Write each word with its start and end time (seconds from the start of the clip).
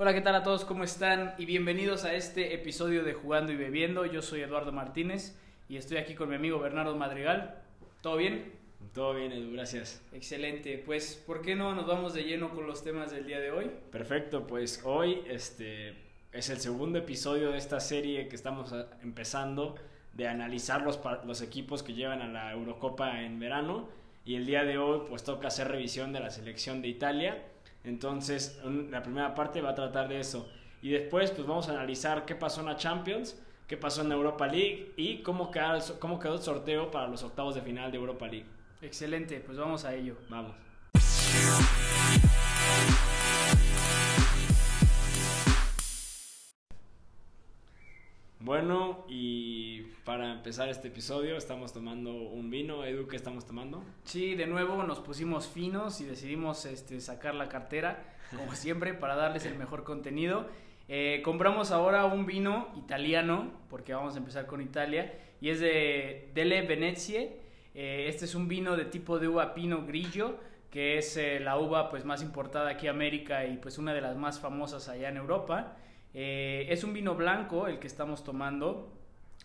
Hola, 0.00 0.14
¿qué 0.14 0.20
tal 0.20 0.34
a 0.36 0.42
todos? 0.44 0.64
¿Cómo 0.64 0.84
están? 0.84 1.34
Y 1.38 1.44
bienvenidos 1.44 2.04
a 2.04 2.14
este 2.14 2.54
episodio 2.54 3.02
de 3.02 3.14
Jugando 3.14 3.52
y 3.52 3.56
Bebiendo. 3.56 4.06
Yo 4.06 4.22
soy 4.22 4.42
Eduardo 4.42 4.70
Martínez 4.72 5.36
y 5.68 5.76
estoy 5.76 5.96
aquí 5.96 6.14
con 6.14 6.28
mi 6.28 6.36
amigo 6.36 6.60
Bernardo 6.60 6.94
Madrigal. 6.96 7.56
¿Todo 8.00 8.16
bien? 8.16 8.52
Todo 8.94 9.14
bien, 9.14 9.32
Edu, 9.32 9.52
gracias. 9.52 10.00
Excelente. 10.12 10.80
Pues, 10.84 11.16
¿por 11.26 11.42
qué 11.42 11.56
no 11.56 11.74
nos 11.74 11.86
vamos 11.86 12.14
de 12.14 12.22
lleno 12.22 12.50
con 12.54 12.66
los 12.66 12.84
temas 12.84 13.10
del 13.10 13.26
día 13.26 13.40
de 13.40 13.50
hoy? 13.50 13.70
Perfecto, 13.90 14.46
pues 14.46 14.82
hoy 14.84 15.22
este, 15.28 15.94
es 16.32 16.48
el 16.48 16.58
segundo 16.58 16.98
episodio 16.98 17.50
de 17.50 17.58
esta 17.58 17.80
serie 17.80 18.28
que 18.28 18.36
estamos 18.36 18.72
a- 18.72 18.86
empezando 19.02 19.74
de 20.12 20.28
analizar 20.28 20.82
los, 20.82 21.00
los 21.26 21.42
equipos 21.42 21.82
que 21.82 21.94
llevan 21.94 22.22
a 22.22 22.28
la 22.28 22.52
Eurocopa 22.52 23.22
en 23.22 23.40
verano. 23.40 23.88
Y 24.24 24.36
el 24.36 24.46
día 24.46 24.62
de 24.62 24.78
hoy 24.78 25.02
pues 25.08 25.24
toca 25.24 25.48
hacer 25.48 25.68
revisión 25.68 26.12
de 26.12 26.20
la 26.20 26.30
selección 26.30 26.82
de 26.82 26.88
Italia. 26.88 27.42
Entonces 27.84 28.60
la 28.90 29.02
primera 29.02 29.34
parte 29.34 29.60
va 29.60 29.70
a 29.70 29.74
tratar 29.74 30.08
de 30.08 30.20
eso. 30.20 30.48
Y 30.82 30.90
después 30.90 31.30
pues 31.30 31.46
vamos 31.46 31.68
a 31.68 31.72
analizar 31.72 32.24
qué 32.24 32.34
pasó 32.34 32.60
en 32.60 32.66
la 32.66 32.76
Champions, 32.76 33.40
qué 33.66 33.76
pasó 33.76 34.02
en 34.02 34.08
la 34.08 34.14
Europa 34.14 34.46
League 34.46 34.92
y 34.96 35.22
cómo 35.22 35.50
quedó, 35.50 35.74
el 35.74 35.82
cómo 35.98 36.18
quedó 36.18 36.34
el 36.34 36.42
sorteo 36.42 36.90
para 36.90 37.08
los 37.08 37.22
octavos 37.22 37.54
de 37.54 37.62
final 37.62 37.90
de 37.90 37.98
Europa 37.98 38.26
League. 38.26 38.46
Excelente, 38.80 39.40
pues 39.40 39.58
vamos 39.58 39.84
a 39.84 39.94
ello. 39.94 40.16
Vamos. 40.28 40.54
Bueno, 48.40 49.04
y 49.08 49.82
para 50.08 50.32
empezar 50.32 50.70
este 50.70 50.88
episodio 50.88 51.36
estamos 51.36 51.74
tomando 51.74 52.14
un 52.14 52.48
vino. 52.48 52.82
Edu, 52.82 53.06
¿qué 53.08 53.16
estamos 53.16 53.44
tomando? 53.44 53.84
Sí, 54.04 54.34
de 54.34 54.46
nuevo 54.46 54.82
nos 54.82 55.00
pusimos 55.00 55.46
finos 55.46 56.00
y 56.00 56.06
decidimos 56.06 56.64
este, 56.64 56.98
sacar 57.02 57.34
la 57.34 57.50
cartera, 57.50 58.02
como 58.34 58.54
siempre, 58.54 58.94
para 58.94 59.16
darles 59.16 59.44
el 59.44 59.58
mejor 59.58 59.84
contenido. 59.84 60.46
Eh, 60.88 61.20
compramos 61.22 61.72
ahora 61.72 62.06
un 62.06 62.24
vino 62.24 62.72
italiano, 62.78 63.50
porque 63.68 63.92
vamos 63.92 64.14
a 64.14 64.18
empezar 64.20 64.46
con 64.46 64.62
Italia, 64.62 65.12
y 65.42 65.50
es 65.50 65.60
de 65.60 66.30
Delle 66.32 66.62
Venezie. 66.62 67.40
Eh, 67.74 68.06
este 68.08 68.24
es 68.24 68.34
un 68.34 68.48
vino 68.48 68.78
de 68.78 68.86
tipo 68.86 69.18
de 69.18 69.28
uva 69.28 69.52
Pino 69.52 69.84
Grillo, 69.84 70.38
que 70.70 70.96
es 70.96 71.18
eh, 71.18 71.38
la 71.38 71.58
uva 71.58 71.90
pues, 71.90 72.06
más 72.06 72.22
importada 72.22 72.70
aquí 72.70 72.86
a 72.86 72.92
América 72.92 73.44
y 73.44 73.58
pues 73.58 73.76
una 73.76 73.92
de 73.92 74.00
las 74.00 74.16
más 74.16 74.40
famosas 74.40 74.88
allá 74.88 75.10
en 75.10 75.18
Europa. 75.18 75.76
Es 76.14 76.82
un 76.82 76.94
vino 76.94 77.14
blanco 77.14 77.68
el 77.68 77.78
que 77.78 77.86
estamos 77.86 78.24
tomando. 78.24 78.97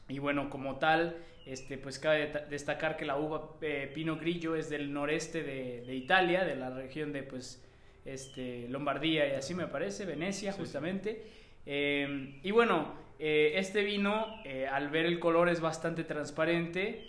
Y 0.10 0.20
bueno, 0.20 0.50
como 0.50 0.78
tal, 0.80 1.18
este, 1.46 1.78
pues 1.78 2.00
cabe 2.00 2.32
destacar 2.50 2.98
que 2.98 3.06
la 3.06 3.18
uva 3.18 3.56
eh, 3.62 3.92
Pino 3.94 4.18
Grillo 4.18 4.56
es 4.56 4.70
del 4.70 4.92
noreste 4.94 5.44
de, 5.44 5.84
de 5.86 5.96
Italia, 5.96 6.44
de 6.44 6.56
la 6.56 6.70
región 6.70 7.12
de 7.14 7.24
pues, 7.24 7.64
este, 8.06 8.68
Lombardía 8.70 9.28
y 9.28 9.32
así 9.36 9.54
me 9.54 9.68
parece, 9.68 10.06
Venecia 10.06 10.52
Sí, 10.52 10.58
sí. 10.58 10.62
justamente. 10.62 11.24
Eh, 11.66 12.40
y 12.44 12.52
bueno, 12.52 12.94
eh, 13.20 13.54
este 13.56 13.84
vino, 13.84 14.28
al 14.72 14.90
ver 14.90 15.06
el 15.06 15.20
color, 15.20 15.50
es 15.50 15.62
bastante 15.62 16.04
transparente. 16.04 17.08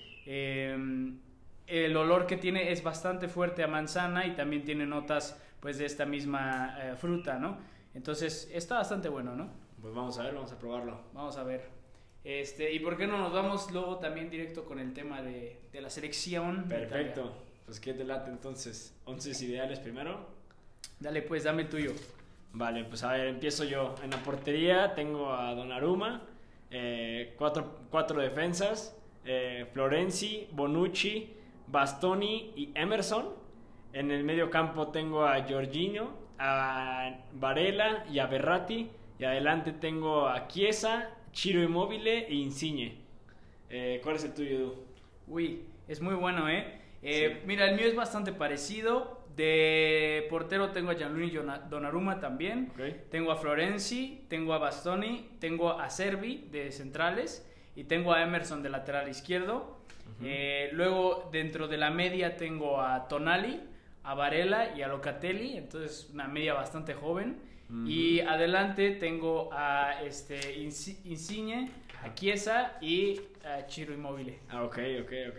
el 1.67 1.97
olor 1.97 2.27
que 2.27 2.37
tiene 2.37 2.71
es 2.71 2.83
bastante 2.83 3.29
fuerte 3.29 3.63
a 3.63 3.67
manzana 3.67 4.27
y 4.27 4.33
también 4.37 4.65
tiene 4.65 4.87
notas 4.87 5.41
pues 5.61 5.79
de 5.79 5.87
esta 5.87 6.05
misma 6.07 6.77
fruta, 6.97 7.39
¿no? 7.39 7.59
Entonces 7.95 8.51
está 8.53 8.77
bastante 8.77 9.09
bueno, 9.09 9.35
¿no? 9.35 9.49
Pues 9.81 9.95
vamos 9.95 10.19
a 10.19 10.25
ver, 10.25 10.35
vamos 10.35 10.53
a 10.53 10.59
probarlo. 10.59 11.01
Vamos 11.13 11.37
a 11.37 11.43
ver. 11.45 11.84
Este, 12.25 12.73
¿Y 12.73 12.81
por 12.81 12.97
qué 12.97 13.07
no 13.07 13.19
nos 13.19 13.33
vamos 13.33 13.71
luego 13.71 13.99
también 13.99 14.31
directo 14.31 14.65
con 14.65 14.79
el 14.79 14.93
tema 14.95 15.21
de, 15.23 15.61
de 15.71 15.81
la 15.81 15.91
selección? 15.91 16.65
Perfecto. 16.69 17.21
Italia? 17.21 17.39
Pues 17.67 17.81
qué 17.81 17.95
te 17.95 18.05
late 18.05 18.31
entonces. 18.31 18.95
Once 19.05 19.31
ideales 19.45 19.79
primero. 19.79 20.27
Dale, 21.01 21.23
pues, 21.23 21.45
dame 21.45 21.63
el 21.63 21.69
tuyo. 21.69 21.93
Vale, 22.53 22.85
pues 22.85 23.03
a 23.03 23.13
ver, 23.13 23.29
empiezo 23.29 23.65
yo. 23.65 23.95
En 24.03 24.11
la 24.11 24.19
portería 24.19 24.95
tengo 24.95 25.33
a 25.33 25.55
Donnarumma, 25.55 26.23
eh, 26.71 27.35
cuatro, 27.37 27.81
cuatro 27.91 28.21
defensas, 28.21 28.97
eh, 29.25 29.67
Florenzi, 29.73 30.47
Bonucci, 30.53 31.33
Bastoni 31.67 32.53
y 32.55 32.71
Emerson. 32.75 33.31
En 33.93 34.11
el 34.11 34.25
medio 34.25 34.51
campo 34.51 34.89
tengo 34.89 35.27
a 35.27 35.43
Jorginho, 35.49 36.11
a 36.39 37.19
Varela 37.33 38.05
y 38.11 38.19
a 38.19 38.27
Berratti. 38.27 38.89
Y 39.19 39.25
adelante 39.25 39.73
tengo 39.73 40.29
a 40.29 40.47
Chiesa, 40.49 41.11
Chiro 41.35 41.63
Immobile 41.63 42.27
e 42.29 42.35
Insigne. 42.35 42.95
Eh, 43.69 44.01
¿Cuál 44.03 44.17
es 44.17 44.25
el 44.25 44.33
tuyo, 44.35 44.51
Edu? 44.57 44.75
Uy, 45.29 45.61
es 45.89 46.01
muy 46.01 46.15
bueno, 46.15 46.49
¿eh? 46.49 46.81
Eh, 47.03 47.37
Sí. 47.41 47.47
Mira, 47.47 47.69
el 47.69 47.77
mío 47.77 47.87
es 47.87 47.95
bastante 47.95 48.33
parecido. 48.33 49.23
De 49.37 50.27
portero 50.31 50.71
tengo 50.71 50.91
a 50.91 50.95
Gianluigi 50.95 51.37
Donna- 51.37 51.59
Donnarumma 51.59 52.21
también. 52.21 52.71
Ok. 52.73 53.11
Tengo 53.11 53.33
a 53.33 53.37
Florenzi, 53.37 54.25
tengo 54.29 54.55
a 54.55 54.59
Bastoni, 54.59 55.29
tengo 55.41 55.73
a 55.73 55.91
Servi 55.91 56.47
de 56.53 56.71
centrales 56.71 57.45
y 57.75 57.83
tengo 57.85 58.13
a 58.13 58.23
Emerson 58.23 58.63
de 58.63 58.69
lateral 58.71 59.09
izquierdo. 59.09 59.81
Eh, 60.23 60.71
luego 60.73 61.29
dentro 61.33 61.67
de 61.67 61.77
la 61.77 61.91
media 61.91 62.37
tengo 62.37 62.81
a 62.81 63.09
Tonali, 63.09 63.61
a 64.05 64.15
Varela 64.15 64.73
y 64.77 64.83
a 64.83 64.89
Locatelli, 64.89 65.57
entonces 65.57 66.09
una 66.13 66.29
media 66.29 66.55
bastante 66.55 66.95
joven. 66.95 67.39
Y 67.87 68.21
adelante 68.21 68.93
tengo 68.93 69.49
a 69.53 70.01
este 70.03 70.59
Insi- 70.59 70.99
Insigne, 71.05 71.71
a 72.03 72.15
Chiesa 72.15 72.79
y 72.81 73.21
a 73.45 73.67
Chiro 73.67 73.93
Immobile. 73.95 74.39
Ah, 74.51 74.63
ok, 74.65 74.79
ok, 75.03 75.13
ok. 75.31 75.39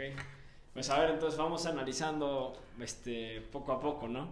Pues 0.73 0.89
a 0.89 0.99
ver, 0.99 1.11
entonces 1.11 1.37
vamos 1.39 1.65
analizando 1.65 2.57
este, 2.81 3.41
poco 3.51 3.71
a 3.71 3.79
poco, 3.79 4.07
¿no? 4.07 4.27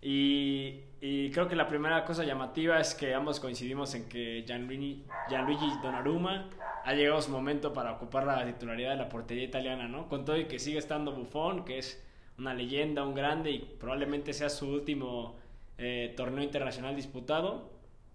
Y, 0.00 0.80
y 1.00 1.30
creo 1.30 1.48
que 1.48 1.56
la 1.56 1.68
primera 1.68 2.04
cosa 2.04 2.24
llamativa 2.24 2.80
es 2.80 2.94
que 2.94 3.14
ambos 3.14 3.40
coincidimos 3.40 3.94
en 3.94 4.08
que 4.08 4.44
Gianluigi, 4.46 5.04
Gianluigi 5.28 5.66
Donnarumma 5.82 6.48
ha 6.84 6.94
llegado 6.94 7.20
su 7.20 7.30
momento 7.30 7.72
para 7.72 7.92
ocupar 7.92 8.24
la 8.24 8.44
titularidad 8.46 8.90
de 8.90 8.96
la 8.96 9.08
portería 9.08 9.44
italiana, 9.44 9.88
¿no? 9.88 10.08
Con 10.08 10.24
todo 10.24 10.36
y 10.36 10.44
que 10.46 10.58
sigue 10.58 10.78
estando 10.78 11.12
Buffon, 11.12 11.64
que 11.64 11.78
es 11.78 12.02
una 12.38 12.54
leyenda, 12.54 13.04
un 13.04 13.14
grande 13.14 13.50
y 13.50 13.58
probablemente 13.80 14.32
sea 14.32 14.48
su 14.48 14.68
último 14.68 15.36
eh, 15.78 16.12
torneo 16.16 16.42
internacional 16.44 16.94
disputado, 16.96 17.70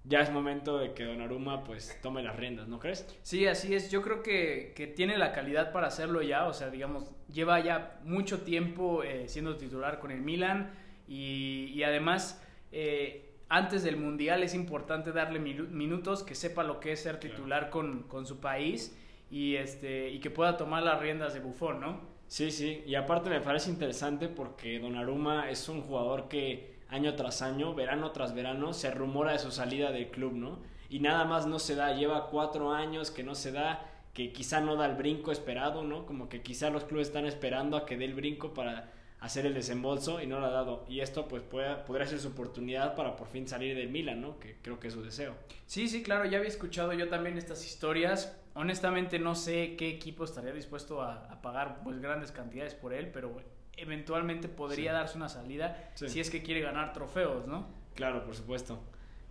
ya 0.06 0.20
es 0.20 0.32
momento 0.32 0.78
de 0.78 0.94
que 0.94 1.06
Donnarumma 1.06 1.64
pues 1.64 1.98
tome 2.02 2.22
las 2.24 2.36
riendas, 2.36 2.68
¿no 2.68 2.78
crees? 2.80 3.08
Sí, 3.22 3.48
así 3.48 3.74
es. 3.74 3.90
Yo 3.90 4.02
creo 4.02 4.22
que, 4.22 4.74
que 4.76 4.86
tiene 4.86 5.18
la 5.18 5.32
calidad 5.32 5.72
para 5.72 5.88
hacerlo 5.88 6.22
ya. 6.22 6.46
O 6.48 6.54
sea, 6.54 6.70
digamos, 6.70 7.16
lleva 7.32 7.62
ya 7.62 8.00
mucho 8.04 8.42
tiempo 8.42 9.04
eh, 9.04 9.30
siendo 9.30 9.56
titular 9.56 10.00
con 10.00 10.12
el 10.12 10.20
Milan. 10.22 10.72
Y, 11.08 11.72
y 11.74 11.84
además, 11.84 12.44
eh, 12.74 13.30
antes 13.48 13.84
del 13.84 13.96
Mundial 13.96 14.44
es 14.44 14.54
importante 14.54 15.14
darle 15.14 15.40
minu- 15.40 15.70
minutos, 15.70 16.24
que 16.24 16.36
sepa 16.36 16.64
lo 16.64 16.82
que 16.82 16.92
es 16.92 17.00
ser 17.02 17.20
Claro. 17.20 17.36
titular 17.36 17.70
con, 17.70 18.04
con 18.04 18.26
su 18.26 18.40
país 18.42 18.98
y, 19.32 19.56
este, 19.56 20.10
y 20.10 20.20
que 20.20 20.30
pueda 20.30 20.58
tomar 20.58 20.84
las 20.84 21.00
riendas 21.00 21.34
de 21.34 21.40
Buffon, 21.40 21.80
¿no? 21.80 22.02
Sí, 22.28 22.52
sí, 22.52 22.84
y 22.86 22.96
aparte 22.96 23.30
me 23.30 23.42
parece 23.42 23.70
interesante 23.70 24.28
porque 24.28 24.80
Donnarumma 24.80 25.50
es 25.50 25.70
un 25.70 25.82
jugador 25.82 26.28
que 26.30 26.73
año 26.94 27.16
tras 27.16 27.42
año, 27.42 27.74
verano 27.74 28.12
tras 28.12 28.36
verano, 28.36 28.72
se 28.72 28.92
rumora 28.92 29.32
de 29.34 29.40
su 29.40 29.52
salida 29.52 29.92
del 29.92 30.10
club, 30.10 30.34
¿no? 30.34 30.60
Y 30.90 31.00
nada 31.00 31.26
más 31.26 31.48
no 31.48 31.58
se 31.58 31.76
da, 31.76 31.94
lleva 31.94 32.28
cuatro 32.28 32.72
años 32.72 33.10
que 33.10 33.24
no 33.24 33.34
se 33.34 33.52
da, 33.52 33.90
que 34.14 34.32
quizá 34.32 34.62
no 34.62 34.76
da 34.76 34.86
el 34.86 34.96
brinco 34.96 35.32
esperado, 35.32 35.84
¿no? 35.84 36.06
Como 36.06 36.30
que 36.30 36.44
quizá 36.44 36.70
los 36.70 36.84
clubes 36.84 37.08
están 37.08 37.26
esperando 37.26 37.78
a 37.78 37.86
que 37.88 37.98
dé 37.98 38.06
el 38.06 38.14
brinco 38.14 38.54
para 38.54 38.92
hacer 39.20 39.48
el 39.48 39.56
desembolso 39.56 40.22
y 40.22 40.28
no 40.28 40.40
lo 40.40 40.46
ha 40.46 40.52
dado. 40.52 40.86
Y 40.88 41.00
esto 41.00 41.28
pues 41.28 41.42
puede, 41.42 41.76
podría 41.78 42.06
ser 42.06 42.20
su 42.20 42.28
oportunidad 42.28 42.94
para 42.94 43.16
por 43.16 43.28
fin 43.28 43.48
salir 43.48 43.76
del 43.76 43.90
Milan, 43.90 44.22
¿no? 44.22 44.38
Que 44.38 44.58
creo 44.62 44.80
que 44.80 44.90
es 44.90 44.94
su 44.94 45.02
deseo. 45.02 45.34
Sí, 45.66 45.88
sí, 45.88 46.04
claro, 46.04 46.26
ya 46.26 46.38
había 46.38 46.50
escuchado 46.50 46.94
yo 46.94 47.10
también 47.10 47.40
estas 47.40 47.66
historias. 47.66 48.38
Honestamente 48.54 49.18
no 49.18 49.34
sé 49.34 49.76
qué 49.78 49.90
equipo 49.90 50.26
estaría 50.26 50.52
dispuesto 50.52 51.02
a, 51.02 51.26
a 51.32 51.42
pagar 51.42 51.80
pues 51.84 52.00
grandes 52.00 52.32
cantidades 52.32 52.76
por 52.76 52.94
él, 52.94 53.10
pero 53.12 53.42
eventualmente 53.78 54.48
podría 54.48 54.92
Sí. 54.92 54.96
darse 54.96 55.18
una 55.18 55.30
salida 55.30 55.92
Sí. 55.96 56.10
si 56.10 56.20
es 56.20 56.30
que 56.30 56.42
quiere 56.44 56.62
ganar 56.62 56.94
trofeos, 56.94 57.48
¿no? 57.48 57.66
Claro, 57.96 58.24
por 58.26 58.36
supuesto. 58.36 58.80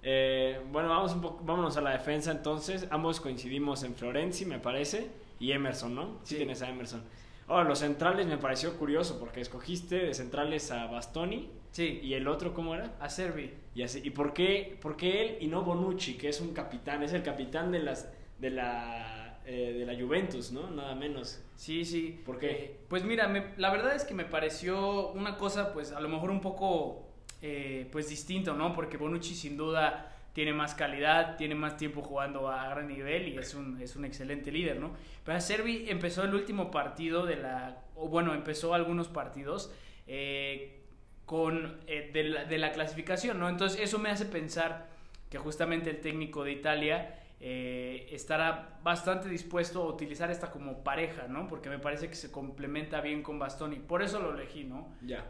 Eh, 0.03 0.61
bueno, 0.73 0.89
vamos 0.89 1.13
un 1.13 1.21
poco, 1.21 1.45
vámonos 1.45 1.77
a 1.77 1.81
la 1.81 1.91
defensa 1.91 2.31
entonces. 2.33 2.87
Ambos 2.91 3.21
coincidimos 3.21 3.83
en 3.85 3.95
Florenzi, 3.95 4.45
me 4.47 4.59
parece, 4.59 5.09
y 5.39 5.53
Emerson, 5.53 5.95
¿no? 5.95 6.19
Sí, 6.23 6.31
Sí. 6.31 6.37
tienes 6.37 6.61
a 6.63 6.69
Emerson. 6.69 7.03
Ahora, 7.49 7.65
los 7.69 7.81
centrales 7.81 8.27
me 8.27 8.39
pareció 8.39 8.77
curioso 8.79 9.19
porque 9.19 9.41
escogiste 9.41 9.97
de 9.97 10.15
centrales 10.15 10.71
a 10.71 10.87
Bastoni 10.87 11.51
Sí, 11.73 12.01
y 12.03 12.13
el 12.15 12.29
otro, 12.29 12.53
¿cómo 12.53 12.75
era? 12.75 12.93
a 13.01 13.09
Servi. 13.09 13.55
Y 13.75 13.83
así, 13.83 14.01
¿y 14.05 14.11
por 14.11 14.35
qué, 14.35 14.79
por 14.83 14.97
qué 14.97 15.23
él 15.23 15.37
y 15.41 15.47
no 15.47 15.63
Bonucci, 15.63 16.19
que 16.19 16.29
es 16.29 16.41
un 16.41 16.53
capitán, 16.53 17.03
es 17.03 17.13
el 17.15 17.23
capitán 17.23 17.73
de 17.73 17.79
las 17.79 18.13
de 18.39 18.51
la 18.51 19.22
eh, 19.47 19.75
de 19.79 19.87
la 19.87 20.01
Juventus, 20.01 20.53
¿no? 20.53 20.71
Nada 20.71 20.95
menos. 20.95 21.43
Sí, 21.57 21.85
sí. 21.85 22.21
¿Por 22.25 22.39
qué? 22.39 22.51
Eh, 22.51 22.77
pues 22.89 23.05
mira, 23.05 23.29
me- 23.29 23.53
la 23.57 23.71
verdad 23.71 23.95
es 23.95 24.05
que 24.05 24.15
me 24.15 24.25
pareció 24.25 25.09
una 25.13 25.37
cosa, 25.37 25.73
pues 25.73 25.93
a 25.93 26.01
lo 26.01 26.09
mejor 26.09 26.31
un 26.31 26.41
poco, 26.41 27.07
eh, 27.41 27.89
pues 27.93 28.09
distinto, 28.09 28.55
¿no? 28.55 28.73
Porque 28.75 28.97
Bonucci 28.97 29.35
sin 29.35 29.57
duda 29.57 30.09
tiene 30.33 30.53
más 30.53 30.75
calidad, 30.75 31.37
tiene 31.37 31.55
más 31.55 31.77
tiempo 31.77 32.01
jugando 32.03 32.49
a 32.49 32.69
gran 32.71 32.89
nivel 32.89 33.29
y 33.29 33.37
es 33.39 33.55
un, 33.55 33.81
es 33.83 33.97
un 33.97 34.05
excelente 34.05 34.51
líder, 34.51 34.81
¿no? 34.81 34.93
Pero 35.25 35.41
Servi 35.41 35.87
empezó 35.89 36.23
el 36.25 36.35
último 36.35 36.71
partido 36.71 37.27
de 37.27 37.37
la, 37.37 37.83
o 37.97 38.09
bueno, 38.09 38.33
empezó 38.35 38.73
algunos 38.75 39.09
partidos 39.09 39.71
eh, 40.07 40.81
con, 41.27 41.81
eh, 41.87 42.11
de, 42.13 42.25
la, 42.25 42.45
de 42.45 42.59
la 42.59 42.73
clasificación, 42.73 43.39
¿no? 43.39 43.49
Entonces 43.49 43.81
eso 43.81 43.99
me 43.99 44.11
hace 44.11 44.25
pensar 44.27 44.89
que 45.31 45.39
justamente 45.39 45.91
el 45.91 46.01
técnico 46.01 46.45
de 46.45 46.53
Italia 46.53 47.19
eh, 47.45 48.07
estará 48.13 48.79
bastante 48.85 49.29
dispuesto 49.29 49.83
a 49.83 49.87
utilizar 49.87 50.31
esta 50.31 50.49
como 50.49 50.85
pareja, 50.85 51.27
¿no? 51.27 51.49
Porque 51.49 51.69
me 51.69 51.81
parece 51.81 52.09
que 52.09 52.15
se 52.15 52.31
complementa 52.31 53.01
bien 53.01 53.21
con 53.25 53.41
Bastoni. 53.41 53.81
Por 53.81 54.01
eso 54.01 54.21
lo 54.21 54.33
elegí, 54.33 54.63
¿no? 54.63 54.95
Ya. 55.05 55.27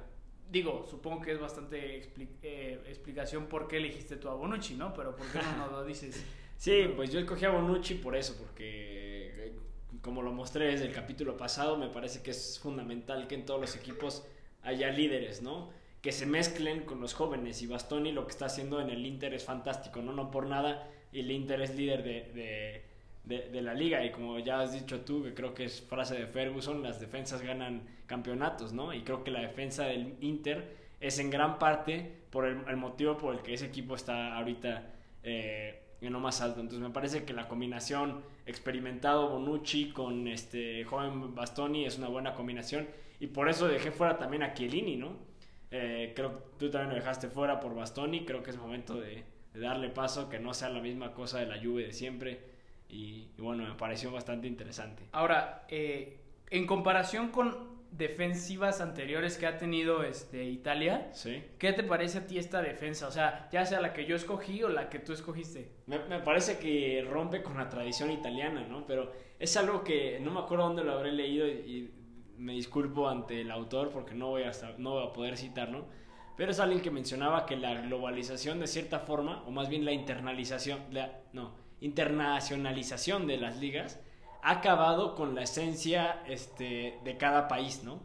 Digo, 0.50 0.87
supongo 0.87 1.23
que 1.23 1.32
es 1.32 1.41
bastante 1.41 2.12
eh, 2.43 2.82
explicación 2.87 3.47
por 3.47 3.67
qué 3.67 3.79
elegiste 3.79 4.17
tú 4.17 4.29
a 4.29 4.35
Bonucci, 4.35 4.75
¿no? 4.75 4.93
Pero 4.93 5.17
¿por 5.17 5.26
qué 5.29 5.38
no 5.38 5.56
nos 5.56 5.73
lo 5.73 5.85
dices? 5.87 6.23
sí, 6.59 6.85
pues 6.94 7.11
yo 7.11 7.19
escogí 7.19 7.47
a 7.47 7.50
Bonucci 7.50 7.94
por 7.94 8.14
eso, 8.14 8.37
porque 8.38 9.47
eh, 9.47 9.56
como 10.03 10.20
lo 10.20 10.35
mostré 10.35 10.67
desde 10.67 10.85
el 10.85 10.93
capítulo 10.93 11.38
pasado, 11.38 11.79
me 11.79 11.88
parece 11.88 12.23
que 12.23 12.32
es 12.32 12.59
fundamental 12.59 13.26
que 13.26 13.37
en 13.37 13.47
todos 13.47 13.59
los 13.59 13.75
equipos 13.75 14.26
haya 14.61 14.91
líderes, 14.91 15.41
¿no? 15.41 15.70
Que 16.03 16.12
se 16.12 16.26
mezclen 16.26 16.82
con 16.82 17.00
los 17.00 17.14
jóvenes 17.14 17.62
y 17.62 17.67
Bastoni 17.67 18.12
lo 18.12 18.26
que 18.26 18.32
está 18.32 18.44
haciendo 18.44 18.82
en 18.82 18.91
el 18.91 19.06
Inter 19.06 19.32
es 19.32 19.44
fantástico, 19.44 20.03
¿no? 20.03 20.12
No 20.12 20.31
por 20.31 20.47
nada 20.47 20.87
el 21.20 21.31
Inter 21.31 21.61
es 21.61 21.76
líder 21.76 22.03
de, 22.03 22.82
de, 23.25 23.62
la 23.62 23.75
liga 23.75 24.05
y 24.05 24.11
como 24.11 24.38
ya 24.38 24.61
has 24.61 24.73
dicho 24.73 25.00
tú, 25.00 25.23
que 25.23 25.35
creo 25.35 25.55
que 25.55 25.64
es 25.64 25.81
frase 25.81 26.17
de 26.17 26.26
Ferguson, 26.26 26.82
las 26.82 27.00
defensas 27.00 27.43
ganan 27.43 27.82
campeonatos, 28.06 28.73
¿no? 28.73 28.93
Y 28.93 29.03
creo 29.03 29.23
que 29.23 29.31
la 29.31 29.41
defensa 29.41 29.85
del 29.85 30.17
Inter 30.20 30.76
es 31.00 31.19
en 31.19 31.31
gran 31.31 31.59
parte 31.59 32.11
por 32.31 32.47
el, 32.47 32.76
motivo 32.76 33.17
por 33.17 33.35
el 33.35 33.43
que 33.43 33.55
ese 33.55 33.67
equipo 33.67 33.94
está 33.94 34.37
ahorita 34.37 34.91
eh, 35.23 35.81
en 36.00 36.12
lo 36.12 36.20
más 36.20 36.41
alto. 36.41 36.61
Entonces 36.61 36.87
me 36.87 36.93
parece 36.93 37.25
que 37.25 37.32
la 37.32 37.49
combinación 37.49 38.23
experimentado 38.47 39.29
Bonucci 39.29 39.91
con 39.91 40.26
este 40.26 40.85
joven 40.85 41.35
Bastoni 41.35 41.85
es 41.85 41.99
una 41.99 42.09
buena 42.09 42.35
combinación 42.35 42.88
y 43.20 43.29
por 43.29 43.49
eso 43.49 43.69
dejé 43.69 43.93
fuera 43.93 44.19
también 44.19 44.43
a 44.43 44.53
Chiellini, 44.55 44.97
¿no? 44.97 45.17
Eh, 45.70 46.12
creo 46.14 46.38
que 46.38 46.44
tú 46.59 46.70
también 46.70 46.91
lo 46.91 46.97
dejaste 46.97 47.29
fuera 47.29 47.61
por 47.61 47.75
Bastoni, 47.75 48.25
creo 48.25 48.43
que 48.43 48.50
es 48.50 48.56
momento 48.56 49.00
de, 49.00 49.25
de 49.52 49.60
darle 49.60 49.88
paso, 49.88 50.28
que 50.28 50.38
no 50.38 50.54
sea 50.54 50.70
la 50.70 50.81
misma 50.81 51.12
cosa 51.12 51.38
de 51.38 51.46
la 51.46 51.56
lluvia 51.56 51.87
de 51.87 51.93
siempre. 51.93 52.52
Y, 52.88 53.28
bueno, 53.38 53.64
me 53.64 53.75
pareció 53.75 54.10
bastante 54.12 54.46
interesante. 54.46 55.04
Ahora, 55.12 55.64
eh, 55.69 56.20
en 56.50 56.66
comparación 56.66 57.28
con 57.28 57.72
defensivas 57.93 58.81
anteriores 58.81 59.37
que 59.37 59.46
ha 59.46 59.58
tenido 59.58 60.02
este, 60.02 60.44
Italia, 60.44 61.10
¿Sí? 61.12 61.43
¿qué 61.58 61.72
te 61.72 61.82
parece 61.82 62.19
a 62.19 62.26
ti 62.26 62.38
esta 62.38 62.62
defensa? 62.62 63.06
O 63.06 63.10
sea, 63.10 63.49
ya 63.52 63.64
sea 63.66 63.81
la 63.81 63.93
que 63.93 64.06
yo 64.06 64.16
escogí 64.16 64.62
o 64.62 64.69
la 64.69 64.88
que 64.88 64.99
tú 64.99 65.12
escogiste. 65.12 65.70
Me, 65.87 65.99
parece 66.20 66.58
que 66.58 67.06
rompe 67.08 67.43
con 67.43 67.58
la 67.58 67.69
tradición 67.69 68.10
italiana, 68.10 68.66
¿no? 68.66 68.87
Pero 68.87 69.12
es 69.38 69.56
algo 69.56 69.84
que 69.84 70.19
no 70.20 70.31
me 70.31 70.40
acuerdo 70.40 70.64
dónde 70.64 70.84
lo 70.84 70.93
habré 70.93 71.12
leído 71.12 71.46
y, 71.46 71.90
me 72.38 72.54
disculpo 72.54 73.08
ante 73.08 73.43
el 73.43 73.52
autor 73.52 73.90
porque 73.90 74.14
no 74.14 74.31
voy 74.31 74.43
a, 74.43 74.50
no 74.78 74.94
voy 74.94 75.06
a 75.06 75.12
poder 75.12 75.37
citarlo 75.37 75.87
pero 76.43 76.50
es 76.50 76.59
alguien 76.59 76.81
que 76.81 76.91
mencionaba 76.91 77.47
que 77.47 77.56
la 77.56 77.73
globalización 77.83 78.59
de 78.59 78.67
cierta 78.67 78.99
forma, 78.99 79.44
o 79.47 79.53
más 79.53 79.69
bien 79.69 79.85
la 79.85 79.93
internalización, 79.93 80.81
no, 81.33 81.53
internacionalización 81.81 83.29
de 83.29 83.37
las 83.37 83.59
ligas, 83.59 84.00
ha 84.43 84.50
acabado 84.50 85.15
con 85.15 85.37
la 85.37 85.44
esencia 85.44 86.21
este, 86.27 86.99
de 87.05 87.17
cada 87.17 87.47
país, 87.47 87.85
¿no? 87.85 88.00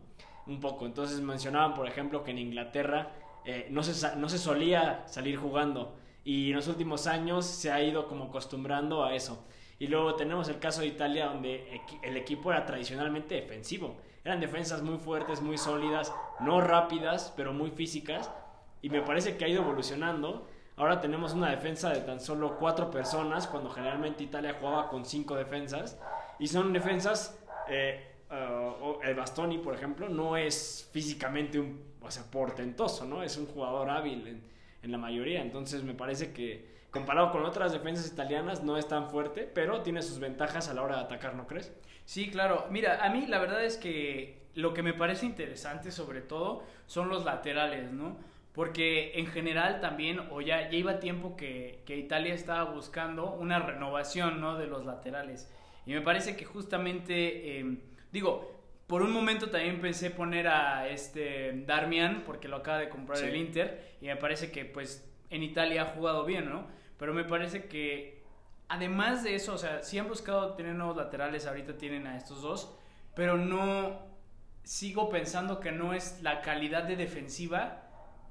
Un 0.45 0.59
poco. 0.59 0.85
Entonces 0.85 1.19
mencionaban, 1.19 1.73
por 1.73 1.87
ejemplo, 1.87 2.23
que 2.23 2.29
en 2.29 2.37
Inglaterra 2.37 3.11
eh, 3.43 3.69
no, 3.71 3.81
se, 3.81 4.15
no 4.17 4.29
se 4.29 4.37
solía 4.37 5.01
salir 5.07 5.37
jugando 5.37 5.97
y 6.23 6.51
en 6.51 6.57
los 6.57 6.67
últimos 6.67 7.07
años 7.07 7.43
se 7.43 7.71
ha 7.71 7.81
ido 7.81 8.07
como 8.07 8.25
acostumbrando 8.25 9.03
a 9.03 9.15
eso. 9.15 9.47
Y 9.79 9.87
luego 9.87 10.13
tenemos 10.13 10.47
el 10.47 10.59
caso 10.59 10.81
de 10.81 10.87
Italia 10.89 11.25
donde 11.25 11.81
el 12.03 12.15
equipo 12.15 12.51
era 12.51 12.67
tradicionalmente 12.67 13.33
defensivo. 13.33 13.97
Eran 14.27 14.41
defensas 14.41 14.81
muy 14.81 14.97
fuertes, 14.97 15.41
muy 15.41 15.57
sólidas, 15.57 16.13
no 16.41 16.59
rápidas, 16.59 17.31
pero 17.37 17.53
muy 17.53 17.71
físicas. 17.71 18.29
Y 18.81 18.89
me 18.89 19.01
parece 19.01 19.37
que 19.37 19.45
ha 19.45 19.47
ido 19.47 19.61
evolucionando. 19.61 20.45
Ahora 20.75 20.99
tenemos 20.99 21.31
una 21.31 21.49
defensa 21.49 21.91
de 21.91 22.01
tan 22.01 22.19
solo 22.19 22.57
cuatro 22.57 22.91
personas, 22.91 23.47
cuando 23.47 23.69
generalmente 23.69 24.25
Italia 24.25 24.57
jugaba 24.59 24.89
con 24.89 25.05
cinco 25.05 25.37
defensas. 25.37 25.97
Y 26.39 26.47
son 26.47 26.73
defensas, 26.73 27.39
eh, 27.69 28.15
uh, 28.29 28.99
el 29.01 29.15
Bastoni, 29.15 29.59
por 29.59 29.73
ejemplo, 29.73 30.09
no 30.09 30.35
es 30.35 30.89
físicamente 30.91 31.57
un 31.57 31.81
o 32.01 32.11
sea, 32.11 32.23
portentoso, 32.29 33.05
¿no? 33.05 33.23
Es 33.23 33.37
un 33.37 33.45
jugador 33.45 33.89
hábil 33.89 34.27
en, 34.27 34.43
en 34.83 34.91
la 34.91 34.97
mayoría. 34.97 35.41
Entonces 35.41 35.83
me 35.83 35.93
parece 35.93 36.33
que 36.33 36.76
comparado 36.91 37.31
con 37.31 37.45
otras 37.45 37.71
defensas 37.71 38.07
italianas 38.07 38.63
no 38.63 38.77
es 38.77 38.87
tan 38.87 39.09
fuerte, 39.09 39.43
pero 39.43 39.81
tiene 39.81 40.01
sus 40.01 40.19
ventajas 40.19 40.69
a 40.69 40.73
la 40.73 40.83
hora 40.83 40.97
de 40.97 41.01
atacar, 41.03 41.35
¿no 41.35 41.47
crees? 41.47 41.73
Sí, 42.05 42.29
claro. 42.29 42.67
Mira, 42.69 43.03
a 43.03 43.09
mí 43.09 43.25
la 43.27 43.39
verdad 43.39 43.63
es 43.63 43.77
que 43.77 44.47
lo 44.55 44.73
que 44.73 44.81
me 44.81 44.93
parece 44.93 45.25
interesante 45.25 45.91
sobre 45.91 46.21
todo 46.21 46.63
son 46.85 47.09
los 47.09 47.25
laterales, 47.25 47.91
¿no? 47.91 48.17
Porque 48.53 49.11
en 49.19 49.27
general 49.27 49.81
también, 49.81 50.19
o 50.31 50.41
ya, 50.41 50.69
ya 50.69 50.77
iba 50.77 50.99
tiempo 50.99 51.35
que, 51.35 51.83
Italia 51.87 52.33
estaba 52.33 52.71
buscando 52.71 53.33
una 53.33 53.59
renovación, 53.59 54.41
¿no? 54.41 54.57
De 54.57 54.65
los 54.65 54.85
laterales. 54.85 55.51
Y 55.85 55.93
me 55.93 56.01
parece 56.01 56.35
que 56.35 56.45
justamente, 56.45 57.59
em, 57.59 57.79
digo, 58.11 58.57
por 58.87 59.03
un 59.03 59.11
momento 59.11 59.49
también 59.49 59.79
pensé 59.79 60.09
poner 60.09 60.47
a 60.47 60.87
este 60.87 61.63
Darmian, 61.67 62.23
porque 62.25 62.47
lo 62.47 62.55
acaba 62.55 62.79
de 62.79 62.89
comprar 62.89 63.21
el 63.23 63.35
Inter, 63.35 63.97
y 64.01 64.07
me 64.07 64.15
parece 64.15 64.49
que 64.49 64.65
pues 64.65 65.07
en 65.29 65.43
Italia 65.43 65.83
ha 65.83 65.85
jugado 65.85 66.25
bien, 66.25 66.49
¿no? 66.49 66.67
Pero 66.97 67.13
me 67.13 67.23
parece 67.23 67.67
que 67.67 68.23
además 68.69 69.23
de 69.23 69.35
eso, 69.35 69.53
o 69.53 69.57
sea, 69.57 69.83
sí 69.83 69.97
han 69.99 70.07
buscado 70.07 70.53
tener 70.53 70.75
nuevos 70.75 70.97
laterales, 70.97 71.45
ahorita 71.45 71.77
tienen 71.77 72.07
a 72.07 72.17
estos 72.17 72.41
dos, 72.41 72.75
pero 73.15 73.37
no 73.37 74.07
sigo 74.63 75.09
pensando 75.09 75.59
que 75.59 75.71
no 75.71 75.93
es 75.93 76.21
la 76.21 76.41
calidad 76.41 76.83
de 76.83 76.95
defensiva 76.95 77.83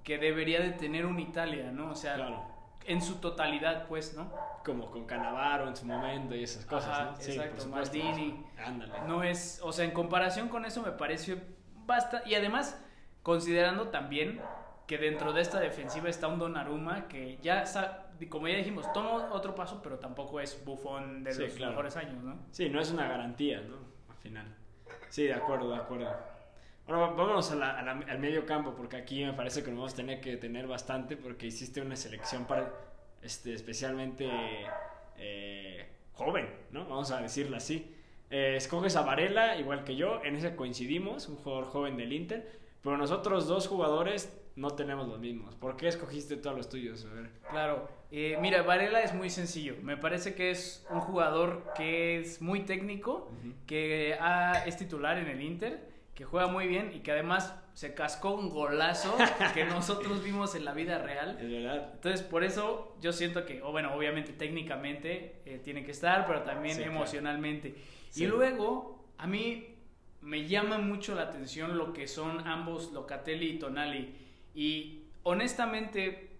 que 0.04 0.18
debería 0.18 0.60
de 0.60 0.70
tener 0.70 1.06
un 1.06 1.18
Italia, 1.18 1.72
¿no? 1.72 1.90
O 1.90 1.94
sea, 1.94 2.44
en 2.84 3.02
su 3.02 3.16
totalidad, 3.16 3.86
pues, 3.88 4.14
¿no? 4.14 4.32
Como 4.64 4.90
con 4.90 5.06
Canavaro 5.06 5.66
en 5.66 5.74
su 5.74 5.86
momento 5.86 6.34
y 6.34 6.44
esas 6.44 6.64
cosas, 6.64 7.18
¿no? 7.18 7.24
exacto, 7.24 7.66
Maldini. 7.66 8.44
Ándale. 8.64 8.92
No 9.08 9.24
es, 9.24 9.60
o 9.64 9.72
sea, 9.72 9.84
en 9.84 9.90
comparación 9.90 10.48
con 10.48 10.64
eso 10.64 10.82
me 10.82 10.92
pareció 10.92 11.38
bastante, 11.86 12.28
y 12.28 12.34
además, 12.34 12.80
considerando 13.22 13.88
también 13.88 14.40
que 14.86 14.98
dentro 14.98 15.32
de 15.32 15.40
esta 15.40 15.58
defensiva 15.58 16.08
está 16.08 16.28
un 16.28 16.38
Donnarumma 16.38 17.08
que 17.08 17.38
ya 17.42 17.66
como 18.28 18.48
ya 18.48 18.56
dijimos, 18.56 18.90
toma 18.92 19.32
otro 19.32 19.54
paso, 19.54 19.80
pero 19.82 19.98
tampoco 19.98 20.40
es 20.40 20.64
bufón 20.64 21.22
de 21.22 21.34
los 21.34 21.60
mejores 21.60 21.96
años, 21.96 22.22
¿no? 22.22 22.38
Sí, 22.50 22.68
no 22.70 22.80
es 22.80 22.90
una 22.90 23.06
garantía, 23.06 23.60
¿no? 23.60 23.76
Al 24.08 24.16
final. 24.16 24.46
Sí, 25.10 25.24
de 25.24 25.34
acuerdo, 25.34 25.70
de 25.70 25.76
acuerdo. 25.76 26.08
Ahora 26.86 27.12
vámonos 27.14 27.50
al 27.50 28.18
medio 28.18 28.46
campo, 28.46 28.74
porque 28.74 28.96
aquí 28.96 29.24
me 29.24 29.32
parece 29.32 29.62
que 29.62 29.70
nos 29.70 29.78
vamos 29.78 29.92
a 29.92 29.96
tener 29.96 30.20
que 30.20 30.36
tener 30.36 30.66
bastante, 30.66 31.16
porque 31.16 31.46
hiciste 31.46 31.80
una 31.80 31.96
selección 31.96 32.46
para, 32.46 32.72
este, 33.22 33.52
especialmente 33.54 34.28
eh, 35.18 35.87
joven, 36.12 36.49
¿no? 36.70 36.85
Vamos 36.87 37.11
a 37.11 37.20
decirlo 37.20 37.56
así. 37.56 37.92
Eh, 38.30 38.54
escoges 38.56 38.96
a 38.96 39.02
Varela, 39.02 39.56
igual 39.56 39.85
que 39.85 39.96
yo, 39.96 40.23
en 40.25 40.37
ese 40.37 40.56
coincidimos, 40.56 41.28
un 41.28 41.37
jugador 41.37 41.66
joven 41.66 41.96
del 41.96 42.12
Inter, 42.12 42.58
pero 42.82 42.96
nosotros 42.96 43.46
dos 43.46 43.68
jugadores 43.68 44.32
no 44.56 44.70
tenemos 44.70 45.06
los 45.06 45.20
mismos. 45.20 45.54
¿Por 45.54 45.76
qué 45.76 45.88
escogiste 45.88 46.36
todos 46.36 46.56
los 46.56 46.68
tuyos? 46.68 47.06
A 47.10 47.14
ver. 47.14 47.30
Claro, 47.50 47.88
eh, 48.10 48.38
mira, 48.40 48.62
Varela 48.62 49.02
es 49.02 49.14
muy 49.14 49.28
sencillo. 49.28 49.76
Me 49.82 49.96
parece 49.96 50.34
que 50.34 50.50
es 50.50 50.86
un 50.90 51.00
jugador 51.00 51.72
que 51.76 52.18
es 52.18 52.40
muy 52.40 52.60
técnico, 52.60 53.30
que 53.66 54.18
es 54.64 54.76
titular 54.76 55.18
en 55.18 55.28
el 55.28 55.42
Inter, 55.42 55.94
que 56.14 56.25
juega 56.25 56.46
muy 56.46 56.66
bien 56.66 56.92
y 56.94 57.00
que 57.00 57.12
además 57.12 57.54
se 57.75 57.92
cascó 57.92 58.34
un 58.34 58.48
golazo 58.48 59.14
que 59.52 59.64
nosotros 59.66 60.25
vimos 60.25 60.54
en 60.54 60.64
la 60.64 60.72
vida 60.72 60.98
real. 61.02 61.36
Es 61.38 61.50
verdad. 61.50 61.90
Entonces, 61.92 62.22
por 62.22 62.42
eso 62.42 62.96
yo 63.02 63.12
siento 63.12 63.44
que, 63.44 63.60
bueno, 63.60 63.94
obviamente 63.94 64.32
técnicamente 64.32 65.42
eh, 65.44 65.60
tiene 65.62 65.84
que 65.84 65.90
estar, 65.90 66.26
pero 66.26 66.42
también 66.42 66.80
emocionalmente. 66.80 67.75
Y 68.14 68.25
luego, 68.25 69.04
a 69.18 69.26
mí 69.26 69.75
me 70.22 70.48
llama 70.48 70.78
mucho 70.78 71.14
la 71.14 71.22
atención 71.22 71.76
lo 71.76 71.92
que 71.92 72.08
son 72.08 72.48
ambos 72.48 72.92
Locatelli 72.92 73.50
y 73.50 73.58
Tonali 73.58 74.25
y 74.56 75.04
honestamente, 75.22 76.30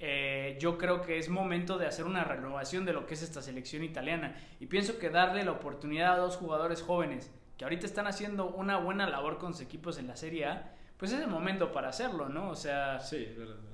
eh, 0.00 0.58
yo 0.60 0.76
creo 0.76 1.00
que 1.00 1.16
es 1.16 1.28
momento 1.28 1.78
de 1.78 1.86
hacer 1.86 2.04
una 2.04 2.24
renovación 2.24 2.84
de 2.84 2.92
lo 2.92 3.06
que 3.06 3.14
es 3.14 3.22
esta 3.22 3.40
selección 3.40 3.84
italiana. 3.84 4.36
Y 4.60 4.66
pienso 4.66 4.98
que 4.98 5.08
darle 5.08 5.44
la 5.44 5.52
oportunidad 5.52 6.14
a 6.14 6.18
dos 6.18 6.36
jugadores 6.36 6.82
jóvenes 6.82 7.30
que 7.56 7.64
ahorita 7.64 7.86
están 7.86 8.06
haciendo 8.06 8.48
una 8.48 8.76
buena 8.76 9.08
labor 9.08 9.38
con 9.38 9.54
sus 9.54 9.62
equipos 9.62 9.96
en 9.98 10.08
la 10.08 10.16
Serie 10.16 10.46
A, 10.46 10.74
pues 10.98 11.12
es 11.12 11.20
el 11.20 11.28
momento 11.28 11.72
para 11.72 11.88
hacerlo, 11.88 12.28
¿no? 12.28 12.50
O 12.50 12.56
sea, 12.56 12.98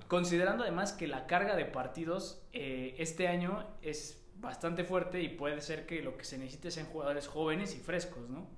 considerando 0.06 0.64
además 0.64 0.92
que 0.92 1.08
la 1.08 1.26
carga 1.26 1.56
de 1.56 1.64
partidos 1.64 2.42
eh, 2.52 2.94
este 2.98 3.26
año 3.26 3.66
es 3.80 4.22
bastante 4.36 4.84
fuerte 4.84 5.22
y 5.22 5.30
puede 5.30 5.60
ser 5.60 5.86
que 5.86 6.02
lo 6.02 6.16
que 6.16 6.24
se 6.24 6.36
necesite 6.36 6.70
sean 6.70 6.86
jugadores 6.86 7.26
jóvenes 7.26 7.74
y 7.74 7.80
frescos, 7.80 8.28
¿no? 8.28 8.48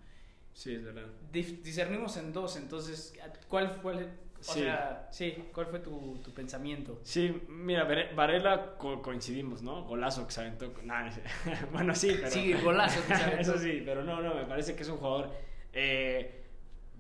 Sí, 0.53 0.75
es 0.75 0.85
verdad. 0.85 1.09
discernimos 1.31 2.17
en 2.17 2.33
dos, 2.33 2.57
entonces, 2.57 3.15
¿cuál 3.49 3.71
fue 3.71 4.09
o 4.47 4.53
sí. 4.53 4.61
sea, 4.61 5.09
sí, 5.11 5.49
¿cuál 5.53 5.67
fue 5.67 5.79
tu, 5.81 6.19
tu 6.23 6.33
pensamiento? 6.33 7.01
Sí, 7.03 7.43
mira, 7.49 7.85
Varela 8.15 8.77
coincidimos, 8.79 9.63
¿no? 9.63 9.85
Golazo 9.85 10.27
que 10.27 10.33
se 10.33 10.41
aventó. 10.43 10.73
bueno, 11.73 11.95
sí, 11.95 12.15
pero. 12.21 12.31
Sí, 12.31 12.53
golazo 12.55 13.01
que 13.07 13.15
se 13.15 13.23
aventó. 13.25 13.41
Eso 13.41 13.59
sí, 13.59 13.83
pero 13.85 14.05
no, 14.05 14.21
no, 14.21 14.35
me 14.35 14.45
parece 14.45 14.75
que 14.77 14.83
es 14.83 14.89
un 14.89 14.99
jugador 14.99 15.31
eh, 15.73 16.45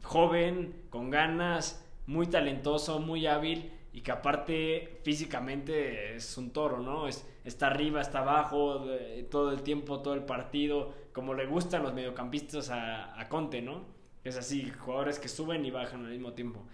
joven, 0.02 0.84
con 0.90 1.10
ganas, 1.10 1.84
muy 2.06 2.26
talentoso, 2.26 2.98
muy 2.98 3.26
hábil 3.26 3.72
y 3.92 4.00
que 4.00 4.10
aparte 4.10 5.00
físicamente 5.04 6.16
es 6.16 6.36
un 6.36 6.50
toro, 6.50 6.80
¿no? 6.80 7.06
Es, 7.08 7.26
está 7.44 7.68
arriba, 7.68 8.00
está 8.00 8.20
abajo, 8.20 8.86
todo 9.30 9.52
el 9.52 9.62
tiempo, 9.62 10.00
todo 10.00 10.14
el 10.14 10.24
partido, 10.24 10.92
como 11.12 11.34
le 11.34 11.46
gustan 11.46 11.82
los 11.82 11.94
mediocampistas 11.94 12.70
a, 12.70 13.18
a 13.20 13.28
Conte, 13.28 13.62
¿no? 13.62 13.84
Es 14.24 14.36
así, 14.36 14.70
jugadores 14.70 15.18
que 15.18 15.28
suben 15.28 15.64
y 15.64 15.70
bajan 15.70 16.04
al 16.04 16.10
mismo 16.10 16.32
tiempo. 16.32 16.64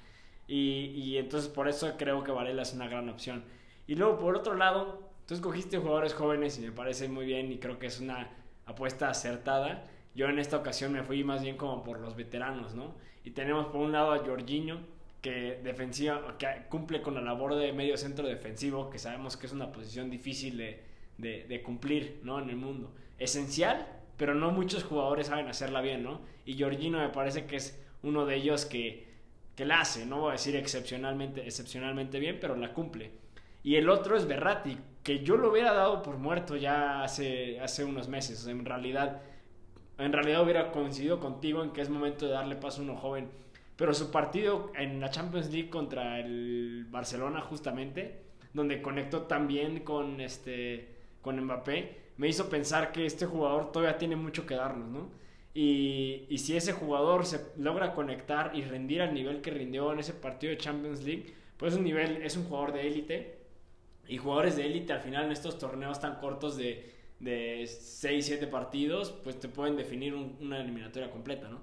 Y, 0.53 1.17
entonces 1.17 1.49
por 1.49 1.69
eso 1.69 1.95
creo 1.97 2.25
que 2.25 2.33
Varela 2.33 2.63
es 2.63 2.75
una 2.75 2.89
gran 2.89 3.09
opción. 3.09 3.45
Y 3.87 3.95
luego 3.95 4.19
por 4.19 4.37
otro 4.37 4.55
lado, 4.55 5.09
tú 5.27 5.35
escogiste 5.35 5.79
jugadores 5.79 6.13
jóvenes 6.13 6.59
y 6.59 6.63
me 6.63 6.73
parece 6.73 7.09
muy 7.09 7.25
bien 7.25 7.53
y 7.53 7.59
creo 7.59 7.79
que 7.79 7.87
es 7.87 8.01
una 8.01 8.29
apuesta 8.67 9.09
acertada. 9.09 9.87
Yo 10.17 10.27
en 10.29 10.41
esta 10.41 10.57
ocasión 10.57 10.93
me 10.93 11.05
fui 11.05 11.23
más 11.23 11.43
bien 11.43 11.57
como 11.57 11.85
por 11.85 12.01
los 12.01 12.17
veteranos, 12.17 12.75
¿no? 12.75 12.97
Y 13.23 13.31
tenemos 13.31 13.67
por 13.67 13.81
un 13.81 13.93
lado 13.93 14.11
a 14.11 14.19
Jorginho, 14.19 14.81
que 15.23 15.61
defensiva, 15.63 16.37
que 16.37 16.49
cumple 16.69 17.01
con 17.01 17.15
la 17.15 17.21
labor 17.21 17.55
de 17.55 17.73
medio 17.73 17.97
centro 17.97 18.27
defensivo, 18.27 18.91
que 18.91 18.99
sabemos 18.99 19.37
que 19.37 19.47
es 19.47 19.53
una 19.53 19.71
posición 19.71 20.11
difícil 20.11 20.57
de, 20.57 20.83
de, 21.19 21.63
cumplir 21.63 22.21
¿no? 22.25 22.41
en 22.41 22.51
el 22.51 22.57
mundo. 22.57 22.91
Esencial, 23.19 23.87
pero 24.17 24.35
no 24.35 24.51
muchos 24.51 24.83
jugadores 24.83 25.29
saben 25.29 25.47
hacerla 25.47 25.81
bien, 25.81 26.03
¿no? 26.03 26.23
Y 26.45 26.59
Jorginho 26.59 26.99
me 26.99 27.11
parece 27.11 27.47
que 27.47 27.57
es 27.57 27.81
uno 28.03 28.27
de 28.27 28.35
ellos 28.35 28.65
que, 28.65 29.10
que 29.61 29.67
la 29.67 29.83
hace, 29.83 30.07
no 30.07 30.21
voy 30.21 30.31
a 30.31 30.33
decir 30.33 30.57
excepcionalmente, 30.57 31.45
excepcionalmente 31.45 32.19
bien, 32.19 32.39
pero 32.41 32.57
la 32.57 32.73
cumple. 32.73 33.11
Y 33.63 33.77
el 33.77 33.91
otro 33.91 34.17
es 34.17 34.27
Berratti, 34.27 34.79
que 35.03 35.23
yo 35.23 35.37
lo 35.37 35.51
hubiera 35.51 35.75
dado 35.75 36.03
por 36.03 36.17
muerto 36.17 36.57
ya 36.57 37.05
hace, 37.05 37.61
hace 37.61 37.85
unos 37.85 38.09
meses. 38.09 38.47
En 38.47 38.65
realidad, 38.65 39.21
en 39.99 40.15
realidad 40.15 40.43
hubiera 40.43 40.73
coincidido 40.73 41.21
contigo 41.21 41.63
en 41.63 41.73
que 41.73 41.83
es 41.83 41.91
momento 41.91 42.25
de 42.25 42.33
darle 42.33 42.57
paso 42.57 42.81
a 42.81 42.85
uno 42.85 42.97
joven 42.97 43.29
pero 43.77 43.93
su 43.93 44.11
partido 44.11 44.73
en 44.75 44.99
la 44.99 45.11
Champions 45.11 45.51
League 45.51 45.69
contra 45.69 46.21
el 46.21 46.87
Barcelona 46.91 47.43
justamente, 47.43 48.23
donde 48.55 48.81
conectó 48.81 49.23
también 49.23 49.81
con, 49.81 50.23
este, 50.23 50.89
con 51.21 51.39
Mbappé, 51.39 52.13
me 52.17 52.29
hizo 52.29 52.49
pensar 52.49 52.93
que 52.93 53.05
este 53.05 53.27
jugador 53.27 53.73
todavía 53.73 53.99
tiene 53.99 54.17
mucho 54.17 54.47
que 54.47 54.55
darnos, 54.55 54.89
¿no? 54.89 55.09
Y, 55.53 56.27
y, 56.29 56.39
si 56.39 56.57
ese 56.57 56.73
jugador 56.73 57.27
se 57.27 57.45
logra 57.57 57.93
conectar 57.93 58.53
y 58.55 58.63
rendir 58.63 59.03
al 59.03 59.13
nivel 59.13 59.41
que 59.41 59.51
rindió 59.51 59.93
en 59.93 59.99
ese 59.99 60.13
partido 60.15 60.53
de 60.53 60.59
Champions 60.59 61.03
League, 61.03 61.35
pues 61.57 61.75
un 61.75 61.83
nivel, 61.83 62.23
es 62.23 62.37
un 62.37 62.45
jugador 62.45 62.73
de 62.73 62.87
élite. 62.87 63.39
Y 64.07 64.19
jugadores 64.19 64.57
de 64.57 64.67
élite 64.67 64.93
al 64.93 65.01
final 65.01 65.27
en 65.27 65.33
estos 65.33 65.59
torneos 65.59 66.01
tan 66.01 66.17
cortos 66.17 66.57
de, 66.57 66.91
de 67.21 67.67
6, 67.67 68.27
7 68.27 68.47
partidos, 68.47 69.11
pues 69.11 69.39
te 69.39 69.49
pueden 69.49 69.77
definir 69.77 70.15
una 70.15 70.61
eliminatoria 70.61 71.11
completa, 71.11 71.49
¿no? 71.49 71.61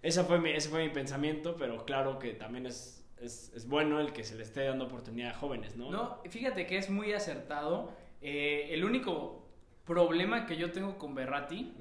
Ese 0.00 0.22
fue 0.22 0.38
mi, 0.38 0.50
ese 0.50 0.68
fue 0.68 0.84
mi 0.84 0.90
pensamiento, 0.90 1.56
pero 1.56 1.84
claro 1.84 2.18
que 2.18 2.32
también 2.32 2.66
es, 2.66 3.04
es, 3.20 3.66
bueno 3.68 4.00
el 4.00 4.12
que 4.12 4.22
se 4.22 4.36
le 4.36 4.44
esté 4.44 4.64
dando 4.64 4.84
oportunidad 4.84 5.30
a 5.30 5.34
jóvenes, 5.34 5.76
¿no? 5.76 5.90
No, 5.90 6.22
fíjate 6.28 6.66
que 6.66 6.78
es 6.78 6.88
muy 6.88 7.12
acertado. 7.12 7.90
Eh, 8.22 8.68
el 8.70 8.84
único 8.84 9.48
problema 9.84 10.46
que 10.46 10.56
yo 10.56 10.70
tengo 10.70 10.96
con 10.98 11.14
Berratti 11.14 11.74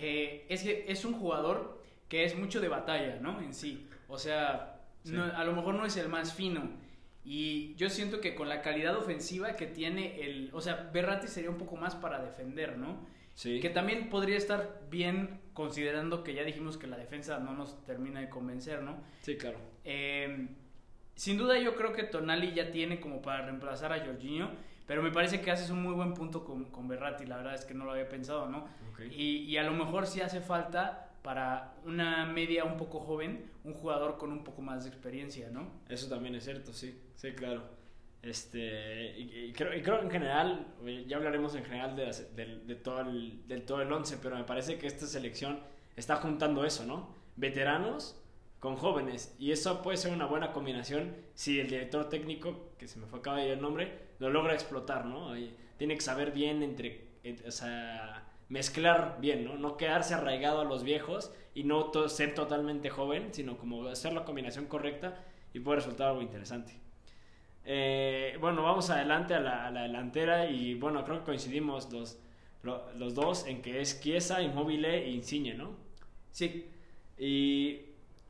eh, 0.00 0.46
es 0.48 0.62
que 0.62 0.84
es 0.88 1.04
un 1.04 1.14
jugador 1.14 1.82
que 2.08 2.24
es 2.24 2.36
mucho 2.36 2.60
de 2.60 2.68
batalla, 2.68 3.18
¿no? 3.20 3.40
En 3.40 3.52
sí. 3.52 3.88
O 4.08 4.18
sea, 4.18 4.80
a 5.34 5.44
lo 5.44 5.52
mejor 5.52 5.74
no 5.74 5.84
es 5.84 5.96
el 5.96 6.08
más 6.08 6.34
fino. 6.34 6.70
Y 7.24 7.74
yo 7.74 7.90
siento 7.90 8.20
que 8.20 8.36
con 8.36 8.48
la 8.48 8.62
calidad 8.62 8.96
ofensiva 8.96 9.56
que 9.56 9.66
tiene 9.66 10.20
el... 10.22 10.50
O 10.52 10.60
sea, 10.60 10.90
Berratti 10.92 11.26
sería 11.26 11.50
un 11.50 11.58
poco 11.58 11.76
más 11.76 11.96
para 11.96 12.22
defender, 12.22 12.78
¿no? 12.78 13.04
Que 13.42 13.68
también 13.68 14.08
podría 14.08 14.36
estar 14.36 14.80
bien 14.90 15.40
considerando 15.52 16.24
que 16.24 16.32
ya 16.34 16.42
dijimos 16.42 16.78
que 16.78 16.86
la 16.86 16.96
defensa 16.96 17.38
no 17.38 17.52
nos 17.52 17.84
termina 17.84 18.20
de 18.20 18.30
convencer, 18.30 18.82
¿no? 18.82 19.02
Sí, 19.20 19.36
claro. 19.36 19.58
Em, 19.84 20.48
sin 21.14 21.36
duda 21.36 21.58
yo 21.58 21.74
creo 21.74 21.92
que 21.92 22.04
Tonali 22.04 22.54
ya 22.54 22.70
tiene 22.70 22.98
como 22.98 23.20
para 23.20 23.44
reemplazar 23.44 23.92
a 23.92 24.04
Jorginho, 24.04 24.50
pero 24.86 25.02
me 25.02 25.10
parece 25.10 25.40
que 25.40 25.50
haces 25.50 25.70
un 25.70 25.82
muy 25.82 25.94
buen 25.94 26.14
punto 26.14 26.44
con, 26.44 26.66
con 26.66 26.86
Berratti, 26.88 27.26
la 27.26 27.36
verdad 27.38 27.54
es 27.54 27.64
que 27.64 27.74
no 27.74 27.84
lo 27.84 27.92
había 27.92 28.08
pensado, 28.08 28.48
¿no? 28.48 28.68
Y, 29.10 29.42
y, 29.42 29.56
a 29.58 29.62
lo 29.62 29.72
mejor 29.72 30.06
sí 30.06 30.20
hace 30.20 30.40
falta 30.40 31.10
para 31.22 31.74
una 31.84 32.24
media 32.24 32.64
un 32.64 32.76
poco 32.76 33.00
joven, 33.00 33.50
un 33.64 33.74
jugador 33.74 34.16
con 34.16 34.32
un 34.32 34.42
poco 34.44 34.62
más 34.62 34.84
de 34.84 34.90
experiencia, 34.90 35.50
¿no? 35.50 35.70
Eso 35.88 36.08
también 36.08 36.34
es 36.36 36.44
cierto, 36.44 36.72
sí, 36.72 36.98
sí, 37.16 37.32
claro. 37.32 37.64
Este, 38.22 39.18
y, 39.18 39.52
creo, 39.52 39.76
y 39.76 39.82
creo 39.82 40.00
en 40.00 40.10
general, 40.10 40.66
ya 41.06 41.16
hablaremos 41.16 41.54
en 41.54 41.64
general 41.64 41.94
de, 41.94 42.12
de, 42.66 42.74
todo 42.74 43.00
el, 43.00 43.46
del 43.46 43.64
todo 43.64 43.82
el 43.82 43.92
once, 43.92 44.18
pero 44.20 44.36
me 44.36 44.44
parece 44.44 44.78
que 44.78 44.86
esta 44.86 45.06
selección 45.06 45.60
está 45.94 46.16
juntando 46.16 46.64
eso, 46.64 46.84
¿no? 46.84 47.14
Veteranos 47.36 48.20
con 48.58 48.76
jóvenes. 48.76 49.36
Y 49.38 49.52
eso 49.52 49.82
puede 49.82 49.96
ser 49.96 50.12
una 50.12 50.26
buena 50.26 50.52
combinación 50.52 51.14
si 51.34 51.60
el 51.60 51.68
director 51.68 52.08
técnico, 52.08 52.72
que 52.78 52.88
se 52.88 52.98
me 52.98 53.06
fue 53.06 53.20
acaba 53.20 53.38
de 53.38 53.46
ir 53.46 53.50
el 53.52 53.60
nombre, 53.60 54.05
lo 54.18 54.30
logra 54.30 54.54
explotar, 54.54 55.06
¿no? 55.06 55.34
tiene 55.76 55.94
que 55.94 56.00
saber 56.00 56.32
bien 56.32 56.62
entre, 56.62 57.08
o 57.46 57.50
sea, 57.50 58.24
mezclar 58.48 59.18
bien, 59.20 59.44
¿no? 59.44 59.56
No 59.56 59.76
quedarse 59.76 60.14
arraigado 60.14 60.60
a 60.60 60.64
los 60.64 60.84
viejos 60.84 61.32
y 61.54 61.64
no 61.64 61.92
ser 62.08 62.34
totalmente 62.34 62.90
joven, 62.90 63.32
sino 63.32 63.58
como 63.58 63.86
hacer 63.88 64.12
la 64.12 64.24
combinación 64.24 64.66
correcta 64.66 65.22
y 65.52 65.60
puede 65.60 65.76
resultar 65.76 66.08
algo 66.08 66.22
interesante. 66.22 66.72
Eh, 67.64 68.36
bueno, 68.40 68.62
vamos 68.62 68.90
adelante 68.90 69.34
a 69.34 69.40
la, 69.40 69.82
delantera 69.82 70.48
y 70.48 70.74
bueno, 70.74 71.04
creo 71.04 71.18
que 71.18 71.24
coincidimos 71.24 71.92
los, 71.92 72.18
los 72.62 73.14
dos 73.14 73.46
en 73.46 73.60
que 73.60 73.80
es 73.80 74.00
Chiesa, 74.00 74.40
Inmóvil 74.40 74.84
e 74.84 75.10
Insigne, 75.10 75.54
¿no? 75.54 75.72
Sí. 76.30 76.68
Y, 77.18 77.80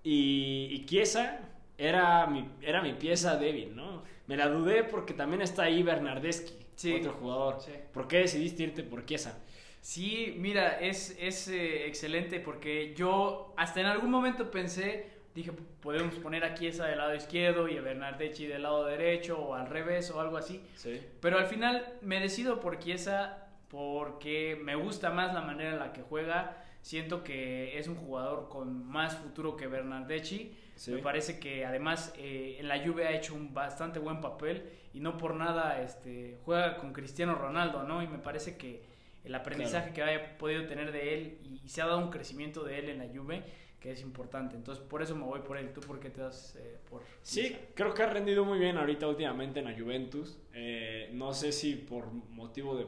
y, 0.02 0.86
Chiesa 0.86 1.40
era 1.76 2.26
mi, 2.28 2.48
era 2.62 2.80
mi 2.80 2.94
pieza 2.94 3.36
débil, 3.36 3.76
¿no? 3.76 4.04
Me 4.26 4.36
la 4.36 4.48
dudé 4.48 4.84
porque 4.84 5.14
también 5.14 5.42
está 5.42 5.64
ahí 5.64 5.82
Bernardeschi, 5.82 6.94
otro 6.94 7.12
jugador. 7.12 7.58
¿Por 7.92 8.08
qué 8.08 8.18
decidiste 8.18 8.64
irte 8.64 8.82
por 8.82 9.04
Chiesa? 9.04 9.38
Sí, 9.80 10.34
mira, 10.38 10.80
es, 10.80 11.16
es 11.20 11.46
eh, 11.48 11.86
excelente 11.86 12.40
porque 12.40 12.92
yo 12.96 13.54
hasta 13.56 13.80
en 13.80 13.86
algún 13.86 14.10
momento 14.10 14.50
pensé 14.50 15.16
dije, 15.36 15.52
podemos 15.80 16.14
poner 16.16 16.44
a 16.44 16.54
Chiesa 16.54 16.86
del 16.86 16.98
lado 16.98 17.14
izquierdo 17.14 17.68
y 17.68 17.76
a 17.76 17.82
Bernardeschi 17.82 18.46
del 18.46 18.62
lado 18.62 18.86
derecho 18.86 19.38
o 19.38 19.54
al 19.54 19.68
revés 19.68 20.10
o 20.10 20.18
algo 20.18 20.38
así. 20.38 20.64
Sí. 20.74 21.00
Pero 21.20 21.38
al 21.38 21.46
final 21.46 21.86
me 22.00 22.18
decido 22.18 22.58
por 22.58 22.78
Chiesa 22.78 23.46
porque 23.68 24.58
me 24.62 24.74
gusta 24.74 25.10
más 25.10 25.34
la 25.34 25.42
manera 25.42 25.72
en 25.72 25.78
la 25.78 25.92
que 25.92 26.02
juega. 26.02 26.64
Siento 26.80 27.22
que 27.22 27.78
es 27.78 27.86
un 27.86 27.96
jugador 27.96 28.48
con 28.48 28.86
más 28.86 29.16
futuro 29.16 29.56
que 29.56 29.66
Bernardeschi. 29.66 30.56
Me 30.88 30.98
parece 30.98 31.38
que 31.38 31.64
además 31.64 32.12
eh, 32.18 32.56
en 32.58 32.68
la 32.68 32.84
Juve 32.84 33.06
ha 33.06 33.16
hecho 33.16 33.34
un 33.34 33.54
bastante 33.54 33.98
buen 33.98 34.20
papel 34.20 34.68
y 34.92 35.00
no 35.00 35.16
por 35.16 35.34
nada 35.34 35.80
este, 35.80 36.38
juega 36.44 36.76
con 36.76 36.92
Cristiano 36.92 37.34
Ronaldo, 37.34 37.82
¿no? 37.82 38.02
Y 38.02 38.08
me 38.08 38.18
parece 38.18 38.56
que 38.56 38.82
el 39.24 39.34
aprendizaje 39.34 39.92
que 39.92 40.02
haya 40.02 40.38
podido 40.38 40.66
tener 40.66 40.92
de 40.92 41.14
él 41.14 41.38
y, 41.42 41.60
y, 41.64 41.68
se 41.68 41.82
ha 41.82 41.86
dado 41.86 41.98
un 41.98 42.10
crecimiento 42.10 42.62
de 42.62 42.78
él 42.78 42.90
en 42.90 42.98
la 42.98 43.06
Juve 43.06 43.42
que 43.80 43.92
es 43.92 44.02
importante. 44.02 44.56
Entonces, 44.56 44.82
por 44.84 45.02
eso 45.02 45.14
me 45.14 45.24
voy 45.24 45.40
por 45.40 45.56
él. 45.56 45.72
¿Tú 45.72 45.80
por 45.80 46.00
qué 46.00 46.10
te 46.10 46.20
das 46.20 46.56
eh, 46.56 46.78
por...? 46.90 47.02
Sí, 47.22 47.56
creo 47.74 47.94
que 47.94 48.02
ha 48.02 48.08
rendido 48.08 48.44
muy 48.44 48.58
bien 48.58 48.76
ahorita 48.78 49.06
últimamente 49.06 49.60
en 49.60 49.66
la 49.66 49.78
Juventus. 49.78 50.38
Eh, 50.54 51.10
no 51.12 51.32
sé 51.32 51.52
si 51.52 51.74
por 51.74 52.10
motivo 52.12 52.76
de... 52.76 52.86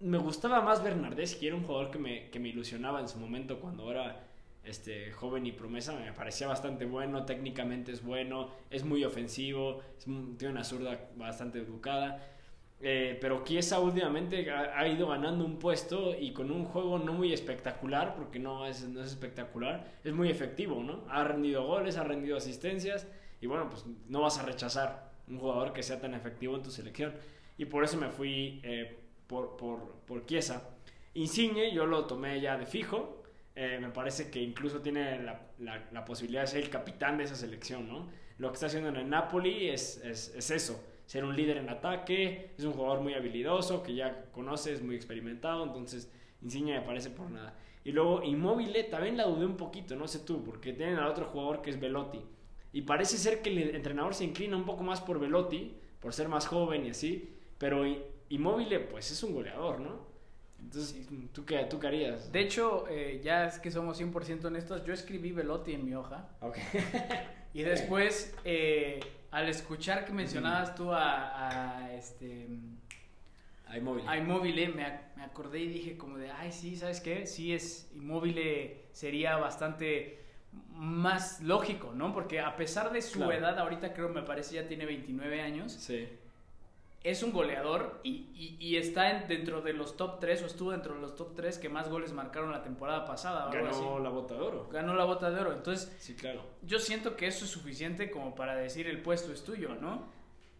me 0.00 0.18
gustaba 0.18 0.60
más 0.60 0.82
Bernardeschi, 0.82 1.46
era 1.46 1.56
un 1.56 1.64
jugador 1.64 1.90
que 1.90 1.98
me, 1.98 2.30
que 2.30 2.38
me 2.38 2.48
ilusionaba 2.48 3.00
en 3.00 3.08
su 3.08 3.18
momento 3.18 3.60
cuando 3.60 3.90
era 3.90 4.25
este, 4.66 5.12
joven 5.12 5.46
y 5.46 5.52
promesa. 5.52 5.94
Me 5.94 6.12
parecía 6.12 6.48
bastante 6.48 6.84
bueno, 6.84 7.24
técnicamente 7.24 7.92
es 7.92 8.02
bueno, 8.02 8.50
es 8.70 8.84
muy 8.84 9.04
ofensivo, 9.04 9.80
tiene 10.36 10.52
una 10.52 10.64
zurda 10.64 11.08
bastante 11.16 11.58
educada. 11.58 12.22
Eh, 12.78 13.16
pero 13.20 13.42
Chiesa 13.42 13.80
últimamente 13.80 14.50
ha, 14.50 14.86
ido 14.86 15.08
ganando 15.08 15.46
un 15.46 15.58
puesto 15.58 16.14
y 16.14 16.32
con 16.32 16.50
un 16.50 16.66
juego 16.66 16.98
no 16.98 17.14
muy 17.14 17.32
espectacular, 17.32 18.14
porque 18.14 18.38
no 18.38 18.66
es, 18.66 18.86
no 18.86 19.00
es 19.00 19.08
espectacular, 19.08 19.86
es 20.04 20.12
muy 20.12 20.28
efectivo, 20.28 20.82
¿no? 20.82 21.04
Ha 21.08 21.24
rendido 21.24 21.66
goles, 21.66 21.96
ha 21.96 22.04
rendido 22.04 22.36
asistencias 22.36 23.06
y 23.40 23.46
bueno, 23.46 23.70
pues 23.70 23.84
no 24.08 24.20
vas 24.20 24.38
a 24.38 24.42
rechazar 24.42 25.10
un 25.28 25.38
jugador 25.38 25.72
que 25.72 25.82
sea 25.82 26.00
tan 26.00 26.14
efectivo 26.14 26.54
en 26.56 26.62
tu 26.62 26.70
selección. 26.70 27.14
Y 27.56 27.64
por 27.64 27.82
eso 27.82 27.96
me 27.96 28.10
fui 28.10 28.60
eh, 28.62 28.98
por, 29.26 29.56
por, 29.56 30.00
por 30.06 30.26
Chiesa. 30.26 30.76
Insigne 31.14 31.72
yo 31.72 31.86
lo 31.86 32.04
tomé 32.04 32.40
ya 32.42 32.58
de 32.58 32.66
fijo, 32.66 33.15
eh, 33.56 33.78
me 33.80 33.88
parece 33.88 34.30
que 34.30 34.40
incluso 34.40 34.80
tiene 34.80 35.20
la, 35.22 36.04
posibilidad 36.04 36.42
de 36.42 36.46
ser 36.46 36.62
el 36.62 36.70
capitán 36.70 37.18
de 37.18 37.24
esa 37.24 37.34
selección, 37.34 37.88
¿no? 37.88 38.08
Lo 38.38 38.48
que 38.48 38.54
está 38.54 38.66
haciendo 38.66 38.90
en 38.90 38.96
el 38.96 39.08
Napoli 39.08 39.68
es, 39.68 39.96
es, 40.04 40.32
es 40.36 40.50
eso 40.50 40.80
ser 41.06 41.24
un 41.24 41.34
líder 41.34 41.56
en 41.58 41.70
ataque, 41.70 42.52
es 42.58 42.64
un 42.64 42.72
jugador 42.72 43.00
muy 43.00 43.14
habilidoso, 43.14 43.82
que 43.82 43.94
ya 43.94 44.26
conoces, 44.32 44.82
muy 44.82 44.96
experimentado, 44.96 45.64
entonces 45.64 46.12
Insigne 46.42 46.80
me 46.80 46.84
parece 46.84 47.10
por 47.10 47.30
nada. 47.30 47.56
Y 47.84 47.92
luego 47.92 48.22
Inmóvil 48.22 48.74
también 48.90 49.16
la 49.16 49.24
dudé 49.24 49.46
un 49.46 49.56
poquito, 49.56 49.94
no 49.94 50.08
sé 50.08 50.18
tú, 50.20 50.42
porque 50.42 50.72
tienen 50.72 50.96
al 50.96 51.06
otro 51.06 51.26
jugador 51.26 51.62
que 51.62 51.70
es 51.70 51.78
Velotti. 51.78 52.20
Y 52.72 52.82
parece 52.82 53.16
ser 53.16 53.40
que 53.40 53.50
el 53.50 53.76
entrenador 53.76 54.14
se 54.14 54.24
inclina 54.24 54.56
un 54.56 54.64
poco 54.64 54.82
más 54.82 55.00
por 55.00 55.20
Velotti, 55.20 55.76
por 56.00 56.12
ser 56.12 56.28
más 56.28 56.46
joven 56.46 56.84
y 56.84 56.90
así, 56.90 57.36
pero 57.56 57.84
Inmóvil 58.28 58.80
pues 58.90 59.10
es 59.12 59.22
un 59.22 59.32
goleador, 59.32 59.80
¿no? 59.80 60.15
Entonces, 60.60 61.06
¿tú 61.32 61.44
qué, 61.44 61.64
¿tú 61.64 61.78
qué 61.78 61.86
harías? 61.86 62.32
De 62.32 62.40
hecho, 62.40 62.86
eh, 62.88 63.20
ya 63.22 63.46
es 63.46 63.58
que 63.58 63.70
somos 63.70 64.00
100% 64.00 64.44
honestos, 64.46 64.84
yo 64.84 64.92
escribí 64.92 65.32
Velotti 65.32 65.72
en 65.74 65.84
mi 65.84 65.94
hoja. 65.94 66.28
Ok. 66.40 66.56
y 67.54 67.62
después... 67.62 68.34
Eh, 68.44 69.00
al 69.36 69.48
escuchar 69.50 70.06
que 70.06 70.12
mencionabas 70.12 70.74
tú 70.74 70.92
a, 70.92 71.80
a 71.82 71.92
este 71.94 72.48
a 73.66 73.76
Immobile. 73.76 74.08
a 74.08 74.14
me, 74.74 75.00
me 75.16 75.22
acordé 75.22 75.60
y 75.60 75.68
dije 75.68 75.98
como 75.98 76.16
de, 76.16 76.30
ay, 76.30 76.52
sí, 76.52 76.74
¿sabes 76.76 77.00
qué? 77.02 77.26
Sí, 77.26 77.52
es 77.52 77.90
Immobile 77.94 78.86
sería 78.92 79.36
bastante 79.36 80.20
más 80.72 81.42
lógico, 81.42 81.92
¿no? 81.94 82.14
Porque 82.14 82.40
a 82.40 82.56
pesar 82.56 82.92
de 82.92 83.02
su 83.02 83.18
Claro. 83.18 83.32
edad, 83.32 83.58
ahorita 83.58 83.92
creo, 83.92 84.08
me 84.08 84.22
parece 84.22 84.54
ya 84.54 84.68
tiene 84.68 84.86
29 84.86 85.42
años, 85.42 85.72
Sí. 85.72 86.08
Es 87.10 87.22
un 87.22 87.32
goleador 87.32 88.00
y, 88.02 88.28
y- 88.34 88.56
y 88.58 88.76
está 88.76 89.10
en- 89.10 89.28
dentro 89.28 89.60
de 89.62 89.72
los 89.72 89.96
top 89.96 90.18
3 90.20 90.42
o 90.42 90.46
estuvo 90.46 90.72
dentro 90.72 90.94
de 90.94 91.00
los 91.00 91.14
top 91.14 91.34
3 91.34 91.58
que 91.58 91.68
más 91.68 91.88
goles 91.88 92.12
marcaron 92.12 92.50
la 92.52 92.62
temporada 92.62 93.04
pasada. 93.04 93.50
Ganó 93.52 93.70
así. 93.70 94.02
la 94.02 94.10
bota 94.10 94.34
de 94.34 94.40
oro. 94.40 94.68
Ganó 94.72 94.94
la 94.94 95.04
bota 95.04 95.30
de 95.30 95.40
oro. 95.40 95.52
Entonces, 95.52 95.94
Sí, 95.98 96.14
claro. 96.14 96.42
yo 96.62 96.78
siento 96.78 97.16
que 97.16 97.26
eso 97.26 97.44
es 97.44 97.50
suficiente 97.50 98.10
como 98.10 98.34
para 98.34 98.56
decir 98.56 98.86
el 98.88 99.00
puesto 99.02 99.32
es 99.32 99.44
tuyo, 99.44 99.74
¿no? 99.80 100.14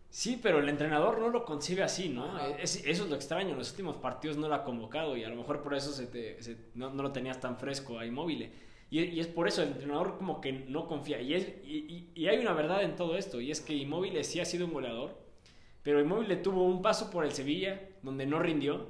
Sí, 0.09 0.39
pero 0.43 0.61
el 0.61 0.69
entrenador 0.69 1.19
no 1.19 1.29
lo 1.29 1.45
concibe 1.45 1.83
así, 1.83 2.09
¿no? 2.09 2.39
Es- 2.59 2.85
eso 2.87 3.05
es 3.05 3.11
lo 3.11 3.17
extraño. 3.17 3.51
En 3.51 3.59
los 3.59 3.71
últimos 3.73 3.97
partidos 3.97 4.37
no 4.37 4.49
lo 4.49 4.55
ha 4.55 4.65
convocado 4.65 5.17
y 5.17 5.25
a 5.25 5.29
lo 5.29 5.37
mejor 5.37 5.63
por 5.63 5.75
eso 5.75 5.91
se 5.93 6.07
te, 6.07 6.43
se- 6.43 6.57
no, 6.75 6.91
no 6.91 7.03
lo 7.03 7.13
tenías 7.13 7.41
tan 7.41 7.59
fresco 7.59 7.99
a 7.99 8.07
Immobile. 8.07 8.51
Y, 8.89 9.01
y 9.03 9.19
es 9.21 9.27
por 9.27 9.49
eso 9.49 9.63
el 9.63 9.71
entrenador 9.71 10.17
como 10.17 10.41
que 10.41 10.53
no 10.53 10.87
confía. 10.87 11.21
Y, 11.21 11.35
es, 11.35 11.49
y, 11.65 11.79
y- 11.93 12.11
y 12.15 12.29
hay 12.29 12.39
una 12.39 12.53
verdad 12.53 12.83
en 12.85 12.95
todo 12.95 13.17
esto 13.17 13.41
y 13.41 13.51
es 13.51 13.61
que 13.61 13.75
Immobile 13.75 14.23
sí 14.23 14.39
ha 14.41 14.45
sido 14.45 14.65
un 14.67 14.73
goleador, 14.73 15.19
pero 15.87 16.01
Immobile 16.01 16.35
tuvo 16.39 16.65
un 16.65 16.83
paso 16.83 17.13
por 17.13 17.25
el 17.25 17.31
Sevilla 17.31 17.81
donde 18.03 18.27
no 18.27 18.41
rindió 18.41 18.89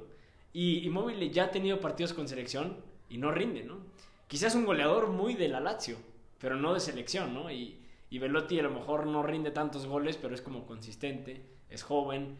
y 0.51 0.79
Immobile 0.79 1.29
ya 1.29 1.43
ha 1.43 1.51
tenido 1.51 1.79
partidos 1.79 2.11
con 2.11 2.27
selección 2.27 2.77
y 3.07 3.19
no 3.19 3.31
rinde, 3.31 3.63
¿no? 3.63 3.77
Quizás 4.25 4.55
un 4.55 4.65
goleador 4.65 5.09
muy 5.09 5.35
de 5.35 5.47
la 5.47 5.59
Lazio, 5.59 5.97
pero 6.39 6.55
no 6.55 6.73
de 6.73 6.79
selección, 6.79 7.35
¿no? 7.35 7.51
Y, 7.51 7.77
y 8.09 8.17
Velotti 8.17 8.59
a 8.59 8.63
lo 8.63 8.71
mejor 8.71 9.05
no 9.05 9.21
rinde 9.21 9.51
tantos 9.51 9.85
goles, 9.85 10.17
pero 10.17 10.33
es 10.33 10.41
como 10.41 10.65
consistente, 10.65 11.43
es 11.69 11.83
joven, 11.83 12.35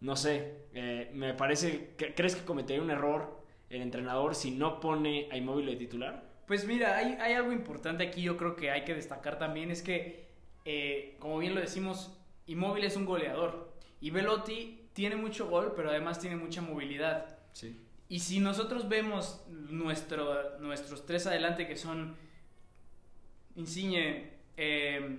no 0.00 0.16
sé, 0.16 0.54
eh, 0.72 1.10
me 1.12 1.34
parece, 1.34 1.90
¿crees 1.98 2.36
que 2.36 2.46
cometería 2.46 2.82
un 2.82 2.90
error 2.90 3.44
el 3.68 3.82
entrenador 3.82 4.34
si 4.34 4.50
no 4.50 4.80
pone 4.80 5.28
a 5.30 5.36
Immobile 5.36 5.72
de 5.72 5.76
titular? 5.76 6.24
Pues 6.46 6.66
mira, 6.66 6.96
hay, 6.96 7.34
algo 7.34 7.52
importante 7.52 8.04
aquí, 8.04 8.22
yo 8.22 8.38
creo 8.38 8.56
que 8.56 8.70
hay 8.70 8.86
que 8.86 8.94
destacar 8.94 9.38
también, 9.38 9.70
es 9.70 9.82
que, 9.82 10.24
eh, 10.64 11.16
como 11.18 11.36
bien 11.36 11.54
lo 11.54 11.60
decimos, 11.60 12.16
Immobile 12.46 12.86
es 12.86 12.96
un 12.96 13.04
goleador 13.04 13.69
y 14.00 14.10
Velotti 14.10 14.88
tiene 14.92 15.16
mucho 15.16 15.48
gol, 15.48 15.72
pero 15.76 15.90
además 15.90 16.18
tiene 16.18 16.36
mucha 16.36 16.60
movilidad. 16.62 17.38
Sí. 17.52 17.78
Y 18.08 18.18
si 18.20 18.40
nosotros 18.40 18.88
vemos 18.88 19.44
nuestro, 19.48 20.58
nuestros 20.58 21.06
tres 21.06 21.26
adelante 21.26 21.66
que 21.66 21.76
son 21.76 22.16
Insigne, 23.56 24.30
eh, 24.56 25.18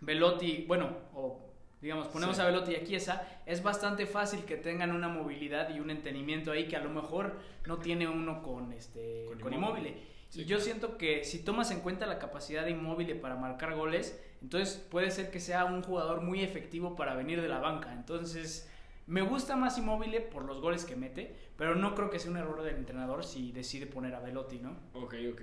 Velotti, 0.00 0.64
bueno, 0.66 0.96
o 1.14 1.40
digamos, 1.80 2.08
ponemos 2.08 2.36
Sí. 2.36 2.42
a 2.42 2.46
Velotti 2.46 2.72
y 2.72 2.76
a 2.76 2.84
Chiesa, 2.84 3.40
es 3.46 3.62
bastante 3.62 4.06
fácil 4.06 4.44
que 4.44 4.56
tengan 4.56 4.92
una 4.92 5.08
movilidad 5.08 5.74
y 5.74 5.80
un 5.80 5.90
entendimiento 5.90 6.52
ahí 6.52 6.68
que 6.68 6.76
a 6.76 6.80
lo 6.80 6.90
mejor 6.90 7.38
no 7.66 7.78
tiene 7.78 8.06
uno 8.08 8.42
con, 8.42 8.72
este, 8.72 9.24
Con 9.28 9.40
con. 9.40 9.52
Immobile. 9.52 10.11
Sí. 10.32 10.42
Y 10.42 10.44
yo 10.46 10.60
siento 10.60 10.96
que 10.96 11.24
si 11.24 11.44
tomas 11.44 11.70
en 11.72 11.80
cuenta 11.80 12.06
la 12.06 12.18
capacidad 12.18 12.64
de 12.64 12.70
Immobile 12.70 13.16
para 13.16 13.36
marcar 13.36 13.74
goles, 13.74 14.18
entonces 14.40 14.78
puede 14.90 15.10
ser 15.10 15.30
que 15.30 15.40
sea 15.40 15.66
un 15.66 15.82
jugador 15.82 16.22
muy 16.22 16.42
efectivo 16.42 16.96
para 16.96 17.14
venir 17.14 17.42
de 17.42 17.48
la 17.48 17.58
banca. 17.58 17.92
Entonces, 17.92 18.66
me 19.06 19.20
gusta 19.20 19.56
más 19.56 19.76
Immobile 19.76 20.22
por 20.22 20.46
los 20.46 20.62
goles 20.62 20.86
que 20.86 20.96
mete, 20.96 21.36
pero 21.58 21.74
no 21.74 21.94
creo 21.94 22.08
que 22.08 22.18
sea 22.18 22.30
un 22.30 22.38
error 22.38 22.62
del 22.62 22.76
entrenador 22.76 23.24
si 23.24 23.52
decide 23.52 23.86
poner 23.86 24.14
a 24.14 24.20
Velotti, 24.20 24.58
¿no? 24.58 24.70
Ok, 24.94 25.16
ok. 25.30 25.42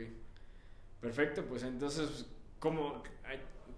Perfecto, 1.02 1.46
pues 1.46 1.62
entonces, 1.62 2.28
¿cómo, 2.58 3.04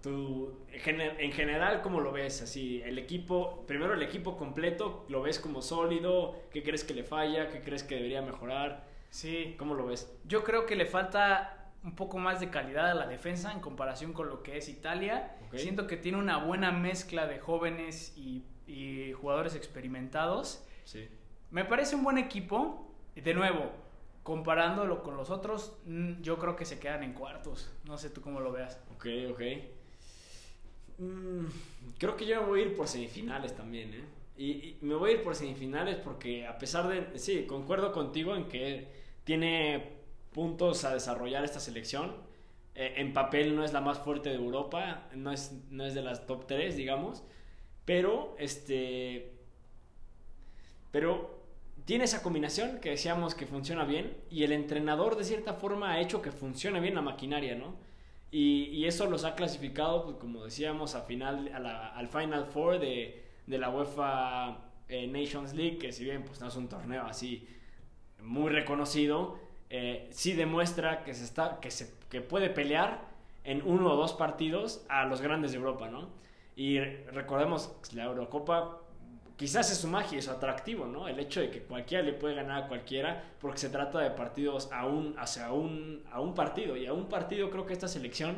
tú, 0.00 0.64
en 0.72 1.32
general, 1.32 1.82
cómo 1.82 2.00
lo 2.00 2.10
ves? 2.10 2.40
Así, 2.40 2.80
el 2.86 2.98
equipo, 2.98 3.66
primero 3.66 3.92
el 3.92 4.02
equipo 4.02 4.38
completo, 4.38 5.04
¿lo 5.10 5.20
ves 5.20 5.38
como 5.38 5.60
sólido? 5.60 6.40
¿Qué 6.50 6.62
crees 6.62 6.84
que 6.84 6.94
le 6.94 7.04
falla? 7.04 7.50
¿Qué 7.50 7.60
crees 7.60 7.82
que 7.82 7.96
debería 7.96 8.22
mejorar? 8.22 8.90
Sí. 9.12 9.54
¿Cómo 9.58 9.74
lo 9.74 9.86
ves? 9.86 10.10
Yo 10.24 10.42
creo 10.42 10.66
que 10.66 10.74
le 10.74 10.86
falta 10.86 11.70
un 11.84 11.94
poco 11.94 12.18
más 12.18 12.40
de 12.40 12.48
calidad 12.48 12.90
a 12.90 12.94
la 12.94 13.06
defensa 13.06 13.52
en 13.52 13.60
comparación 13.60 14.12
con 14.12 14.28
lo 14.28 14.42
que 14.42 14.56
es 14.56 14.68
Italia. 14.68 15.36
Siento 15.54 15.86
que 15.86 15.96
tiene 15.96 16.18
una 16.18 16.38
buena 16.38 16.72
mezcla 16.72 17.26
de 17.26 17.38
jóvenes 17.38 18.14
y, 18.16 18.42
y 18.66 19.12
jugadores 19.12 19.54
experimentados. 19.54 20.64
Sí. 20.84 21.08
Me 21.50 21.64
parece 21.64 21.94
un 21.94 22.04
buen 22.04 22.18
equipo. 22.18 22.88
De 23.14 23.34
nuevo, 23.34 23.70
comparándolo 24.22 25.02
con 25.02 25.18
los 25.18 25.28
otros, 25.28 25.76
mm, 25.84 26.22
yo 26.22 26.38
creo 26.38 26.56
que 26.56 26.64
se 26.64 26.78
quedan 26.78 27.02
en 27.02 27.12
cuartos. 27.12 27.70
No 27.84 27.98
sé 27.98 28.08
tú 28.08 28.22
cómo 28.22 28.40
lo 28.40 28.50
veas. 28.50 28.80
Ok, 28.94 29.06
ok. 29.32 29.40
Mm, 30.96 31.46
creo 31.98 32.16
que 32.16 32.24
yo 32.24 32.40
me 32.40 32.46
voy 32.46 32.60
a 32.60 32.62
ir 32.64 32.76
por 32.76 32.88
semifinales 32.88 33.54
también, 33.54 33.92
¿eh? 33.92 34.04
Y, 34.38 34.50
y 34.50 34.78
me 34.80 34.94
voy 34.94 35.10
a 35.10 35.14
ir 35.14 35.22
por 35.22 35.34
semifinales 35.34 35.96
porque 35.96 36.46
a 36.46 36.56
pesar 36.56 36.88
de... 36.88 37.18
Sí, 37.18 37.44
concuerdo 37.46 37.92
contigo 37.92 38.34
en 38.34 38.48
que 38.48 39.01
tiene 39.24 39.92
puntos 40.32 40.84
a 40.84 40.94
desarrollar 40.94 41.44
esta 41.44 41.60
selección. 41.60 42.14
Eh, 42.74 42.94
en 42.96 43.12
papel 43.12 43.54
no 43.54 43.64
es 43.64 43.72
la 43.72 43.80
más 43.80 43.98
fuerte 43.98 44.30
de 44.30 44.36
Europa, 44.36 45.08
no 45.14 45.30
es, 45.32 45.52
no 45.70 45.84
es 45.84 45.94
de 45.94 46.02
las 46.02 46.26
top 46.26 46.46
3, 46.46 46.76
digamos. 46.76 47.22
Pero, 47.84 48.34
este... 48.38 49.32
Pero 50.90 51.42
tiene 51.84 52.04
esa 52.04 52.22
combinación 52.22 52.80
que 52.80 52.90
decíamos 52.90 53.34
que 53.34 53.46
funciona 53.46 53.84
bien 53.84 54.16
y 54.30 54.44
el 54.44 54.52
entrenador 54.52 55.16
de 55.16 55.24
cierta 55.24 55.54
forma 55.54 55.92
ha 55.92 56.00
hecho 56.00 56.22
que 56.22 56.30
funcione 56.30 56.80
bien 56.80 56.94
la 56.94 57.02
maquinaria, 57.02 57.54
¿no? 57.54 57.74
Y, 58.30 58.64
y 58.70 58.86
eso 58.86 59.08
los 59.10 59.24
ha 59.24 59.34
clasificado, 59.34 60.04
pues, 60.04 60.16
como 60.16 60.44
decíamos, 60.44 60.94
a 60.94 61.02
final, 61.02 61.50
al 61.54 62.08
Final 62.08 62.46
Four 62.46 62.78
de, 62.78 63.22
de 63.46 63.58
la 63.58 63.68
UEFA 63.70 64.58
eh, 64.88 65.06
Nations 65.06 65.54
League, 65.54 65.78
que 65.78 65.92
si 65.92 66.04
bien 66.04 66.24
pues, 66.24 66.40
no 66.40 66.48
es 66.48 66.56
un 66.56 66.68
torneo 66.68 67.04
así 67.04 67.46
muy 68.22 68.50
reconocido, 68.50 69.38
eh, 69.70 70.08
sí 70.10 70.32
demuestra 70.32 71.04
que, 71.04 71.14
se 71.14 71.24
está, 71.24 71.60
que, 71.60 71.70
se, 71.70 71.94
que 72.10 72.20
puede 72.20 72.50
pelear 72.50 73.00
en 73.44 73.62
uno 73.64 73.92
o 73.92 73.96
dos 73.96 74.12
partidos 74.12 74.84
a 74.88 75.04
los 75.04 75.20
grandes 75.20 75.52
de 75.52 75.58
Europa, 75.58 75.88
¿no? 75.88 76.08
Y 76.56 76.78
recordemos, 76.78 77.74
la 77.94 78.04
Eurocopa 78.04 78.78
quizás 79.36 79.70
es 79.72 79.78
su 79.78 79.88
magia 79.88 80.18
y 80.18 80.22
su 80.22 80.30
atractivo, 80.30 80.86
¿no? 80.86 81.08
El 81.08 81.18
hecho 81.18 81.40
de 81.40 81.50
que 81.50 81.62
cualquiera 81.62 82.04
le 82.04 82.12
puede 82.12 82.34
ganar 82.34 82.64
a 82.64 82.68
cualquiera 82.68 83.24
porque 83.40 83.58
se 83.58 83.70
trata 83.70 83.98
de 84.00 84.10
partidos 84.10 84.70
a 84.72 84.86
un, 84.86 85.14
hacia 85.18 85.52
un, 85.52 86.04
a 86.12 86.20
un 86.20 86.34
partido 86.34 86.76
y 86.76 86.86
a 86.86 86.92
un 86.92 87.08
partido 87.08 87.50
creo 87.50 87.66
que 87.66 87.72
esta 87.72 87.88
selección 87.88 88.36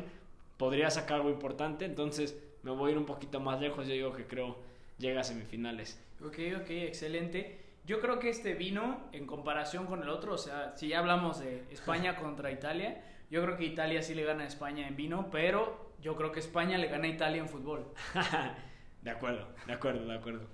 podría 0.57 0.89
sacar 0.89 1.17
algo 1.17 1.29
importante, 1.29 1.85
entonces 1.85 2.41
me 2.63 2.71
voy 2.71 2.89
a 2.89 2.91
ir 2.93 2.97
un 2.97 3.05
poquito 3.05 3.39
más 3.39 3.59
lejos, 3.59 3.87
yo 3.87 3.93
digo 3.93 4.13
que 4.13 4.25
creo 4.25 4.57
llega 4.97 5.21
a 5.21 5.23
semifinales. 5.23 5.99
Ok, 6.25 6.39
ok, 6.61 6.69
excelente. 6.69 7.64
Yo 7.85 8.01
creo 8.01 8.17
que 8.17 8.29
este 8.29 8.55
vino, 8.55 9.07
en 9.11 9.27
comparación 9.27 9.85
con 9.85 10.01
el 10.01 10.09
otro, 10.09 10.33
o 10.33 10.37
sea, 10.39 10.75
si 10.75 10.87
ya 10.87 10.97
hablamos 10.97 11.39
de 11.39 11.65
España 11.69 12.15
contra 12.19 12.49
Italia, 12.49 13.03
yo 13.29 13.43
creo 13.43 13.57
que 13.57 13.65
Italia 13.65 14.01
sí 14.01 14.15
le 14.15 14.23
gana 14.23 14.43
a 14.43 14.47
España 14.47 14.87
en 14.87 14.95
vino, 14.95 15.29
pero 15.29 15.93
yo 16.01 16.15
creo 16.15 16.31
que 16.31 16.39
España 16.39 16.79
le 16.79 16.87
gana 16.87 17.03
a 17.05 17.09
Italia 17.09 17.41
en 17.41 17.47
fútbol. 17.47 17.93
de 19.03 19.11
acuerdo, 19.11 19.53
de 19.67 19.73
acuerdo, 19.73 20.07
de 20.07 20.15
acuerdo. 20.15 20.47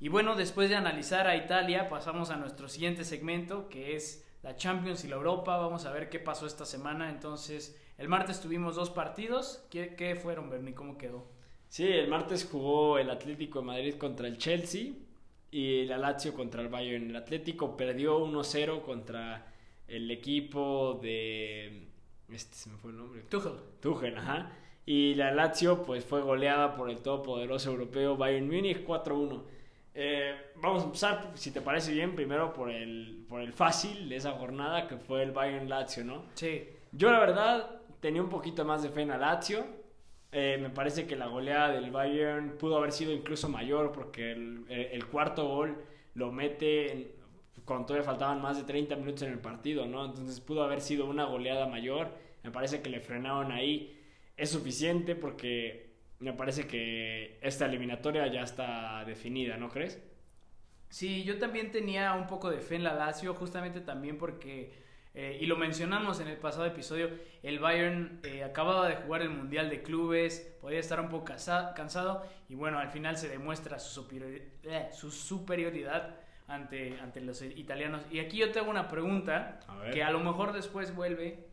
Y 0.00 0.08
bueno, 0.08 0.34
después 0.34 0.70
de 0.70 0.76
analizar 0.76 1.26
a 1.26 1.36
Italia, 1.36 1.90
pasamos 1.90 2.30
a 2.30 2.36
nuestro 2.36 2.68
siguiente 2.68 3.04
segmento, 3.04 3.68
que 3.68 3.96
es 3.96 4.26
la 4.42 4.56
Champions 4.56 5.04
y 5.04 5.08
la 5.08 5.16
Europa. 5.16 5.58
Vamos 5.58 5.84
a 5.84 5.92
ver 5.92 6.08
qué 6.08 6.18
pasó 6.18 6.46
esta 6.46 6.64
semana. 6.64 7.10
Entonces, 7.10 7.78
el 8.02 8.08
martes 8.08 8.40
tuvimos 8.40 8.74
dos 8.74 8.90
partidos. 8.90 9.64
¿Qué, 9.70 9.94
qué 9.94 10.16
fueron, 10.16 10.50
Bernie? 10.50 10.74
¿Cómo 10.74 10.98
quedó? 10.98 11.24
Sí, 11.68 11.86
el 11.86 12.08
martes 12.08 12.48
jugó 12.50 12.98
el 12.98 13.08
Atlético 13.08 13.60
de 13.60 13.64
Madrid 13.64 13.94
contra 13.94 14.26
el 14.26 14.38
Chelsea 14.38 14.90
y 15.52 15.84
la 15.84 15.98
Lazio 15.98 16.34
contra 16.34 16.62
el 16.62 16.68
Bayern. 16.68 17.10
El 17.10 17.14
Atlético 17.16 17.76
perdió 17.76 18.18
1-0 18.26 18.82
contra 18.82 19.54
el 19.86 20.10
equipo 20.10 20.98
de... 21.00 21.86
Este 22.28 22.56
se 22.56 22.70
me 22.70 22.76
fue 22.76 22.90
el 22.90 22.96
nombre. 22.96 23.22
Tuchel. 23.22 23.52
Tuchel, 23.80 24.18
ajá. 24.18 24.50
Y 24.84 25.14
la 25.14 25.30
Lazio 25.30 25.84
pues 25.84 26.04
fue 26.04 26.22
goleada 26.22 26.74
por 26.74 26.90
el 26.90 26.98
todopoderoso 26.98 27.70
europeo 27.70 28.16
Bayern 28.16 28.48
Múnich 28.48 28.84
4-1. 28.84 29.44
Eh, 29.94 30.34
vamos 30.56 30.82
a 30.82 30.86
empezar, 30.86 31.30
si 31.34 31.52
te 31.52 31.60
parece 31.60 31.92
bien, 31.92 32.16
primero 32.16 32.52
por 32.52 32.68
el, 32.68 33.24
por 33.28 33.42
el 33.42 33.52
fácil 33.52 34.08
de 34.08 34.16
esa 34.16 34.32
jornada 34.32 34.88
que 34.88 34.96
fue 34.96 35.22
el 35.22 35.30
Bayern 35.30 35.68
Lazio, 35.68 36.02
¿no? 36.02 36.24
Sí. 36.34 36.68
Yo 36.92 37.10
la 37.10 37.20
verdad 37.20 37.81
tenía 38.02 38.22
un 38.22 38.30
poquito 38.30 38.66
más 38.66 38.84
de 38.84 38.90
fe 38.90 39.02
en 39.02 39.08
la 39.10 39.18
Lazio. 39.18 39.66
Eh, 40.32 40.58
me 40.60 40.70
parece 40.70 41.06
que 41.06 41.16
la 41.16 41.28
goleada 41.28 41.72
del 41.72 41.90
Bayern 41.92 42.58
pudo 42.58 42.78
haber 42.78 42.92
sido 42.92 43.12
incluso 43.12 43.48
mayor 43.50 43.92
porque 43.92 44.32
el, 44.32 44.66
el 44.70 45.06
cuarto 45.08 45.48
gol 45.48 45.84
lo 46.14 46.32
mete 46.32 46.92
en- 46.92 47.12
cuando 47.66 47.86
todavía 47.86 48.04
faltaban 48.06 48.42
más 48.42 48.58
de 48.58 48.64
30 48.64 48.96
minutos 48.96 49.22
en 49.24 49.32
el 49.32 49.40
partido, 49.40 49.86
¿no? 49.86 50.06
Entonces 50.06 50.40
pudo 50.40 50.64
haber 50.64 50.82
sido 50.82 51.06
una 51.06 51.26
goleada 51.26 51.66
mayor. 51.68 52.12
Me 52.44 52.50
parece 52.52 52.82
que 52.82 52.90
le 52.90 53.00
frenaron 53.00 53.52
ahí. 53.52 53.98
Es 54.36 54.50
suficiente 54.50 55.16
porque 55.16 55.94
me 56.20 56.34
parece 56.34 56.66
que 56.68 57.38
esta 57.42 57.66
eliminatoria 57.66 58.26
ya 58.28 58.42
está 58.42 59.04
definida, 59.06 59.56
¿no 59.58 59.70
crees? 59.70 60.02
Sí, 60.90 61.24
yo 61.24 61.38
también 61.38 61.70
tenía 61.72 62.12
un 62.14 62.26
poco 62.26 62.50
de 62.50 62.60
fe 62.60 62.76
en 62.76 62.84
la 62.84 62.94
Lazio, 62.94 63.34
justamente 63.34 63.80
también 63.80 64.18
porque 64.18 64.81
Eh, 65.14 65.38
y 65.42 65.46
lo 65.46 65.56
mencionamos 65.56 66.20
en 66.20 66.28
el 66.28 66.38
pasado 66.38 66.64
episodio, 66.64 67.10
el 67.42 67.58
Bayern 67.58 68.20
eh, 68.22 68.44
acababa 68.44 68.88
de 68.88 68.96
jugar 68.96 69.20
el 69.20 69.28
Mundial 69.28 69.68
de 69.68 69.82
Clubes, 69.82 70.54
podía 70.60 70.78
estar 70.78 70.98
un 71.00 71.10
poco 71.10 71.26
cansado 71.26 72.26
y 72.48 72.54
bueno, 72.54 72.78
al 72.78 72.88
final 72.88 73.18
se 73.18 73.28
demuestra 73.28 73.78
su, 73.78 73.92
superioridad, 73.92 74.46
eh, 74.62 74.88
su 74.90 75.10
superioridad 75.10 76.16
ante, 76.48 76.98
ante 77.00 77.20
los 77.20 77.42
italianos. 77.42 78.02
Y 78.10 78.20
aquí 78.20 78.38
yo 78.38 78.50
te 78.52 78.60
hago 78.60 78.70
una 78.70 78.88
pregunta 78.88 79.60
que 79.92 80.02
a 80.02 80.10
lo 80.10 80.20
mejor 80.20 80.54
después 80.54 80.94
vuelve. 80.94 81.46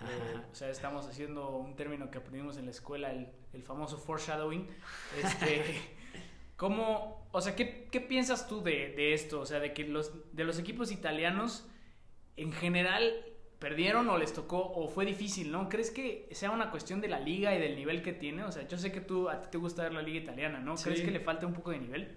o 0.50 0.54
sea, 0.54 0.68
estamos 0.70 1.06
haciendo 1.06 1.50
un 1.50 1.76
término 1.76 2.10
que 2.10 2.18
aprendimos 2.18 2.56
en 2.56 2.64
la 2.64 2.72
escuela, 2.72 3.12
el, 3.12 3.28
el 3.52 3.62
famoso 3.62 3.96
foreshadowing. 3.96 4.66
Este, 5.22 5.62
¿cómo, 6.56 7.28
o 7.30 7.40
sea, 7.40 7.54
¿qué, 7.54 7.86
qué 7.92 8.00
piensas 8.00 8.48
tú 8.48 8.60
de, 8.60 8.92
de, 8.96 9.14
esto? 9.14 9.40
O 9.40 9.46
sea, 9.46 9.60
de 9.60 9.72
que 9.72 9.84
los, 9.84 10.12
de 10.34 10.42
los 10.42 10.58
equipos 10.58 10.90
italianos 10.90 11.68
en 12.36 12.52
general 12.52 13.12
perdieron 13.58 14.08
o 14.10 14.18
les 14.18 14.32
tocó 14.32 14.58
o 14.58 14.88
fue 14.88 15.06
difícil, 15.06 15.50
¿no? 15.50 15.68
¿Crees 15.68 15.90
que 15.90 16.28
sea 16.32 16.50
una 16.50 16.70
cuestión 16.70 17.00
de 17.00 17.08
la 17.08 17.18
liga 17.18 17.54
y 17.54 17.58
del 17.58 17.76
nivel 17.76 18.02
que 18.02 18.12
tiene? 18.12 18.44
O 18.44 18.52
sea, 18.52 18.66
yo 18.68 18.76
sé 18.76 18.92
que 18.92 19.00
tú 19.00 19.28
a 19.28 19.40
ti 19.40 19.48
te 19.50 19.58
gusta 19.58 19.84
ver 19.84 19.94
la 19.94 20.02
liga 20.02 20.18
italiana, 20.18 20.58
¿no? 20.60 20.74
¿Crees 20.74 21.00
que 21.00 21.10
le 21.10 21.20
falta 21.20 21.46
un 21.46 21.54
poco 21.54 21.70
de 21.70 21.78
nivel? 21.78 22.14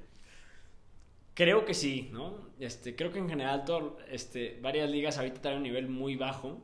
Creo 1.33 1.65
que 1.65 1.73
sí, 1.73 2.09
¿no? 2.11 2.49
Este, 2.59 2.95
creo 2.95 3.11
que 3.11 3.19
en 3.19 3.29
general 3.29 3.63
todo, 3.63 3.97
este, 4.09 4.59
varias 4.61 4.89
ligas 4.89 5.17
ahorita 5.17 5.41
traen 5.41 5.57
un 5.57 5.63
nivel 5.63 5.87
muy 5.87 6.15
bajo. 6.15 6.61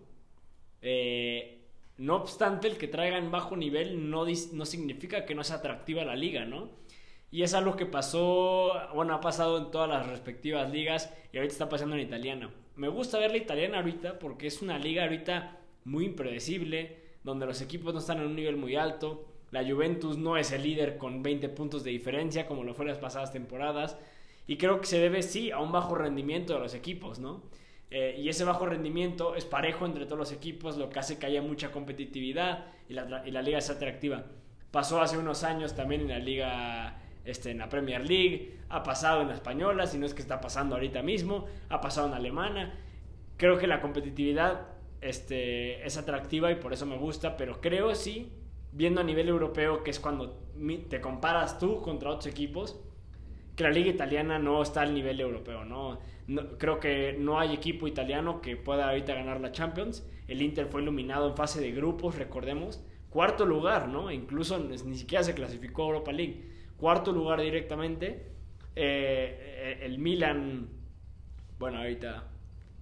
Eh, 0.82 1.62
no 1.98 2.16
obstante, 2.16 2.68
el 2.68 2.78
que 2.78 2.88
traigan 2.88 3.32
bajo 3.32 3.56
nivel 3.56 4.10
no, 4.10 4.26
no 4.26 4.66
significa 4.66 5.26
que 5.26 5.36
no 5.36 5.44
sea 5.44 5.58
atractiva 5.58 6.04
la 6.04 6.16
liga, 6.16 6.44
¿no? 6.46 6.72
Y 7.32 7.44
es 7.44 7.54
algo 7.54 7.78
que 7.78 7.86
pasó, 7.86 8.74
bueno, 8.94 9.13
ha 9.13 9.22
pasado 9.22 9.60
en 9.60 9.72
todas 9.72 9.88
las 9.88 10.08
respectivas 10.08 10.72
ligas 10.72 11.13
y 11.32 11.38
ahorita 11.38 11.54
está 11.54 11.70
pasando 11.70 11.96
en 11.96 12.02
italiana 12.02 12.52
me 12.75 12.88
gusta 12.88 13.19
ver 13.19 13.31
la 13.31 13.38
italiana 13.38 13.77
ahorita 13.77 14.19
porque 14.19 14.47
es 14.47 14.62
una 14.62 14.77
liga 14.77 15.03
ahorita 15.03 15.59
muy 15.86 16.05
impredecible, 16.05 16.97
donde 17.23 17.45
los 17.45 17.62
equipos 17.62 17.93
no 17.93 17.99
están 17.99 18.19
en 18.19 18.27
un 18.27 18.36
nivel 18.36 18.57
muy 18.57 18.75
alto. 18.75 19.25
La 19.51 19.63
Juventus 19.63 20.17
no 20.17 20.38
es 20.38 20.51
el 20.51 20.63
líder 20.63 20.97
con 20.97 21.21
20 21.21 21.49
puntos 21.49 21.83
de 21.83 21.91
diferencia 21.91 22.47
como 22.47 22.63
lo 22.63 22.73
fue 22.73 22.86
las 22.86 22.97
pasadas 22.97 23.31
temporadas. 23.31 23.97
Y 24.47 24.57
creo 24.57 24.81
que 24.81 24.88
se 24.88 24.99
debe, 24.99 25.21
sí, 25.21 25.51
a 25.51 25.59
un 25.59 25.71
bajo 25.71 25.95
rendimiento 25.95 26.53
de 26.53 26.59
los 26.59 26.73
equipos, 26.73 27.19
¿no? 27.19 27.43
Eh, 27.91 28.15
y 28.17 28.27
ese 28.27 28.43
bajo 28.43 28.65
rendimiento 28.65 29.36
es 29.36 29.45
parejo 29.45 29.86
entre 29.86 30.05
todos 30.05 30.17
los 30.17 30.31
equipos, 30.31 30.77
lo 30.77 30.89
que 30.89 30.99
hace 30.99 31.19
que 31.19 31.27
haya 31.27 31.41
mucha 31.41 31.71
competitividad 31.71 32.65
y 32.89 32.93
la, 32.93 33.23
y 33.25 33.31
la 33.31 33.41
liga 33.43 33.62
sea 33.62 33.75
atractiva. 33.75 34.25
Pasó 34.71 34.99
hace 34.99 35.17
unos 35.17 35.43
años 35.43 35.75
también 35.75 36.01
en 36.01 36.09
la 36.09 36.19
liga 36.19 37.03
este, 37.25 37.51
en 37.51 37.59
la 37.59 37.69
Premier 37.69 38.07
League, 38.07 38.59
ha 38.69 38.83
pasado 38.83 39.21
en 39.21 39.29
la 39.29 39.33
española, 39.33 39.88
si 39.88 39.97
no 39.97 40.05
es 40.05 40.13
que 40.13 40.21
está 40.21 40.41
pasando 40.41 40.75
ahorita 40.75 41.01
mismo, 41.01 41.45
ha 41.69 41.79
pasado 41.81 42.07
en 42.07 42.13
alemana. 42.13 42.73
Creo 43.38 43.57
que 43.57 43.67
la 43.67 43.81
competitividad 43.81 44.67
este, 45.01 45.86
es 45.86 45.97
atractiva 45.97 46.51
y 46.51 46.55
por 46.55 46.73
eso 46.73 46.86
me 46.86 46.97
gusta, 46.97 47.38
pero 47.38 47.62
creo 47.62 47.95
sí, 47.95 48.31
viendo 48.71 49.01
a 49.01 49.03
nivel 49.03 49.29
europeo, 49.29 49.83
que 49.83 49.91
es 49.91 49.99
cuando 49.99 50.39
te 50.89 51.01
comparas 51.01 51.59
tú 51.59 51.81
contra 51.81 52.09
otros 52.09 52.27
equipos, 52.27 52.79
que 53.55 53.63
la 53.63 53.69
liga 53.69 53.89
italiana 53.89 54.39
no 54.39 54.62
está 54.62 54.81
al 54.81 54.93
nivel 54.93 55.19
europeo, 55.19 55.63
¿no? 55.63 55.99
creo 56.57 56.79
que 56.79 57.17
no 57.19 57.39
hay 57.39 57.53
equipo 57.53 57.88
italiano 57.88 58.41
que 58.41 58.55
pueda 58.55 58.89
ahorita 58.89 59.13
ganar 59.13 59.41
la 59.41 59.51
Champions. 59.51 60.07
El 60.27 60.41
Inter 60.41 60.67
fue 60.67 60.81
iluminado 60.81 61.29
en 61.29 61.36
fase 61.36 61.59
de 61.59 61.71
grupos, 61.71 62.17
recordemos. 62.17 62.81
Cuarto 63.09 63.45
lugar, 63.45 63.89
¿no? 63.89 64.09
Incluso 64.09 64.57
ni 64.57 64.95
siquiera 64.95 65.23
se 65.23 65.36
clasificó 65.36 65.83
a 65.83 65.88
Europa 65.88 66.12
League 66.12 66.53
cuarto 66.84 67.13
lugar 67.13 67.39
directamente. 67.39 68.26
Eh, 68.76 69.80
el 69.84 70.00
Milan, 70.00 70.67
bueno, 71.58 71.78
ahorita 71.78 72.26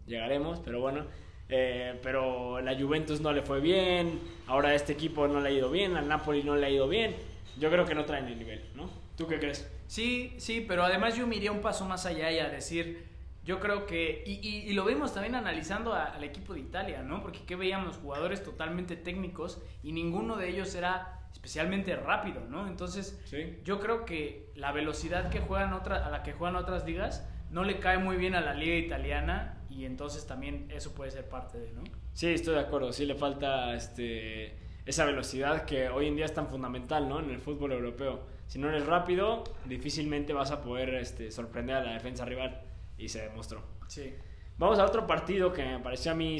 llegaremos, 0.07 0.59
pero 0.59 0.79
bueno. 0.81 1.05
Eh, 1.47 1.99
pero 2.01 2.61
la 2.61 2.75
Juventus 2.75 3.21
no 3.21 3.31
le 3.31 3.43
fue 3.43 3.59
bien, 3.59 4.19
ahora 4.47 4.73
este 4.73 4.93
equipo 4.93 5.27
no 5.27 5.39
le 5.39 5.49
ha 5.49 5.51
ido 5.51 5.69
bien, 5.69 5.97
al 5.97 6.07
Napoli 6.07 6.41
no 6.41 6.55
le 6.55 6.65
ha 6.65 6.69
ido 6.71 6.87
bien. 6.87 7.15
Yo 7.59 7.69
creo 7.69 7.85
que 7.85 7.93
no 7.93 8.05
traen 8.05 8.25
el 8.25 8.39
nivel, 8.39 8.63
¿no? 8.73 8.89
¿Tú 9.15 9.27
qué 9.27 9.37
crees? 9.37 9.71
Sí, 9.85 10.33
sí, 10.37 10.65
pero 10.67 10.83
además 10.83 11.15
yo 11.15 11.27
miré 11.27 11.51
un 11.51 11.61
paso 11.61 11.85
más 11.85 12.07
allá 12.07 12.31
y 12.31 12.39
a 12.39 12.49
decir, 12.49 13.05
yo 13.45 13.59
creo 13.59 13.85
que, 13.85 14.23
y, 14.25 14.73
lo 14.73 14.83
vimos 14.83 15.13
también 15.13 15.35
analizando 15.35 15.93
al 15.93 16.23
equipo 16.23 16.55
de 16.55 16.61
Italia, 16.61 17.03
¿no? 17.03 17.21
Porque 17.21 17.43
que 17.45 17.55
veíamos 17.55 17.97
jugadores 17.97 18.43
totalmente 18.43 18.95
técnicos 18.95 19.61
y 19.83 19.91
ninguno 19.91 20.37
de 20.37 20.49
ellos 20.49 20.73
era 20.73 21.20
especialmente 21.31 21.95
rápido, 21.95 22.41
¿no? 22.49 22.67
Entonces, 22.67 23.19
yo 23.63 23.79
creo 23.79 24.05
que 24.05 24.51
la 24.55 24.71
velocidad 24.71 25.29
que 25.29 25.39
juegan 25.39 25.73
otra, 25.73 26.05
a 26.05 26.09
la 26.09 26.23
que 26.23 26.33
juegan 26.33 26.55
otras 26.55 26.85
ligas 26.85 27.27
no 27.49 27.63
le 27.63 27.79
cae 27.79 27.97
muy 27.97 28.17
bien 28.17 28.35
a 28.35 28.41
la 28.41 28.53
liga 28.53 28.75
italiana 28.75 29.61
y 29.69 29.85
entonces 29.85 30.25
también 30.25 30.69
eso 30.71 30.93
puede 30.93 31.11
ser 31.11 31.27
parte 31.27 31.59
de, 31.59 31.71
¿no? 31.73 31.83
Sí, 32.13 32.27
estoy 32.27 32.55
de 32.55 32.61
acuerdo, 32.61 32.91
sí 32.91 33.05
le 33.05 33.15
falta 33.15 33.73
este, 33.73 34.57
esa 34.85 35.05
velocidad 35.05 35.65
que 35.65 35.89
hoy 35.89 36.07
en 36.07 36.15
día 36.15 36.25
es 36.25 36.33
tan 36.33 36.47
fundamental, 36.47 37.07
¿no? 37.07 37.19
En 37.19 37.29
el 37.29 37.39
fútbol 37.39 37.71
europeo. 37.71 38.27
Si 38.47 38.59
no 38.59 38.69
eres 38.69 38.85
rápido, 38.85 39.43
difícilmente 39.65 40.33
vas 40.33 40.51
a 40.51 40.61
poder 40.61 40.93
este, 40.95 41.31
sorprender 41.31 41.77
a 41.77 41.83
la 41.83 41.93
defensa 41.93 42.25
rival 42.25 42.61
y 42.97 43.07
se 43.07 43.21
demostró. 43.21 43.63
Sí. 43.87 44.13
Vamos 44.57 44.77
a 44.77 44.85
otro 44.85 45.07
partido 45.07 45.51
que 45.51 45.65
me 45.65 45.79
pareció 45.79 46.11
a 46.11 46.15
mí 46.15 46.37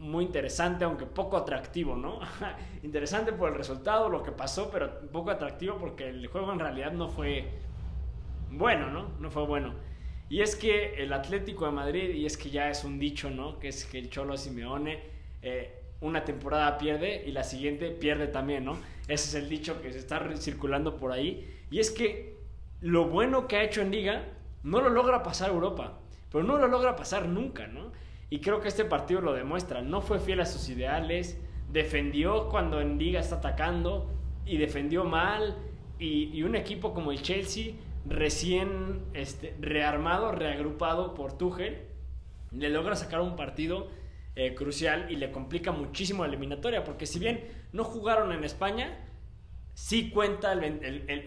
muy 0.00 0.24
interesante, 0.24 0.84
aunque 0.84 1.06
poco 1.06 1.36
atractivo, 1.36 1.94
¿no? 1.94 2.18
interesante 2.82 3.32
por 3.32 3.50
el 3.50 3.54
resultado, 3.54 4.08
lo 4.08 4.22
que 4.22 4.32
pasó, 4.32 4.68
pero 4.70 5.00
poco 5.12 5.30
atractivo 5.30 5.76
porque 5.78 6.08
el 6.08 6.26
juego 6.26 6.52
en 6.52 6.58
realidad 6.58 6.92
no 6.92 7.08
fue 7.08 7.48
bueno, 8.50 8.90
¿no? 8.90 9.10
No 9.20 9.30
fue 9.30 9.46
bueno. 9.46 9.74
Y 10.28 10.40
es 10.40 10.56
que 10.56 10.94
el 10.94 11.12
Atlético 11.12 11.66
de 11.66 11.72
Madrid, 11.72 12.10
y 12.10 12.26
es 12.26 12.36
que 12.36 12.50
ya 12.50 12.68
es 12.68 12.84
un 12.84 12.98
dicho, 12.98 13.30
¿no? 13.30 13.58
Que 13.58 13.68
es 13.68 13.84
que 13.84 13.98
el 13.98 14.10
Cholo 14.10 14.36
Simeone 14.36 15.00
eh, 15.42 15.82
una 16.00 16.24
temporada 16.24 16.78
pierde 16.78 17.22
y 17.26 17.32
la 17.32 17.44
siguiente 17.44 17.90
pierde 17.90 18.26
también, 18.26 18.64
¿no? 18.64 18.76
Ese 19.06 19.28
es 19.28 19.34
el 19.34 19.48
dicho 19.48 19.80
que 19.80 19.92
se 19.92 19.98
está 19.98 20.20
circulando 20.36 20.96
por 20.96 21.12
ahí. 21.12 21.48
Y 21.70 21.78
es 21.78 21.90
que 21.90 22.38
lo 22.80 23.06
bueno 23.06 23.46
que 23.46 23.56
ha 23.56 23.62
hecho 23.62 23.82
en 23.82 23.92
Liga 23.92 24.24
no 24.64 24.80
lo 24.80 24.90
logra 24.90 25.22
pasar 25.22 25.50
a 25.50 25.52
Europa 25.52 26.01
pero 26.32 26.44
no 26.44 26.56
lo 26.56 26.66
logra 26.66 26.96
pasar 26.96 27.28
nunca, 27.28 27.66
¿no? 27.66 27.92
Y 28.30 28.40
creo 28.40 28.60
que 28.60 28.68
este 28.68 28.86
partido 28.86 29.20
lo 29.20 29.34
demuestra. 29.34 29.82
No 29.82 30.00
fue 30.00 30.18
fiel 30.18 30.40
a 30.40 30.46
sus 30.46 30.70
ideales, 30.70 31.38
defendió 31.70 32.48
cuando 32.48 32.80
en 32.80 32.98
liga 32.98 33.20
está 33.20 33.36
atacando 33.36 34.10
y 34.46 34.56
defendió 34.56 35.04
mal. 35.04 35.58
Y, 35.98 36.42
un 36.42 36.56
equipo 36.56 36.94
como 36.94 37.12
el 37.12 37.22
Chelsea, 37.22 37.74
recién 38.06 39.02
este, 39.12 39.54
rearmado, 39.60 40.32
reagrupado 40.32 41.14
por 41.14 41.36
Tuchel, 41.36 41.82
le 42.50 42.70
logra 42.70 42.96
sacar 42.96 43.20
un 43.20 43.36
partido 43.36 43.88
eh, 44.34 44.54
crucial 44.54 45.06
y 45.10 45.16
le 45.16 45.30
complica 45.30 45.70
muchísimo 45.70 46.24
la 46.24 46.30
eliminatoria. 46.30 46.82
Porque 46.82 47.04
si 47.04 47.18
bien 47.18 47.44
no 47.72 47.84
jugaron 47.84 48.32
en 48.32 48.42
España, 48.42 48.98
sí 49.74 50.10
cuenta 50.10 50.58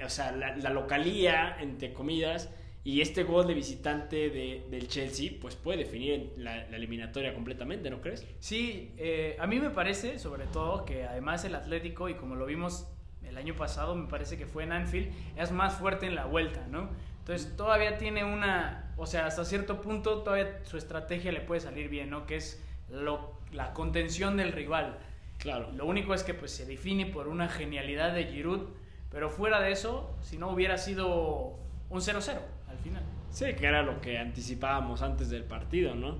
o 0.03 0.09
sea, 0.09 0.31
la, 0.31 0.57
la 0.57 0.69
localía, 0.71 1.55
entre 1.61 1.93
comidas 1.93 2.49
y 2.85 3.01
este 3.01 3.23
gol 3.23 3.47
de 3.47 3.55
visitante 3.55 4.29
de, 4.29 4.63
del 4.69 4.87
Chelsea, 4.87 5.31
pues 5.41 5.55
puede 5.55 5.79
definir 5.79 6.33
la, 6.37 6.65
eliminatoria 6.67 7.33
completamente, 7.33 7.89
¿no 7.89 7.99
crees? 7.99 8.23
Sí, 8.39 8.93
eh, 8.97 9.35
a 9.39 9.47
mí 9.47 9.59
me 9.59 9.71
parece, 9.71 10.19
sobre 10.19 10.45
todo, 10.45 10.85
que 10.85 11.03
además 11.03 11.43
el 11.45 11.55
Atlético, 11.55 12.09
y 12.09 12.13
como 12.13 12.35
lo 12.35 12.45
vimos 12.45 12.87
el 13.23 13.37
año 13.37 13.55
pasado, 13.55 13.95
me 13.95 14.07
parece 14.07 14.37
que 14.37 14.45
fue 14.45 14.65
en 14.65 14.71
Anfield, 14.71 15.11
es 15.35 15.51
más 15.51 15.73
fuerte 15.79 16.05
en 16.05 16.13
la 16.13 16.25
vuelta, 16.25 16.67
¿no? 16.69 16.91
Entonces 17.21 17.57
todavía 17.57 17.97
tiene 17.97 18.23
una, 18.23 18.93
o 18.97 19.07
sea, 19.07 19.25
hasta 19.25 19.45
cierto 19.45 19.81
punto 19.81 20.21
todavía 20.21 20.59
su 20.63 20.77
estrategia 20.77 21.31
le 21.31 21.41
puede 21.41 21.61
salir 21.61 21.89
bien, 21.89 22.11
¿no? 22.11 22.27
Que 22.27 22.35
es 22.35 22.63
lo, 22.91 23.39
la 23.51 23.73
contención 23.73 24.37
del 24.37 24.51
rival. 24.51 24.99
Claro. 25.39 25.71
Lo 25.71 25.87
único 25.87 26.13
es 26.13 26.21
que 26.21 26.35
pues 26.35 26.51
se 26.51 26.67
define 26.67 27.07
por 27.07 27.29
una 27.29 27.49
genialidad 27.49 28.13
de 28.13 28.25
Giroud, 28.25 28.67
pero 29.09 29.31
fuera 29.31 29.59
de 29.59 29.71
eso, 29.71 30.15
si 30.21 30.37
no 30.37 30.51
hubiera 30.51 30.77
sido 30.77 31.57
un 31.89 32.01
0-0 32.01 32.37
al 32.37 32.54
final. 32.85 33.03
Sí, 33.31 33.45
que 33.57 33.65
era 33.65 33.81
lo 33.81 33.99
que 33.99 34.17
anticipábamos 34.17 35.01
antes 35.01 35.29
del 35.29 35.43
partido, 35.43 35.95
¿no? 35.95 36.19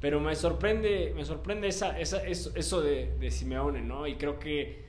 Pero 0.00 0.18
me 0.20 0.34
sorprende, 0.34 1.12
me 1.14 1.24
sorprende 1.24 1.68
esa, 1.68 1.98
esa, 1.98 2.26
eso, 2.26 2.50
eso 2.54 2.80
de, 2.80 3.16
de, 3.18 3.30
Simeone, 3.30 3.82
¿no? 3.82 4.06
Y 4.06 4.16
creo 4.16 4.38
que, 4.38 4.84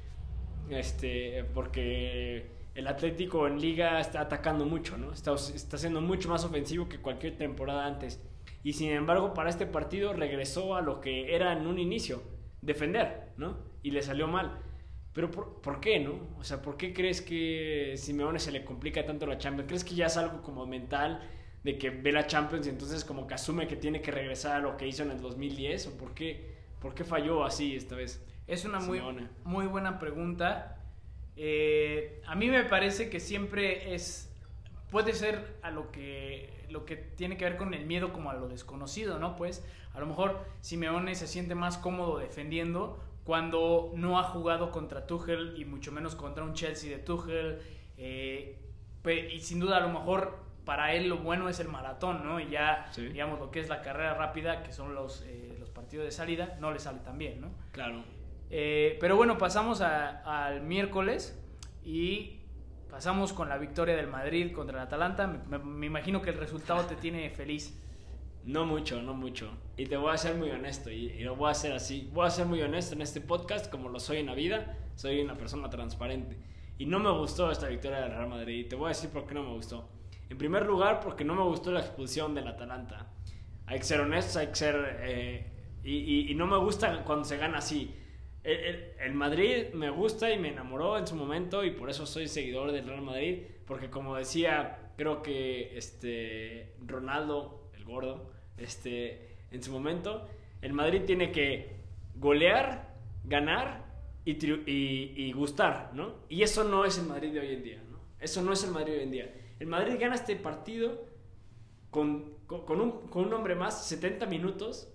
este, 0.69 1.43
porque 1.53 2.49
el 2.75 2.87
Atlético 2.87 3.47
en 3.47 3.59
liga 3.59 3.99
está 3.99 4.21
atacando 4.21 4.65
mucho, 4.65 4.97
¿no? 4.97 5.11
Está, 5.11 5.33
está 5.35 5.77
siendo 5.77 6.01
mucho 6.01 6.29
más 6.29 6.43
ofensivo 6.45 6.87
que 6.89 6.99
cualquier 6.99 7.37
temporada 7.37 7.85
antes. 7.85 8.21
Y 8.63 8.73
sin 8.73 8.91
embargo, 8.91 9.33
para 9.33 9.49
este 9.49 9.65
partido 9.65 10.13
regresó 10.13 10.75
a 10.75 10.81
lo 10.81 10.99
que 10.99 11.35
era 11.35 11.53
en 11.53 11.67
un 11.67 11.77
inicio, 11.79 12.23
defender, 12.61 13.33
¿no? 13.37 13.57
Y 13.83 13.91
le 13.91 14.01
salió 14.01 14.27
mal. 14.27 14.59
Pero 15.17 15.32
por, 15.32 15.80
qué, 15.80 15.99
no? 15.99 16.12
O 16.39 16.43
sea, 16.43 16.62
¿por 16.62 16.77
qué 16.77 16.93
crees 16.93 17.23
que 17.23 17.95
Simeone 17.97 18.38
se 18.38 18.51
le 18.51 18.63
complica 18.63 19.03
tanto 19.03 19.25
la 19.25 19.39
Champions? 19.39 19.67
¿Crees 19.67 19.84
que 19.84 19.95
ya 19.95 20.06
es 20.06 20.15
algo 20.15 20.43
como 20.43 20.67
mental 20.67 21.27
de 21.63 21.80
que 21.80 21.89
ve 21.89 22.12
la 22.12 22.27
Champions 22.27 22.67
y 22.67 22.69
entonces 22.69 23.03
como 23.03 23.25
que 23.25 23.34
asume 23.34 23.65
que 23.67 23.75
tiene 23.75 23.99
que 23.99 24.12
regresar 24.12 24.58
a 24.58 24.60
lo 24.60 24.77
que 24.77 24.88
hizo 24.88 25.01
en 25.01 25.10
el 25.10 25.19
2010? 25.19 25.88
¿O 25.88 25.97
por 25.97 26.13
qué, 26.13 26.53
por 26.80 26.93
qué 26.93 27.03
falló 27.03 27.43
así 27.43 27.75
esta 27.75 27.95
vez? 27.95 28.23
Es 28.45 28.63
una 28.63 28.80
muy, 28.80 29.01
muy 29.43 29.65
buena 29.65 29.97
pregunta. 29.97 30.84
Eh, 31.36 32.21
a 32.27 32.36
mí 32.36 32.51
me 32.51 32.63
parece 32.65 33.10
que 33.10 33.19
siempre 33.19 33.95
es 33.95 34.32
puede 34.91 35.13
ser 35.13 35.58
a 35.63 35.71
lo 35.71 35.91
que, 35.91 36.63
lo 36.69 36.86
que 36.86 36.95
tiene 36.95 37.38
que 37.38 37.45
ver 37.45 37.58
con 37.58 37.73
el 37.73 37.88
miedo 37.88 38.13
como 38.13 38.30
a 38.30 38.36
lo 38.36 38.47
desconocido, 38.47 39.17
¿no? 39.17 39.36
Pues 39.36 39.65
a 39.95 39.99
lo 39.99 40.06
mejor 40.06 40.45
Simeone 40.62 41.15
se 41.15 41.25
siente 41.25 41.56
más 41.56 41.80
cómodo 41.80 42.19
defendiendo 42.19 42.99
cuando 43.27 43.91
no 43.93 44.17
ha 44.17 44.23
jugado 44.23 44.71
contra 44.71 45.05
Tuchel 45.05 45.55
y 45.57 45.65
mucho 45.65 45.91
menos 45.91 46.15
contra 46.15 46.45
un 46.45 46.53
Chelsea 46.53 46.89
de 46.89 47.03
Tuchel. 47.03 47.59
Eh, 47.97 48.57
y 49.05 49.39
sin 49.41 49.59
duda 49.59 49.77
a 49.77 49.79
lo 49.81 49.89
mejor 49.89 50.39
para 50.63 50.93
él 50.93 51.09
lo 51.09 51.17
bueno 51.17 51.49
es 51.49 51.59
el 51.59 51.67
maratón, 51.67 52.23
¿no? 52.23 52.39
Y 52.39 52.49
ya, 52.49 52.89
digamos, 52.95 53.37
lo 53.37 53.51
que 53.51 53.59
es 53.59 53.67
la 53.67 53.81
carrera 53.81 54.13
rápida, 54.13 54.63
que 54.63 54.71
son 54.71 54.95
los, 54.95 55.23
eh, 55.27 55.57
los 55.59 55.69
partidos 55.69 56.05
de 56.05 56.11
salida, 56.11 56.57
no 56.61 56.71
le 56.71 56.79
sale 56.79 56.99
tan 56.99 57.17
bien, 57.17 57.41
¿no? 57.41 57.49
Claro. 57.73 58.01
Eh, 58.49 58.97
pero 59.01 59.17
bueno, 59.17 59.37
pasamos 59.37 59.81
al 59.81 60.61
miércoles 60.61 61.37
y 61.83 62.39
pasamos 62.89 63.33
con 63.33 63.49
la 63.49 63.57
victoria 63.57 63.97
del 63.97 64.07
Madrid 64.07 64.53
contra 64.53 64.77
el 64.77 64.87
Atalanta. 64.87 65.27
Me, 65.27 65.85
imagino 65.85 66.21
que 66.21 66.29
el 66.29 66.37
resultado 66.37 66.85
te 66.85 66.95
tiene 66.95 67.29
feliz. 67.29 67.77
No 68.47 68.65
mucho, 68.65 69.01
no 69.01 69.13
mucho. 69.13 69.51
Y 69.75 69.88
te 69.88 69.97
voy 69.97 70.13
a 70.13 70.17
ser 70.17 70.36
muy 70.36 70.49
honesto 70.49 70.89
y, 70.89 71.07
y, 71.07 71.19
lo 71.19 71.36
voy 71.36 71.49
a 71.49 71.51
hacer 71.51 71.73
así. 71.73 72.10
Voy 72.13 72.25
a 72.25 72.29
ser 72.29 72.45
muy 72.45 72.62
honesto 72.62 72.95
en 72.95 73.01
este 73.01 73.19
podcast 73.19 73.69
como 73.69 73.89
lo 73.89 73.99
soy 73.99 74.19
en 74.19 74.27
la 74.27 74.36
vida. 74.36 74.77
Soy 74.95 75.19
una 75.19 75.36
persona 75.36 75.69
transparente. 75.69 76.38
Y 76.77 76.86
no 76.86 76.97
me 76.99 77.12
gustó 77.12 77.51
esta 77.51 77.67
victoria 77.67 77.99
del 77.99 78.12
Real 78.12 78.29
Madrid. 78.29 78.60
Y 78.60 78.63
te 78.63 78.77
voy 78.77 78.86
a 78.86 78.89
decir 78.89 79.10
por 79.10 79.27
qué 79.27 79.33
no 79.33 79.43
me 79.43 79.53
gustó. 79.53 79.89
En 80.29 80.38
primer 80.38 80.65
lugar, 80.65 81.01
porque 81.01 81.25
no 81.25 81.36
me 81.36 81.43
gustó 81.43 81.71
la 81.71 81.81
expulsión 81.81 82.33
del 82.36 82.47
Atalanta. 82.47 83.07
Hay 83.65 83.79
que 83.79 83.83
ser 83.83 83.99
honestos, 83.99 84.38
hay 84.38 84.47
que 84.47 84.55
ser... 84.55 84.97
Eh, 85.01 85.51
y, 85.83 86.33
no 86.36 86.47
me 86.47 86.57
gusta 86.57 87.03
cuando 87.03 87.25
se 87.25 87.36
gana 87.36 87.57
así. 87.57 87.93
El, 88.43 89.13
Madrid 89.13 89.73
me 89.73 89.89
gusta 89.89 90.31
y 90.31 90.39
me 90.39 90.47
enamoró 90.47 90.97
en 90.97 91.05
su 91.05 91.15
momento 91.15 91.65
y 91.65 91.71
por 91.71 91.89
eso 91.89 92.05
soy 92.05 92.29
seguidor 92.29 92.71
del 92.71 92.88
Real 92.88 93.01
Madrid. 93.01 93.43
Porque 93.65 93.89
como 93.89 94.15
decía, 94.15 94.93
creo 94.95 95.21
que 95.21 95.77
este, 95.77 96.75
Ronaldo, 96.86 97.69
el 97.73 97.83
gordo, 97.83 98.37
este, 98.57 99.35
en 99.51 99.63
su 99.63 99.71
momento, 99.71 100.27
el 100.61 100.73
Madrid 100.73 101.03
tiene 101.05 101.31
que 101.31 101.75
golear, 102.15 102.95
ganar 103.23 103.85
y, 104.25 104.31
y, 104.65 105.31
gustar, 105.31 105.91
¿no? 105.93 106.15
Y 106.27 106.41
eso 106.41 106.63
no 106.63 106.83
es 106.85 106.97
el 106.97 107.05
Madrid 107.05 107.31
de 107.31 107.39
hoy 107.39 107.53
en 107.53 107.63
día, 107.63 107.81
¿no? 107.89 107.99
Eso 108.19 108.41
no 108.41 108.53
es 108.53 108.63
el 108.63 108.71
Madrid 108.71 108.93
de 108.93 108.97
hoy 108.97 109.03
en 109.03 109.11
día. 109.11 109.33
El 109.59 109.67
Madrid 109.67 109.95
gana 109.99 110.15
este 110.15 110.35
partido 110.35 111.05
con, 111.91 112.33
con, 112.45 112.81
un, 112.81 113.07
con 113.07 113.31
hombre 113.33 113.55
más, 113.55 113.85
70 113.87 114.25
minutos. 114.25 114.89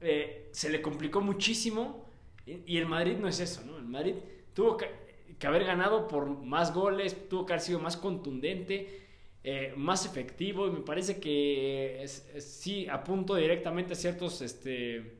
Eh, 0.00 0.48
se 0.52 0.68
le 0.68 0.82
complicó 0.82 1.20
muchísimo 1.20 2.06
y, 2.46 2.76
el 2.76 2.86
Madrid 2.86 3.16
no 3.18 3.28
es 3.28 3.40
eso, 3.40 3.64
¿no? 3.64 3.76
El 3.76 3.86
Madrid 3.86 4.14
tuvo 4.54 4.76
que, 4.76 4.88
haber 5.46 5.64
ganado 5.64 6.06
por 6.06 6.28
más 6.28 6.72
goles, 6.72 7.28
tuvo 7.28 7.44
que 7.44 7.54
haber 7.54 7.60
sido 7.60 7.80
más 7.80 7.96
contundente, 7.96 9.05
eh, 9.48 9.72
más 9.76 10.04
efectivo 10.04 10.66
y 10.66 10.72
me 10.72 10.80
parece 10.80 11.20
que 11.20 12.04
sí 12.38 12.88
apunto 12.88 13.36
directamente 13.36 13.92
a 13.92 13.96
ciertos, 13.96 14.42
este, 14.42 15.12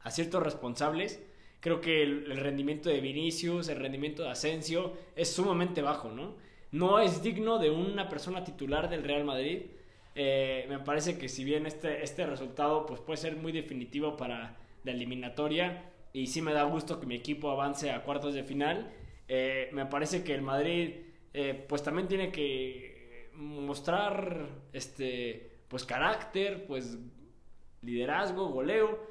a 0.00 0.10
ciertos 0.10 0.42
responsables. 0.42 1.18
Creo 1.60 1.80
que 1.80 2.02
el, 2.02 2.36
rendimiento 2.36 2.90
de 2.90 3.00
Vinicius, 3.00 3.68
el 3.68 3.78
rendimiento 3.78 4.22
de 4.22 4.28
Asensio 4.28 4.92
es 5.16 5.32
sumamente 5.32 5.80
bajo, 5.80 6.10
¿no? 6.10 6.34
no 6.72 7.00
es 7.00 7.22
digno 7.22 7.58
de 7.58 7.70
una 7.70 8.10
persona 8.10 8.44
titular 8.44 8.90
del 8.90 9.02
Real 9.02 9.24
Madrid. 9.24 9.62
Eh, 10.14 10.66
me 10.68 10.78
parece 10.80 11.16
que 11.16 11.30
si 11.30 11.42
bien 11.42 11.64
este, 11.64 12.02
este 12.02 12.26
resultado 12.26 12.84
pues 12.84 13.00
puede 13.00 13.16
ser 13.16 13.36
muy 13.36 13.52
definitivo 13.52 14.14
para 14.18 14.58
la 14.84 14.92
eliminatoria 14.92 15.90
y 16.12 16.26
sí 16.26 16.42
me 16.42 16.52
da 16.52 16.64
gusto 16.64 17.00
que 17.00 17.06
mi 17.06 17.14
equipo 17.14 17.50
avance 17.50 17.90
a 17.90 18.02
cuartos 18.02 18.34
de 18.34 18.44
final, 18.44 18.92
eh, 19.26 19.70
me 19.72 19.86
parece 19.86 20.22
que 20.22 20.34
el 20.34 20.42
Madrid 20.42 20.96
eh, 21.32 21.64
pues 21.66 21.82
también 21.82 22.08
tiene 22.08 22.30
que 22.30 22.87
mostrar 23.38 24.48
este 24.72 25.62
pues 25.68 25.84
carácter, 25.84 26.66
pues 26.66 26.98
liderazgo, 27.82 28.48
goleo. 28.48 29.06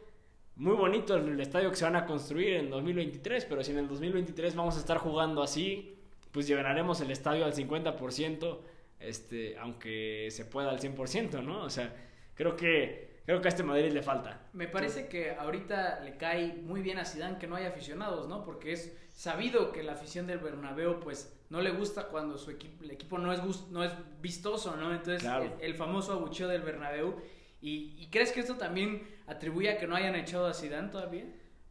Muy 0.56 0.76
bonito 0.76 1.16
el 1.16 1.40
estadio 1.40 1.70
que 1.70 1.76
se 1.76 1.86
van 1.86 1.96
a 1.96 2.06
construir 2.06 2.56
en 2.56 2.70
2023, 2.70 3.46
pero 3.46 3.64
si 3.64 3.72
en 3.72 3.80
el 3.80 3.88
2023 3.88 4.56
vamos 4.56 4.76
a 4.76 4.80
estar 4.80 4.98
jugando 4.98 5.44
así, 5.44 5.98
pues 6.32 6.48
llenaremos 6.48 7.00
el 7.02 7.12
estadio 7.12 7.46
al 7.46 7.54
50%, 7.54 8.60
este, 9.00 9.58
aunque 9.60 10.30
se 10.32 10.46
pueda 10.46 10.72
al 10.72 10.80
100%, 10.80 11.44
¿no? 11.44 11.62
O 11.62 11.70
sea, 11.70 11.96
creo 12.34 12.56
que, 12.56 13.22
creo 13.26 13.40
que 13.40 13.48
a 13.48 13.50
este 13.50 13.62
Madrid 13.62 13.92
le 13.92 14.02
falta. 14.02 14.50
Me 14.54 14.68
parece 14.68 15.08
que 15.08 15.32
ahorita 15.32 16.00
le 16.00 16.18
cae 16.18 16.54
muy 16.64 16.82
bien 16.82 16.98
a 16.98 17.06
Zidane 17.06 17.38
que 17.38 17.46
no 17.46 17.56
haya 17.56 17.70
aficionados, 17.70 18.28
¿no? 18.28 18.44
Porque 18.44 18.74
es 18.74 18.98
sabido 19.14 19.72
que 19.72 19.84
la 19.84 19.94
afición 19.94 20.26
del 20.26 20.40
Bernabéu, 20.40 21.00
pues, 21.00 21.37
no 21.50 21.62
le 21.62 21.72
gusta 21.72 22.08
cuando 22.08 22.38
su 22.38 22.52
equipo, 22.52 22.84
el 22.84 22.92
equipo 22.92 23.18
no 23.18 23.32
es, 23.32 23.42
no 23.70 23.84
es 23.84 23.92
vistoso, 24.22 24.76
¿no? 24.76 24.94
Entonces, 24.94 25.28
el, 25.62 25.76
famoso 25.76 26.14
abucheo 26.14 26.48
del 26.48 26.62
Bernabéu. 26.62 27.16
¿Y, 27.62 27.96
¿Y 27.98 28.08
crees 28.12 28.32
que 28.32 28.42
esto 28.42 28.56
también 28.56 29.02
atribuye 29.26 29.70
a 29.70 29.78
que 29.78 29.88
no 29.88 29.96
hayan 29.96 30.16
echado 30.16 30.46
a 30.48 30.54
Zidane 30.54 30.90
todavía? 30.90 31.26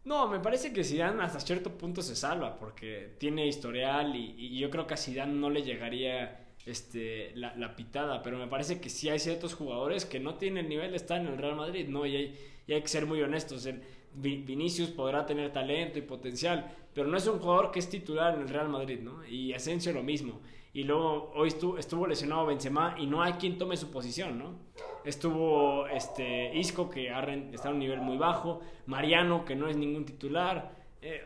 No, 0.06 0.28
me 0.28 0.38
parece 0.38 0.72
que 0.72 0.84
Zidane 0.84 1.20
hasta 1.20 1.40
cierto 1.40 1.76
punto 1.76 2.00
se 2.00 2.14
salva 2.14 2.60
porque 2.60 3.16
tiene 3.18 3.44
historial 3.48 4.14
y, 4.14 4.56
yo 4.56 4.70
creo 4.70 4.86
que 4.86 4.94
a 4.94 4.96
Zidane 4.96 5.32
no 5.32 5.50
le 5.50 5.64
llegaría 5.64 6.46
este, 6.64 7.32
la, 7.34 7.74
pitada, 7.74 8.22
pero 8.22 8.38
me 8.38 8.46
parece 8.46 8.80
que 8.80 8.88
sí 8.88 9.08
hay 9.08 9.18
ciertos 9.18 9.54
jugadores 9.54 10.04
que 10.04 10.20
no 10.20 10.36
tienen 10.36 10.66
el 10.66 10.68
nivel 10.68 10.92
de 10.92 10.96
estar 10.96 11.20
en 11.20 11.26
el 11.26 11.36
Real 11.36 11.56
Madrid, 11.56 11.88
¿no? 11.88 12.06
Y 12.06 12.14
hay, 12.14 12.38
hay 12.68 12.82
que 12.82 12.86
ser 12.86 13.04
muy 13.04 13.20
honestos. 13.20 13.66
El 13.66 13.82
Vinicius 14.16 14.90
podrá 14.90 15.26
tener 15.26 15.52
talento 15.52 15.98
y 15.98 16.02
potencial, 16.02 16.74
pero 16.94 17.06
no 17.06 17.16
es 17.16 17.26
un 17.26 17.38
jugador 17.38 17.70
que 17.70 17.78
es 17.78 17.90
titular 17.90 18.34
en 18.34 18.42
el 18.42 18.48
Real 18.48 18.68
Madrid, 18.68 19.00
¿no? 19.00 19.24
Y 19.26 19.52
Asensio 19.52 19.92
lo 19.92 20.02
mismo. 20.02 20.40
Y 20.72 20.84
luego 20.84 21.32
hoy 21.34 21.48
estuvo, 21.48 22.06
lesionado 22.06 22.46
Benzema 22.46 22.96
y 22.98 23.06
no 23.06 23.22
hay 23.22 23.34
quien 23.34 23.56
tome 23.56 23.76
su 23.76 23.90
posición, 23.90 24.38
¿no? 24.38 24.58
Estuvo 25.04 25.86
este, 25.86 26.54
Isco, 26.54 26.90
que 26.90 27.10
está 27.52 27.68
a 27.68 27.72
un 27.72 27.78
nivel 27.78 28.00
muy 28.00 28.18
bajo. 28.18 28.60
Mariano, 28.86 29.44
que 29.44 29.54
no 29.54 29.68
es 29.68 29.76
ningún 29.76 30.04
titular. 30.04 30.74
Eh, 31.00 31.22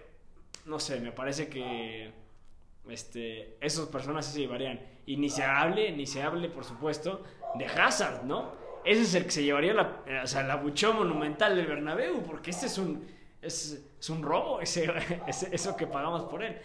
no 0.66 0.78
sé, 0.78 1.00
me 1.00 1.10
parece 1.10 1.48
que 1.48 2.12
este, 2.88 3.56
esas 3.60 3.86
personas 3.86 4.26
se 4.26 4.38
llevarían. 4.38 4.80
Y 5.06 5.16
ni 5.16 5.28
se 5.28 5.42
hable, 5.42 5.90
ni 5.92 6.06
se 6.06 6.22
hable, 6.22 6.48
por 6.48 6.64
supuesto, 6.64 7.22
de 7.56 7.66
Hazard, 7.66 8.24
¿no? 8.24 8.52
Ese 8.84 9.02
es 9.02 9.14
el 9.14 9.24
que 9.24 9.30
se 9.30 9.42
llevaría 9.42 9.74
la, 9.74 10.02
o 10.22 10.26
sea, 10.26 10.42
la 10.42 10.56
buchón 10.56 10.96
monumental 10.96 11.56
del 11.56 11.66
Bernabéu, 11.66 12.22
porque 12.22 12.50
este 12.50 12.66
es 12.66 12.78
un, 12.78 13.06
es, 13.42 13.84
un 14.08 14.22
robo, 14.22 14.60
ese, 14.62 14.92
eso 15.28 15.76
que 15.76 15.86
pagamos 15.86 16.24
por 16.24 16.42
él. 16.42 16.56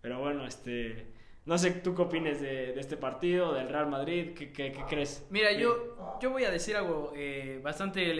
Pero 0.00 0.18
bueno, 0.18 0.46
este 0.46 1.12
no 1.44 1.58
sé, 1.58 1.72
¿tú 1.72 1.96
qué 1.96 2.02
opinas 2.02 2.40
de, 2.40 2.78
este 2.78 2.96
partido, 2.96 3.52
del 3.52 3.68
Real 3.68 3.88
Madrid? 3.88 4.32
¿Qué, 4.32 4.72
crees? 4.88 5.26
Mira, 5.28 5.50
yo, 5.50 6.16
yo 6.20 6.30
voy 6.30 6.44
a 6.44 6.52
decir 6.52 6.76
algo 6.76 7.12
eh, 7.16 7.60
bastante, 7.64 8.12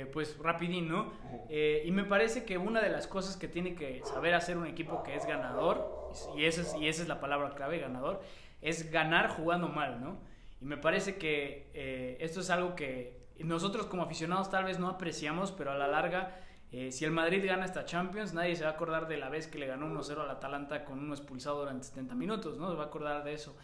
eh, 0.00 0.06
pues, 0.06 0.38
rapidín, 0.38 0.88
¿no? 0.88 1.12
Eh, 1.48 1.82
y 1.84 1.90
me 1.90 2.04
parece 2.04 2.44
que 2.44 2.56
una 2.56 2.80
de 2.80 2.90
las 2.90 3.08
cosas 3.08 3.36
que 3.36 3.48
tiene 3.48 3.74
que 3.74 4.02
saber 4.04 4.34
hacer 4.34 4.56
un 4.56 4.66
equipo 4.66 5.02
que 5.02 5.16
es 5.16 5.26
ganador, 5.26 6.12
y 6.36 6.44
esa 6.44 6.60
es, 6.60 6.76
y 6.80 6.86
esa 6.86 7.02
es 7.02 7.08
la 7.08 7.18
palabra 7.18 7.56
clave, 7.56 7.80
ganador, 7.80 8.20
es 8.62 8.92
ganar 8.92 9.30
jugando 9.30 9.68
mal, 9.68 10.00
¿no? 10.00 10.20
Y 10.60 10.64
me 10.64 10.76
parece 10.76 11.16
que 11.16 12.16
esto 12.20 12.40
es 12.40 12.50
algo 12.50 12.74
que 12.74 13.28
nosotros 13.38 13.86
como 13.86 14.02
aficionados 14.02 14.50
tal 14.50 14.64
vez 14.64 14.78
no 14.78 14.88
apreciamos, 14.88 15.52
pero 15.52 15.70
a 15.70 15.76
la 15.76 15.86
larga 15.86 16.34
eh, 16.70 16.92
si 16.92 17.04
el 17.04 17.12
Madrid 17.12 17.44
gana 17.46 17.64
esta 17.64 17.86
Champions, 17.86 18.34
nadie 18.34 18.54
se 18.54 18.64
va 18.64 18.70
a 18.70 18.72
acordar 18.74 19.08
de 19.08 19.16
la 19.16 19.30
vez 19.30 19.46
que 19.46 19.58
le 19.58 19.66
ganó 19.66 19.88
1-0 19.88 20.20
al 20.20 20.30
Atalanta 20.30 20.84
con 20.84 20.98
uno 20.98 21.14
expulsado 21.14 21.60
durante 21.60 21.84
70 21.84 22.14
minutos, 22.14 22.58
¿no? 22.58 22.70
Se 22.70 22.76
va 22.76 22.84
a 22.84 22.86
acordar 22.88 23.24
de 23.24 23.32
eso. 23.32 23.56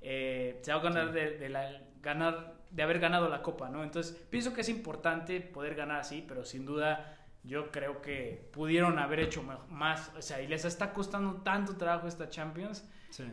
Eh, 0.00 0.58
se 0.62 0.72
va 0.72 0.78
a 0.78 0.80
acordar 0.80 1.12
de, 1.12 1.48
la, 1.48 1.80
ganar, 2.02 2.56
de 2.70 2.82
haber 2.82 2.98
ganado 2.98 3.28
la 3.28 3.42
Copa, 3.42 3.68
¿no? 3.68 3.84
Entonces, 3.84 4.12
pienso 4.30 4.54
que 4.54 4.62
es 4.62 4.68
importante 4.68 5.40
poder 5.40 5.76
ganar 5.76 6.00
así, 6.00 6.24
pero 6.26 6.44
sin 6.44 6.66
duda 6.66 7.16
yo 7.44 7.70
creo 7.70 8.02
que 8.02 8.50
pudieron 8.52 8.98
haber 8.98 9.20
hecho 9.20 9.44
más, 9.68 10.12
o 10.16 10.22
sea, 10.22 10.42
y 10.42 10.48
les 10.48 10.64
está 10.64 10.92
costando 10.92 11.42
tanto 11.42 11.76
trabajo 11.76 12.08
esta 12.08 12.28
Champions 12.28 12.84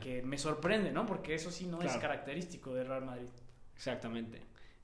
que 0.01 0.21
me 0.23 0.37
sorprende, 0.37 0.91
¿no? 0.91 1.05
Porque 1.05 1.35
eso 1.35 1.51
sí 1.51 1.67
no 1.67 1.81
es 1.81 1.95
característico 1.97 2.73
de 2.73 2.83
Real 2.83 3.05
Madrid. 3.05 3.27
Exactamente. 3.75 4.41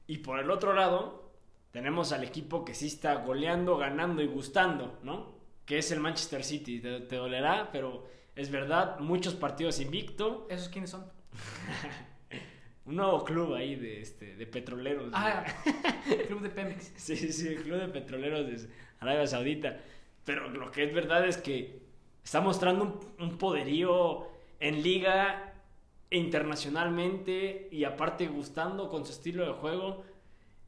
Y 0.08 0.20
por 0.20 0.40
el 0.40 0.52
otro 0.52 0.74
lado, 0.74 1.32
tenemos 1.72 2.12
al 2.12 2.24
equipo 2.24 2.66
que 2.66 2.74
sí 2.74 2.88
está 2.88 3.16
goleando, 3.16 3.78
ganando 3.78 4.22
y 4.22 4.28
gustando, 4.28 5.00
¿no? 5.04 5.36
Que 5.66 5.78
es 5.78 5.92
el 5.92 6.00
Manchester 6.00 6.44
City. 6.44 6.82
Te, 6.82 7.16
dolerá, 7.16 7.70
pero 7.72 8.08
es 8.36 8.52
verdad, 8.52 9.00
muchos 9.00 9.36
partidos 9.36 9.80
invicto. 9.80 10.48
¿Esos 10.50 10.70
quiénes 10.70 10.90
son? 10.90 11.06
Un 12.86 12.96
nuevo 12.96 13.24
club 13.24 13.54
ahí 13.54 13.76
de, 13.76 14.02
este, 14.02 14.36
de 14.36 14.48
petroleros. 14.48 15.12
Ah, 15.14 15.46
el 16.10 16.24
club 16.28 16.42
de 16.42 16.50
Pemex. 16.50 16.94
sí, 16.96 17.16
sí, 17.16 17.48
el 17.50 17.62
club 17.62 17.80
de 17.80 17.88
petroleros 17.88 18.48
de 18.48 18.70
Arabia 19.00 19.28
Saudita. 19.28 19.78
Pero 20.26 20.50
lo 20.50 20.72
que 20.72 20.84
es 20.84 20.94
verdad 20.94 21.26
es 21.26 21.38
que 21.38 21.80
está 22.24 22.42
mostrando 22.42 22.84
un, 23.18 23.24
un 23.24 23.38
poderío 23.38 24.31
en 24.62 24.82
liga 24.82 25.54
internacionalmente 26.10 27.68
y 27.72 27.84
aparte 27.84 28.28
gustando 28.28 28.88
con 28.88 29.06
su 29.06 29.12
estilo 29.12 29.46
de 29.46 29.54
juego 29.54 30.06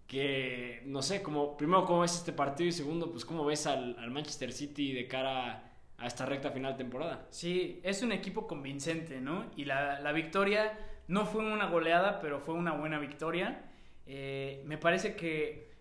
que, 0.07 0.81
no 0.85 1.01
sé, 1.01 1.23
como, 1.23 1.55
primero, 1.55 1.85
¿cómo 1.85 2.01
ves 2.01 2.15
este 2.15 2.33
partido? 2.33 2.67
Y 2.67 2.73
segundo, 2.73 3.09
pues, 3.09 3.23
¿cómo 3.23 3.45
ves 3.45 3.65
al, 3.65 3.95
Manchester 4.11 4.51
City 4.51 4.91
de 4.91 5.07
cara 5.07 5.69
a 5.97 6.07
esta 6.07 6.25
recta 6.25 6.51
final 6.51 6.73
de 6.73 6.79
temporada. 6.79 7.27
Sí, 7.29 7.79
es 7.83 8.01
un 8.01 8.11
equipo 8.11 8.45
convincente, 8.45 9.21
¿no? 9.21 9.45
Y 9.55 9.65
la, 9.65 9.99
la 10.01 10.11
victoria 10.11 10.77
no 11.07 11.25
fue 11.25 11.43
una 11.43 11.67
goleada, 11.67 12.19
pero 12.19 12.39
fue 12.39 12.55
una 12.55 12.73
buena 12.73 12.99
victoria. 12.99 13.71
Eh, 14.05 14.61
me 14.65 14.77
parece 14.77 15.15
que 15.15 15.71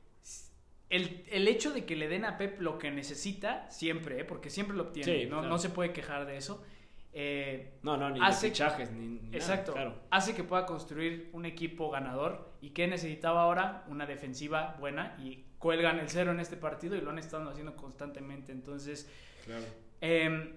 el, 0.91 1.25
el, 1.31 1.49
hecho 1.49 1.73
de 1.73 1.85
que 1.85 1.97
le 1.97 2.09
den 2.09 2.25
a 2.25 2.37
Pep 2.37 2.61
lo 2.61 2.79
que 2.79 2.91
necesita, 2.91 3.69
siempre, 3.71 4.21
¿eh? 4.21 4.25
porque 4.25 4.51
siempre 4.51 4.77
lo 4.77 4.85
obtiene, 4.85 5.23
Sí, 5.23 5.25
no, 5.25 5.39
claro. 5.39 5.49
no 5.49 5.59
se 5.59 5.71
puede 5.71 5.93
quejar 5.93 6.27
de 6.27 6.37
eso. 6.37 6.63
Eh, 7.13 7.75
No, 7.83 7.97
no, 7.97 8.11
ni 8.11 8.21
Hace- 8.23 8.47
de 8.47 8.53
fichajes, 8.53 8.91
ni, 8.93 9.07
ni 9.07 9.17
nada, 9.21 9.37
Exacto. 9.37 9.73
claro. 9.73 9.95
Hace 10.11 10.35
que 10.35 10.45
pueda 10.45 10.65
construir 10.67 11.29
un 11.33 11.45
equipo 11.47 11.91
ganador. 11.91 12.53
¿Y 12.61 12.71
qué 12.71 12.87
necesitaba 12.89 13.43
ahora? 13.43 13.85
Una 13.89 14.07
defensiva 14.07 14.77
buena. 14.81 15.17
Y 15.23 15.45
cuelgan 15.59 15.99
el 15.99 16.09
cero 16.09 16.31
en 16.33 16.41
este 16.41 16.57
partido 16.57 16.97
y 16.97 17.01
lo 17.01 17.11
han 17.11 17.19
estado 17.19 17.49
haciendo 17.51 17.77
constantemente. 17.77 18.53
Entonces, 18.53 19.11
claro. 19.45 19.65
eh, 20.01 20.55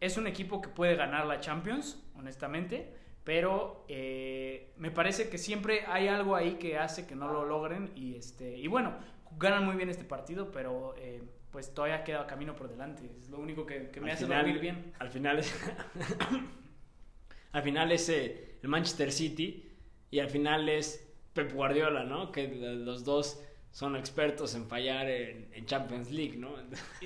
es 0.00 0.16
un 0.16 0.26
equipo 0.26 0.60
que 0.62 0.68
puede 0.68 0.94
ganar 0.96 1.26
la 1.26 1.40
Champions, 1.40 2.02
honestamente. 2.16 2.94
Pero 3.24 3.84
eh, 3.88 4.72
me 4.78 4.90
parece 4.90 5.28
que 5.28 5.36
siempre 5.38 5.84
hay 5.86 6.08
algo 6.08 6.34
ahí 6.36 6.54
que 6.54 6.78
hace 6.78 7.06
que 7.06 7.14
no 7.14 7.28
lo 7.32 7.44
logren. 7.44 7.90
Y, 7.94 8.14
este, 8.16 8.56
y 8.56 8.66
bueno, 8.66 8.94
ganan 9.38 9.64
muy 9.64 9.76
bien 9.76 9.90
este 9.90 10.04
partido, 10.04 10.50
pero 10.50 10.94
eh, 10.96 11.22
pues 11.50 11.74
todavía 11.74 12.04
queda 12.04 12.26
camino 12.26 12.54
por 12.54 12.68
delante. 12.68 13.10
Es 13.18 13.28
lo 13.28 13.38
único 13.38 13.66
que, 13.66 13.90
que 13.90 14.00
me 14.00 14.10
Al 14.10 14.14
hace 14.16 14.24
final- 14.24 14.42
dormir 14.44 14.60
bien. 14.60 14.92
Al 14.98 15.10
final 15.10 15.38
es. 15.38 15.54
al 17.52 17.62
final 17.62 17.92
es 17.92 18.08
eh, 18.08 18.56
el 18.62 18.68
Manchester 18.68 19.10
City 19.12 19.70
y 20.10 20.18
al 20.20 20.30
final 20.30 20.68
es 20.68 21.06
Pep 21.32 21.52
Guardiola, 21.52 22.04
¿no? 22.04 22.30
Que 22.32 22.48
los 22.48 23.04
dos 23.04 23.42
son 23.72 23.94
expertos 23.96 24.54
en 24.54 24.66
fallar 24.66 25.08
en, 25.08 25.48
en 25.52 25.64
Champions 25.66 26.10
League, 26.10 26.36
¿no? 26.36 26.54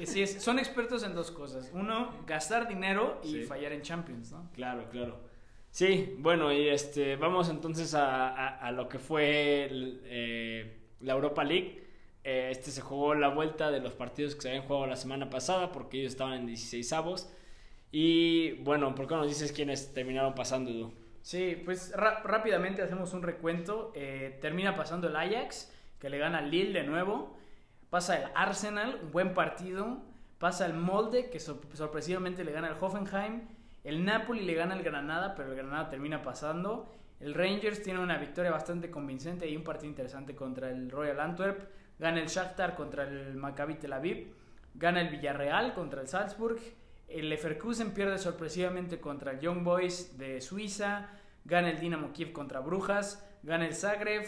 Sí, 0.05 0.23
es- 0.23 0.43
son 0.43 0.59
expertos 0.59 1.03
en 1.05 1.15
dos 1.15 1.31
cosas. 1.31 1.71
Uno, 1.75 2.15
gastar 2.27 2.69
dinero 2.69 3.21
y 3.23 3.29
Sí. 3.33 3.43
fallar 3.45 3.73
en 3.73 3.83
Champions, 3.83 4.33
¿no? 4.33 4.51
Claro, 4.55 4.89
claro. 4.91 5.21
Sí, 5.71 6.15
bueno, 6.19 6.53
y 6.53 6.69
este, 6.69 7.17
vamos 7.17 7.49
entonces 7.49 7.95
a, 7.95 8.29
a- 8.29 8.59
a 8.67 8.73
lo 8.73 8.89
que 8.89 8.99
fue 8.99 9.65
el, 9.65 10.01
eh, 10.05 10.79
la 11.01 11.15
Europa 11.15 11.43
League. 11.45 11.84
Eh, 12.25 12.49
este 12.51 12.71
se 12.71 12.81
jugó 12.81 13.15
la 13.15 13.29
vuelta 13.29 13.71
de 13.71 13.81
los 13.81 13.93
partidos 13.93 14.35
que 14.35 14.43
se 14.43 14.49
habían 14.49 14.65
jugado 14.65 14.87
la 14.87 14.97
semana 14.97 15.29
pasada 15.31 15.71
porque 15.73 16.01
ellos 16.01 16.13
estaban 16.13 16.35
en 16.35 16.47
16 16.47 16.93
avos. 16.95 17.31
Y 17.93 18.53
bueno, 18.63 18.95
¿por 18.95 19.07
qué 19.07 19.15
no 19.15 19.21
nos 19.21 19.29
dices 19.29 19.53
quiénes 19.53 19.93
terminaron 19.95 20.35
pasando, 20.35 20.71
Edu? 20.71 20.93
Sí, 21.23 21.61
pues 21.65 21.93
rápidamente 21.97 22.83
hacemos 22.83 23.13
un 23.15 23.23
recuento. 23.23 23.93
Eh, 23.95 24.39
termina 24.41 24.75
pasando 24.75 25.09
el 25.09 25.17
Ajax, 25.17 25.73
que 25.99 26.11
le 26.11 26.19
gana 26.19 26.39
al 26.39 26.51
Lille 26.51 26.73
de 26.73 26.85
nuevo. 26.87 27.37
Pasa 27.91 28.19
el 28.19 28.31
Arsenal, 28.35 28.99
un 29.03 29.13
buen 29.13 29.33
partido. 29.35 29.99
Pasa 30.39 30.67
el 30.67 30.75
Molde, 30.75 31.31
que 31.31 31.39
sor- 31.41 31.61
sorpresivamente 31.75 32.43
le 32.45 32.53
gana 32.53 32.69
al 32.69 32.77
Hoffenheim. 32.83 33.43
El 33.85 34.05
Napoli 34.05 34.41
le 34.45 34.55
gana 34.55 34.75
al 34.75 34.83
Granada, 34.83 35.35
pero 35.35 35.51
el 35.51 35.57
Granada 35.57 35.89
termina 35.91 36.23
pasando. 36.23 36.91
El 37.21 37.33
Rangers 37.35 37.83
tiene 37.83 38.01
una 38.01 38.19
victoria 38.19 38.51
bastante 38.51 38.91
convincente 38.91 39.49
y 39.49 39.57
un 39.57 39.63
partido 39.63 39.89
interesante 39.89 40.35
contra 40.35 40.71
el 40.71 40.91
Royal 40.91 41.21
Antwerp. 41.21 41.63
Gana 41.99 42.21
el 42.21 42.27
Shakhtar 42.27 42.75
contra 42.75 43.05
el 43.05 43.35
Maccabi 43.37 43.75
Tel 43.75 43.93
Aviv. 43.93 44.33
Gana 44.75 45.01
el 45.01 45.09
Villarreal 45.09 45.75
contra 45.75 46.01
el 46.01 46.09
Salzburg. 46.09 46.59
El 47.09 47.29
Leverkusen 47.29 47.93
pierde 47.93 48.19
sorpresivamente 48.19 49.01
contra 49.01 49.33
el 49.33 49.41
Young 49.41 49.63
Boys 49.63 50.19
de 50.19 50.41
Suiza. 50.41 51.11
Gana 51.45 51.71
el 51.71 51.79
Dinamo 51.79 52.13
Kiev 52.13 52.33
contra 52.33 52.61
Brujas. 52.61 53.25
Gana 53.43 53.67
el 53.67 53.75
Zagreb. 53.75 54.25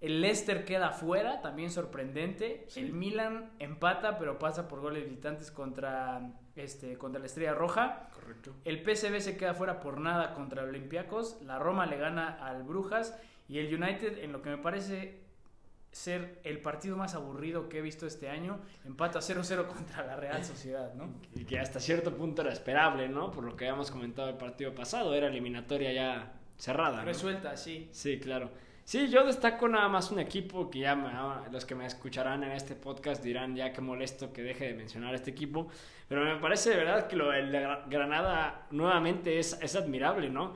El 0.00 0.20
Leicester 0.20 0.64
queda 0.64 0.92
fuera, 0.92 1.42
también 1.42 1.70
sorprendente. 1.70 2.64
Sí. 2.68 2.80
El 2.80 2.92
Milan 2.92 3.50
empata, 3.58 4.16
pero 4.16 4.38
pasa 4.38 4.68
por 4.68 4.80
goles 4.80 5.04
visitantes 5.04 5.50
contra, 5.50 6.34
este, 6.54 6.96
contra 6.96 7.18
la 7.18 7.26
Estrella 7.26 7.54
Roja. 7.54 8.08
Correcto. 8.14 8.54
El 8.64 8.78
PSV 8.78 9.20
se 9.20 9.36
queda 9.36 9.54
fuera 9.54 9.80
por 9.80 10.00
nada 10.00 10.34
contra 10.34 10.62
el 10.62 10.68
Olympiacos. 10.68 11.42
La 11.42 11.58
Roma 11.58 11.84
le 11.86 11.98
gana 11.98 12.38
al 12.40 12.62
Brujas. 12.62 13.20
Y 13.48 13.58
el 13.58 13.74
United, 13.74 14.18
en 14.18 14.32
lo 14.32 14.40
que 14.40 14.50
me 14.50 14.58
parece 14.58 15.27
ser 15.98 16.40
el 16.44 16.60
partido 16.60 16.96
más 16.96 17.14
aburrido 17.14 17.68
que 17.68 17.78
he 17.78 17.82
visto 17.82 18.06
este 18.06 18.28
año, 18.30 18.58
empata 18.84 19.18
0-0 19.18 19.66
contra 19.74 20.06
la 20.06 20.16
Real 20.16 20.44
Sociedad, 20.44 20.94
¿no? 20.94 21.08
Y 21.34 21.44
que 21.44 21.58
hasta 21.58 21.80
cierto 21.80 22.14
punto 22.16 22.42
era 22.42 22.52
esperable, 22.52 23.08
¿no? 23.08 23.30
Por 23.32 23.44
lo 23.44 23.56
que 23.56 23.66
habíamos 23.66 23.90
comentado 23.90 24.28
el 24.28 24.36
partido 24.36 24.74
pasado, 24.74 25.14
era 25.14 25.26
eliminatoria 25.26 25.92
ya 25.92 26.32
cerrada. 26.56 26.98
¿no? 26.98 27.04
Resuelta, 27.04 27.56
sí. 27.56 27.88
Sí, 27.92 28.18
claro. 28.20 28.50
Sí, 28.84 29.08
yo 29.10 29.22
destaco 29.26 29.68
nada 29.68 29.86
más 29.88 30.10
un 30.10 30.18
equipo 30.18 30.70
que 30.70 30.78
ya 30.78 30.94
me- 30.96 31.10
ah, 31.12 31.44
los 31.52 31.66
que 31.66 31.74
me 31.74 31.84
escucharán 31.84 32.42
en 32.44 32.52
este 32.52 32.74
podcast 32.74 33.22
dirán 33.22 33.54
ya 33.54 33.70
que 33.72 33.80
molesto 33.82 34.32
que 34.32 34.42
deje 34.42 34.66
de 34.68 34.74
mencionar 34.74 35.14
este 35.14 35.30
equipo, 35.30 35.68
pero 36.08 36.24
me 36.24 36.36
parece 36.40 36.70
de 36.70 36.76
verdad 36.76 37.06
que 37.06 37.16
lo 37.16 37.28
de 37.30 37.42
Gra- 37.50 37.84
Granada 37.90 38.66
nuevamente 38.70 39.38
es, 39.38 39.58
es 39.60 39.76
admirable, 39.76 40.30
¿no? 40.30 40.54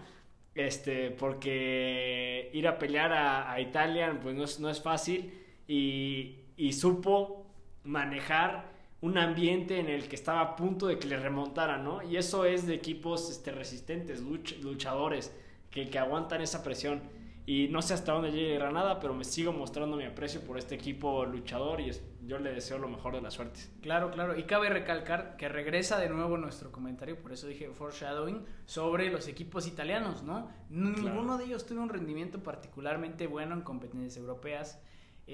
Este, 0.54 1.10
porque 1.10 2.50
ir 2.52 2.68
a 2.68 2.78
pelear 2.78 3.12
a, 3.12 3.58
Italia 3.60 4.18
pues 4.22 4.34
no 4.36 4.44
es, 4.44 4.60
no 4.60 4.68
es 4.68 4.82
fácil 4.82 5.32
y, 5.66 6.36
y 6.58 6.72
supo 6.74 7.46
manejar 7.84 8.70
un 9.00 9.16
ambiente 9.18 9.78
en 9.80 9.88
el 9.88 10.08
que 10.08 10.14
estaba 10.16 10.40
a 10.42 10.56
punto 10.56 10.86
de 10.86 10.98
que 10.98 11.08
le 11.08 11.16
remontaran, 11.16 11.82
¿no? 11.84 12.02
Y 12.02 12.16
eso 12.16 12.44
es 12.44 12.66
de 12.66 12.74
equipos 12.74 13.30
este, 13.30 13.50
resistentes, 13.50 14.22
luch- 14.22 14.58
luchadores, 14.60 15.34
que, 15.70 15.88
que 15.88 15.98
aguantan 15.98 16.42
esa 16.42 16.62
presión. 16.62 17.02
Y 17.44 17.68
no 17.68 17.82
sé 17.82 17.94
hasta 17.94 18.12
dónde 18.12 18.30
llegue 18.30 18.54
Granada, 18.54 19.00
pero 19.00 19.14
me 19.14 19.24
sigo 19.24 19.52
mostrando 19.52 19.96
mi 19.96 20.04
aprecio 20.04 20.40
por 20.42 20.58
este 20.58 20.76
equipo 20.76 21.24
luchador 21.24 21.80
y 21.80 21.90
yo 22.24 22.38
le 22.38 22.52
deseo 22.52 22.78
lo 22.78 22.88
mejor 22.88 23.14
de 23.14 23.20
las 23.20 23.34
suertes. 23.34 23.72
Claro, 23.82 24.12
claro. 24.12 24.38
Y 24.38 24.44
cabe 24.44 24.68
recalcar 24.68 25.36
que 25.36 25.48
regresa 25.48 25.98
de 25.98 26.08
nuevo 26.08 26.38
nuestro 26.38 26.70
comentario, 26.70 27.20
por 27.20 27.32
eso 27.32 27.48
dije 27.48 27.68
foreshadowing, 27.70 28.44
sobre 28.64 29.10
los 29.10 29.26
equipos 29.26 29.66
italianos, 29.66 30.22
¿no? 30.22 30.48
Ninguno 30.70 31.36
de 31.36 31.46
ellos 31.46 31.66
tuvo 31.66 31.82
un 31.82 31.88
rendimiento 31.88 32.42
particularmente 32.42 33.26
bueno 33.26 33.54
en 33.54 33.62
competencias 33.62 34.16
europeas. 34.16 34.80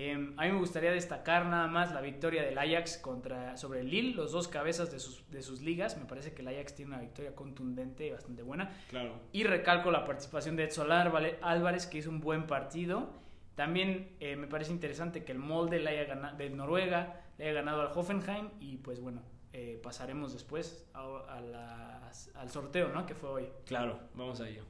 Eh, 0.00 0.12
a 0.36 0.44
mí 0.44 0.52
me 0.52 0.58
gustaría 0.60 0.92
destacar 0.92 1.46
nada 1.46 1.66
más 1.66 1.92
la 1.92 2.00
victoria 2.00 2.44
del 2.44 2.56
Ajax 2.56 2.98
contra, 2.98 3.56
sobre 3.56 3.80
el 3.80 3.90
Lille, 3.90 4.14
los 4.14 4.30
dos 4.30 4.46
cabezas 4.46 4.92
de 4.92 5.00
sus, 5.00 5.28
de 5.28 5.42
sus 5.42 5.60
ligas. 5.60 5.96
Me 5.98 6.04
parece 6.04 6.32
que 6.32 6.42
el 6.42 6.46
Ajax 6.46 6.76
tiene 6.76 6.92
una 6.94 7.00
victoria 7.00 7.34
contundente 7.34 8.06
y 8.06 8.10
bastante 8.12 8.44
buena. 8.44 8.70
Claro. 8.90 9.18
Y 9.32 9.42
recalco 9.42 9.90
la 9.90 10.04
participación 10.04 10.54
de 10.54 10.64
Edson 10.66 10.92
Álvare- 10.92 11.38
Álvarez, 11.42 11.88
que 11.88 11.98
hizo 11.98 12.10
un 12.10 12.20
buen 12.20 12.46
partido. 12.46 13.10
También 13.56 14.14
eh, 14.20 14.36
me 14.36 14.46
parece 14.46 14.70
interesante 14.70 15.24
que 15.24 15.32
el 15.32 15.38
Molde 15.40 15.80
le 15.80 15.90
haya 15.90 16.04
ganado, 16.04 16.36
de 16.36 16.48
Noruega 16.50 17.20
le 17.36 17.46
haya 17.46 17.54
ganado 17.54 17.80
al 17.82 17.88
Hoffenheim. 17.92 18.50
Y 18.60 18.76
pues 18.76 19.00
bueno, 19.00 19.22
eh, 19.52 19.80
pasaremos 19.82 20.32
después 20.32 20.88
a, 20.94 21.00
a 21.28 21.40
las- 21.40 22.30
al 22.36 22.48
sorteo, 22.50 22.90
¿no? 22.90 23.04
Que 23.04 23.16
fue 23.16 23.30
hoy. 23.30 23.48
Claro, 23.66 23.98
vamos 24.14 24.40
a 24.40 24.48
ello. 24.48 24.62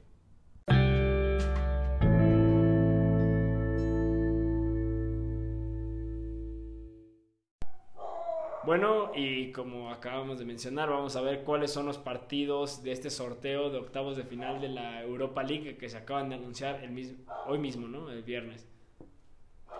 Bueno, 8.69 9.11
y 9.15 9.51
como 9.51 9.89
acabamos 9.89 10.37
de 10.37 10.45
mencionar, 10.45 10.91
vamos 10.91 11.15
a 11.15 11.21
ver 11.21 11.43
cuáles 11.43 11.73
son 11.73 11.87
los 11.87 11.97
partidos 11.97 12.83
de 12.83 12.91
este 12.91 13.09
sorteo 13.09 13.71
de 13.71 13.79
octavos 13.79 14.15
de 14.15 14.23
final 14.23 14.61
de 14.61 14.69
la 14.69 15.01
Europa 15.01 15.41
League 15.41 15.75
que 15.75 15.89
se 15.89 15.97
acaban 15.97 16.29
de 16.29 16.35
anunciar 16.35 16.83
el 16.83 16.91
mismo, 16.91 17.17
hoy 17.47 17.57
mismo, 17.57 17.87
¿no? 17.87 18.11
El 18.11 18.21
viernes. 18.21 18.67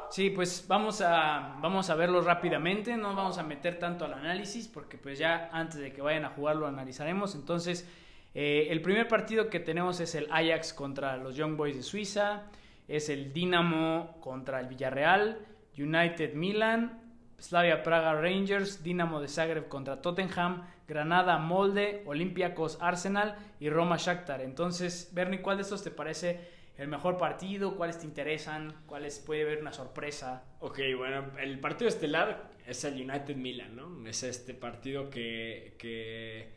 Sí, 0.10 0.32
pues 0.32 0.65
vamos 0.67 1.02
a, 1.02 1.60
vamos 1.62 1.91
a 1.91 1.93
verlo 1.93 2.21
rápidamente, 2.21 2.97
no 2.97 3.13
vamos 3.13 3.38
a 3.38 3.43
meter 3.43 3.78
tanto 3.78 4.06
al 4.06 4.13
análisis 4.15 4.67
porque 4.67 4.97
pues 4.97 5.19
ya 5.19 5.52
antes 5.54 5.80
de 5.80 5.93
que 5.93 6.02
vayan 6.02 6.25
a 6.25 6.30
jugar 6.30 6.56
lo 6.56 6.65
analizaremos. 6.65 7.36
Entonces, 7.36 7.88
eh, 8.34 8.69
el 8.71 8.82
primer 8.82 9.08
partido 9.08 9.52
que 9.52 9.60
tenemos 9.60 9.99
es 9.99 10.15
el 10.15 10.25
Ajax 10.32 10.73
contra 10.73 11.15
los 11.17 11.36
Young 11.36 11.58
Boys 11.58 11.75
de 11.75 11.84
Suiza, 11.84 12.45
es 12.88 13.10
el 13.10 13.34
Dinamo 13.34 14.17
contra 14.19 14.60
el 14.60 14.65
Villarreal, 14.65 15.45
United 15.78 16.34
Milan, 16.34 17.09
Slavia 17.39 17.84
Praga 17.84 18.13
Rangers, 18.13 18.84
Dinamo 18.84 19.21
de 19.21 19.28
Zagreb 19.28 19.67
contra 19.67 20.02
Tottenham, 20.02 20.67
Granada 20.88 21.38
Molde, 21.38 22.04
Olympiacos 22.06 22.78
Arsenal 22.82 23.36
y 23.60 23.69
Roma 23.69 23.97
Shakhtar. 23.97 24.41
Entonces, 24.41 25.10
Bernie, 25.13 25.41
¿cuál 25.41 25.58
de 25.58 25.63
estos 25.63 25.84
te 25.84 25.91
parece 25.91 26.39
el 26.78 26.88
mejor 26.88 27.17
partido? 27.17 27.75
¿Cuáles 27.75 27.99
te 27.99 28.06
interesan? 28.06 28.73
¿Cuáles 28.86 29.19
puede 29.19 29.43
haber 29.43 29.62
una 29.62 29.73
sorpresa? 29.73 30.43
Ok, 30.60 30.80
bueno, 30.97 31.32
el 31.39 31.59
partido 31.59 31.88
estelar 31.88 32.51
es 32.66 32.84
el 32.84 32.93
United 32.93 33.36
Milan, 33.36 33.76
¿no? 33.76 34.07
Es 34.07 34.24
este 34.24 34.53
partido 34.53 35.09
que, 35.09 35.76
que 35.78 36.53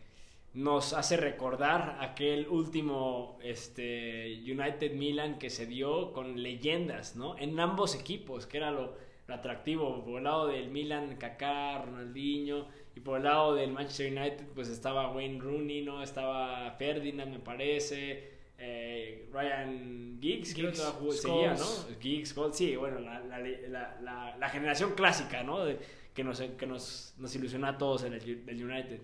nos 0.55 0.93
hace 0.93 1.17
recordar 1.17 1.99
aquel 2.01 2.47
último 2.49 3.39
este, 3.43 4.43
United 4.43 4.93
Milan 4.93 5.39
que 5.39 5.49
se 5.49 5.67
dio 5.67 6.13
con 6.13 6.43
leyendas, 6.43 7.17
¿no? 7.17 7.39
En 7.39 7.59
ambos 7.59 7.95
equipos, 7.95 8.47
que 8.47 8.59
era 8.59 8.71
lo, 8.71 8.97
lo 9.33 9.39
atractivo. 9.39 10.05
Por 10.05 10.19
el 10.19 10.25
lado 10.25 10.47
del 10.49 10.69
Milan, 10.71 11.17
Kaká, 11.17 11.83
Ronaldinho, 11.85 12.67
y 12.95 13.01
por 13.01 13.17
el 13.19 13.25
lado 13.25 13.55
del 13.55 13.73
Manchester 13.73 14.13
United, 14.13 14.47
pues 14.55 14.69
estaba 14.69 15.11
Wayne 15.13 15.41
Rooney, 15.41 15.83
¿no? 15.83 16.03
Estaba 16.03 16.71
Ferdinand, 16.73 17.33
me 17.33 17.39
parece. 17.39 18.31
eh, 18.65 19.29
Ryan 19.33 20.19
Giggs, 20.21 20.55
que 20.55 20.61
Giggs, 20.61 20.79
todavía 20.79 20.99
jugó- 21.01 21.13
seguía, 21.13 21.55
¿no? 21.55 21.67
Giggs, 22.01 22.29
Scholes, 22.31 22.57
sí, 22.57 22.77
bueno, 22.77 23.01
la, 23.01 23.19
la, 23.19 23.39
la, 24.01 24.37
la, 24.39 24.49
generación 24.51 24.93
clásica, 24.95 25.43
¿no? 25.43 25.65
De- 25.65 25.81
que 26.15 26.23
nos, 26.23 26.41
que 26.41 26.67
nos, 26.67 27.15
nos 27.19 27.35
ilusionó 27.35 27.67
a 27.67 27.77
todos 27.79 28.05
en 28.05 28.13
el, 28.13 28.45
del 28.47 28.65
United. 28.65 29.01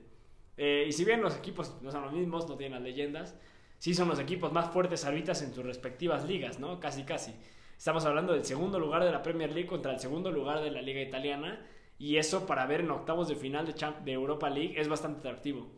Eh, 0.59 0.85
y 0.89 0.93
si 0.93 1.05
bien 1.05 1.23
los 1.23 1.37
equipos 1.37 1.75
no 1.83 1.91
son 1.91 2.03
los 2.03 2.13
mismos, 2.13 2.49
no 2.49 2.57
tienen 2.57 2.75
las 2.75 2.83
leyendas, 2.83 3.35
sí 3.79 3.95
son 3.95 4.09
los 4.09 4.21
equipos 4.21 4.53
más 4.53 4.71
fuertes 4.71 5.05
ahorita 5.05 5.33
en 5.33 5.53
sus 5.55 5.65
respectivas 5.65 6.25
ligas, 6.29 6.61
¿no? 6.61 6.79
Casi, 6.79 7.03
casi. 7.05 7.33
Estamos 7.79 8.05
hablando 8.07 8.33
del 8.33 8.45
segundo 8.45 8.81
lugar 8.81 9.05
de 9.05 9.13
la 9.13 9.23
Premier 9.23 9.53
League 9.53 9.69
contra 9.69 9.93
el 9.93 10.01
segundo 10.01 10.33
lugar 10.33 10.61
de 10.63 10.73
la 10.73 10.83
Liga 10.83 11.01
Italiana. 11.01 11.65
Y 11.97 12.17
eso 12.17 12.45
para 12.45 12.67
ver 12.67 12.81
en 12.81 12.91
octavos 12.91 13.29
de 13.29 13.37
final 13.37 13.67
de, 13.67 13.75
de 14.05 14.13
Europa 14.13 14.51
League 14.51 14.75
es 14.77 14.89
bastante 14.89 15.21
atractivo. 15.21 15.71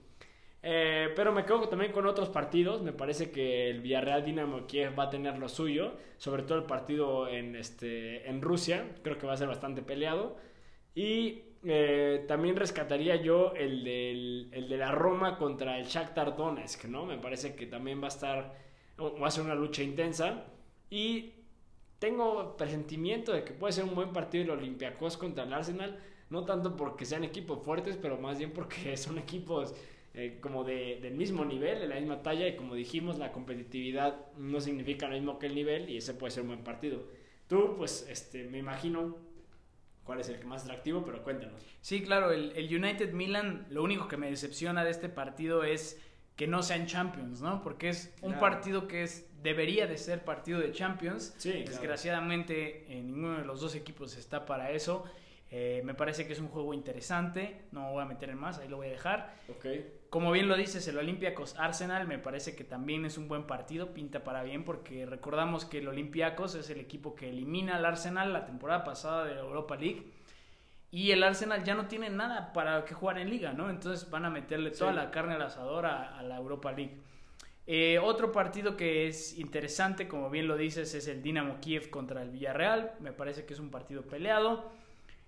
Eh, 0.62 1.10
pero 1.14 1.30
me 1.30 1.44
quedo 1.44 1.68
también 1.68 1.92
con 1.92 2.06
otros 2.06 2.30
partidos. 2.30 2.80
Me 2.80 2.94
parece 2.94 3.30
que 3.30 3.68
el 3.68 3.82
Villarreal 3.82 4.24
Dinamo 4.24 4.66
Kiev 4.66 4.98
va 4.98 5.04
a 5.04 5.10
tener 5.10 5.36
lo 5.36 5.46
suyo. 5.50 5.92
Sobre 6.16 6.42
todo 6.44 6.56
el 6.56 6.64
partido 6.64 7.28
en, 7.28 7.54
este, 7.54 8.26
en 8.26 8.40
Rusia. 8.40 8.92
Creo 9.02 9.18
que 9.18 9.26
va 9.26 9.34
a 9.34 9.36
ser 9.36 9.48
bastante 9.48 9.82
peleado. 9.82 10.38
Y 10.94 11.42
eh, 11.64 12.24
también 12.26 12.56
rescataría 12.56 13.16
yo 13.16 13.52
el, 13.54 14.48
el 14.50 14.68
de 14.70 14.76
la 14.78 14.90
Roma 14.90 15.36
contra 15.36 15.78
el 15.78 15.84
Shakhtar 15.84 16.34
Donetsk, 16.34 16.86
¿no? 16.86 17.04
Me 17.04 17.18
parece 17.18 17.54
que 17.54 17.66
también 17.66 18.00
va 18.00 18.06
a 18.06 18.08
estar, 18.08 18.54
va 18.98 19.26
a 19.26 19.30
ser 19.30 19.44
una 19.44 19.54
lucha 19.54 19.82
intensa. 19.82 20.46
Y 20.88 21.34
tengo 22.00 22.56
presentimiento 22.56 23.32
de 23.32 23.44
que 23.44 23.52
puede 23.52 23.74
ser 23.74 23.84
un 23.84 23.94
buen 23.94 24.12
partido 24.12 24.42
el 24.42 24.50
Olympiacos 24.50 25.16
contra 25.16 25.44
el 25.44 25.52
Arsenal. 25.52 26.00
No 26.30 26.44
tanto 26.44 26.76
porque 26.76 27.04
sean 27.04 27.24
equipos 27.24 27.62
fuertes, 27.62 27.96
pero 28.00 28.18
más 28.18 28.38
bien 28.38 28.52
porque 28.52 28.96
son 28.96 29.18
equipos 29.18 29.74
eh, 30.14 30.38
como 30.40 30.64
de, 30.64 30.98
del 31.00 31.14
mismo 31.14 31.44
nivel, 31.44 31.78
de 31.78 31.86
la 31.86 31.96
misma 31.96 32.22
talla. 32.22 32.48
Y 32.48 32.56
como 32.56 32.74
dijimos, 32.74 33.18
la 33.18 33.32
competitividad 33.32 34.32
no 34.38 34.60
significa 34.60 35.08
lo 35.08 35.14
mismo 35.14 35.38
que 35.38 35.46
el 35.46 35.54
nivel 35.54 35.90
y 35.90 35.98
ese 35.98 36.14
puede 36.14 36.30
ser 36.32 36.42
un 36.42 36.48
buen 36.48 36.64
partido. 36.64 37.06
Tú, 37.46 37.74
pues, 37.76 38.06
este, 38.08 38.44
me 38.44 38.58
imagino 38.58 39.18
cuál 40.04 40.20
es 40.20 40.28
el 40.30 40.42
más 40.46 40.64
atractivo, 40.64 41.04
pero 41.04 41.22
cuéntanos. 41.22 41.60
Sí, 41.82 42.02
claro, 42.02 42.32
el, 42.32 42.52
el 42.56 42.74
United 42.74 43.12
Milan, 43.12 43.66
lo 43.68 43.82
único 43.82 44.08
que 44.08 44.16
me 44.16 44.30
decepciona 44.30 44.84
de 44.84 44.90
este 44.90 45.10
partido 45.10 45.64
es 45.64 46.00
que 46.36 46.46
no 46.46 46.62
sean 46.62 46.86
Champions, 46.86 47.42
¿no? 47.42 47.62
Porque 47.62 47.90
es 47.90 48.14
un 48.22 48.38
partido 48.38 48.88
que 48.88 49.02
es 49.02 49.29
debería 49.42 49.86
de 49.86 49.98
ser 49.98 50.24
partido 50.24 50.60
de 50.60 50.72
Champions. 50.72 51.34
Desgraciadamente 51.42 52.86
ninguno 52.88 53.38
de 53.38 53.44
los 53.44 53.60
dos 53.60 53.74
equipos 53.74 54.16
está 54.16 54.44
para 54.44 54.70
eso. 54.70 55.04
Eh, 55.52 55.82
me 55.84 55.94
parece 55.94 56.28
que 56.28 56.32
es 56.32 56.38
un 56.38 56.46
juego 56.46 56.74
interesante, 56.74 57.62
no 57.72 57.82
me 57.82 57.90
voy 57.90 58.02
a 58.02 58.04
meter 58.04 58.30
en 58.30 58.38
más, 58.38 58.58
ahí 58.58 58.68
lo 58.68 58.76
voy 58.76 58.86
a 58.86 58.90
dejar. 58.90 59.34
Okay. 59.56 59.98
Como 60.08 60.30
bien 60.30 60.46
lo 60.46 60.56
dices, 60.56 60.86
el 60.86 60.96
Olympiacos 60.96 61.56
Arsenal 61.58 62.06
me 62.06 62.20
parece 62.20 62.54
que 62.54 62.62
también 62.62 63.04
es 63.04 63.18
un 63.18 63.26
buen 63.26 63.48
partido, 63.48 63.92
pinta 63.92 64.22
para 64.22 64.44
bien, 64.44 64.64
porque 64.64 65.06
recordamos 65.06 65.64
que 65.64 65.78
el 65.78 65.88
Olympiacos 65.88 66.54
es 66.54 66.70
el 66.70 66.78
equipo 66.78 67.16
que 67.16 67.30
elimina 67.30 67.76
al 67.76 67.84
Arsenal 67.84 68.32
la 68.32 68.46
temporada 68.46 68.84
pasada 68.84 69.24
de 69.24 69.34
la 69.34 69.40
Europa 69.40 69.74
League 69.74 70.04
y 70.92 71.12
el 71.12 71.22
Arsenal 71.22 71.62
ya 71.62 71.74
no 71.74 71.86
tiene 71.86 72.10
nada 72.10 72.52
para 72.52 72.84
que 72.84 72.94
jugar 72.94 73.18
en 73.18 73.30
liga, 73.30 73.52
¿no? 73.52 73.70
Entonces 73.70 74.10
van 74.10 74.24
a 74.24 74.30
meterle 74.30 74.72
toda 74.72 74.92
la 74.92 75.10
carne 75.10 75.34
al 75.34 75.42
asador 75.42 75.86
a, 75.86 76.20
la 76.22 76.36
Europa 76.36 76.72
League. 76.72 76.96
Eh, 77.66 77.98
otro 77.98 78.32
partido 78.32 78.76
que 78.76 79.06
es 79.06 79.38
interesante, 79.38 80.08
como 80.08 80.30
bien 80.30 80.48
lo 80.48 80.56
dices, 80.56 80.94
es 80.94 81.06
el 81.06 81.22
Dinamo 81.22 81.60
Kiev 81.60 81.90
contra 81.90 82.22
el 82.22 82.30
Villarreal. 82.30 82.94
Me 83.00 83.12
parece 83.12 83.44
que 83.44 83.54
es 83.54 83.60
un 83.60 83.70
partido 83.70 84.02
peleado. 84.02 84.70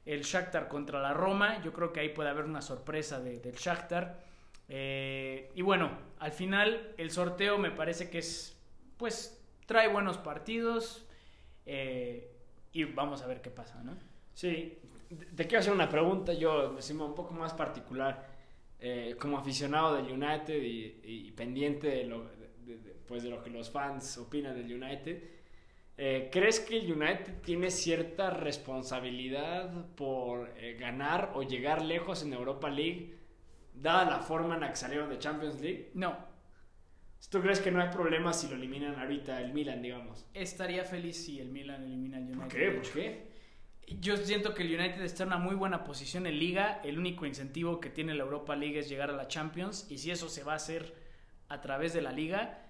El 0.05 0.23
Shakhtar 0.23 0.69
contra 0.69 1.01
la 1.01 1.15
Roma. 1.15 1.63
Yo 1.63 1.73
creo 1.73 1.93
que 1.93 2.01
ahí 2.01 2.09
puede 2.09 2.31
haber 2.31 2.45
una 2.45 2.63
sorpresa 2.63 3.21
del 3.21 3.55
Shakhtar. 3.55 4.25
Eh, 4.69 5.51
y 5.55 5.63
bueno, 5.63 5.91
al 6.19 6.33
final 6.33 6.95
el 6.97 7.11
sorteo 7.11 7.59
me 7.59 7.71
parece 7.71 8.11
que 8.11 8.19
es, 8.19 8.59
pues, 8.97 9.41
trae 9.67 9.89
buenos 9.89 10.19
partidos. 10.19 11.07
Eh, 11.67 12.29
y 12.73 12.85
vamos 12.85 13.23
a 13.23 13.27
ver 13.27 13.41
qué 13.43 13.51
pasa, 13.51 13.83
¿no? 13.83 13.97
Sí, 14.35 14.79
te 15.37 15.47
quiero 15.47 15.61
hacer 15.61 15.73
una 15.73 15.89
pregunta, 15.89 16.33
yo 16.33 16.73
me 16.73 17.05
un 17.05 17.15
poco 17.15 17.35
más 17.35 17.53
particular, 17.53 18.27
eh, 18.85 19.15
como 19.17 19.39
aficionado 19.39 19.95
del 19.95 20.13
United 20.13 20.61
y, 20.61 21.31
pendiente 21.37 21.87
de 21.87 22.05
lo, 22.05 22.29
pues 23.07 23.23
de 23.23 23.31
lo 23.31 23.41
que 23.41 23.49
los 23.49 23.71
fans 23.71 24.19
opinan 24.19 24.57
del 24.57 24.83
United. 24.83 25.23
Eh, 25.97 26.31
¿Crees 26.33 26.59
que 26.59 26.79
el 26.81 26.93
United 26.93 27.43
tiene 27.45 27.71
cierta 27.71 28.31
responsabilidad 28.31 29.87
por 29.95 30.53
eh, 30.57 30.77
ganar 30.81 31.31
o 31.37 31.45
llegar 31.45 31.85
lejos 31.85 32.25
en 32.25 32.33
Europa 32.33 32.71
League, 32.71 33.15
dada 33.73 34.05
la 34.11 34.19
forma 34.19 34.55
en 34.55 34.63
la 34.63 34.71
que 34.71 34.77
salieron 34.77 35.09
de 35.09 35.21
Champions 35.21 35.61
League? 35.61 35.93
No. 35.95 36.17
¿Tú 37.31 37.41
crees 37.41 37.61
que 37.61 37.71
no 37.71 37.81
hay 37.81 37.91
problema 37.91 38.33
si 38.33 38.49
lo 38.49 38.57
eliminan 38.57 38.99
ahorita 38.99 39.41
el 39.41 39.53
Milan, 39.53 39.81
digamos? 39.81 40.27
Estaría 40.35 40.83
feliz 40.83 41.25
si 41.25 41.39
el 41.39 41.51
Milan 41.51 41.85
elimina 41.85 42.17
al 42.17 42.25
United. 42.25 42.41
¿Por 42.41 42.49
qué? 42.49 42.71
¿Por 42.73 42.91
qué? 42.91 43.32
Yo 44.01 44.17
siento 44.17 44.55
que 44.55 44.63
el 44.63 44.79
United 44.79 45.03
está 45.03 45.25
en 45.25 45.29
una 45.29 45.39
muy 45.39 45.55
buena 45.55 45.85
posición 45.85 46.27
en 46.27 46.39
liga. 46.39 46.81
El 46.85 46.99
único 46.99 47.27
incentivo 47.27 47.81
que 47.81 47.91
tiene 47.91 48.15
la 48.15 48.25
Europa 48.25 48.57
League 48.57 48.79
es 48.79 48.89
llegar 48.89 49.11
a 49.11 49.13
la 49.13 49.29
Champions. 49.29 49.87
Y 49.91 49.99
si 49.99 50.11
eso 50.11 50.29
se 50.29 50.45
va 50.45 50.53
a 50.53 50.57
hacer 50.57 50.95
a 51.49 51.61
través 51.61 51.93
de 51.93 52.03
la 52.03 52.13
liga, 52.13 52.67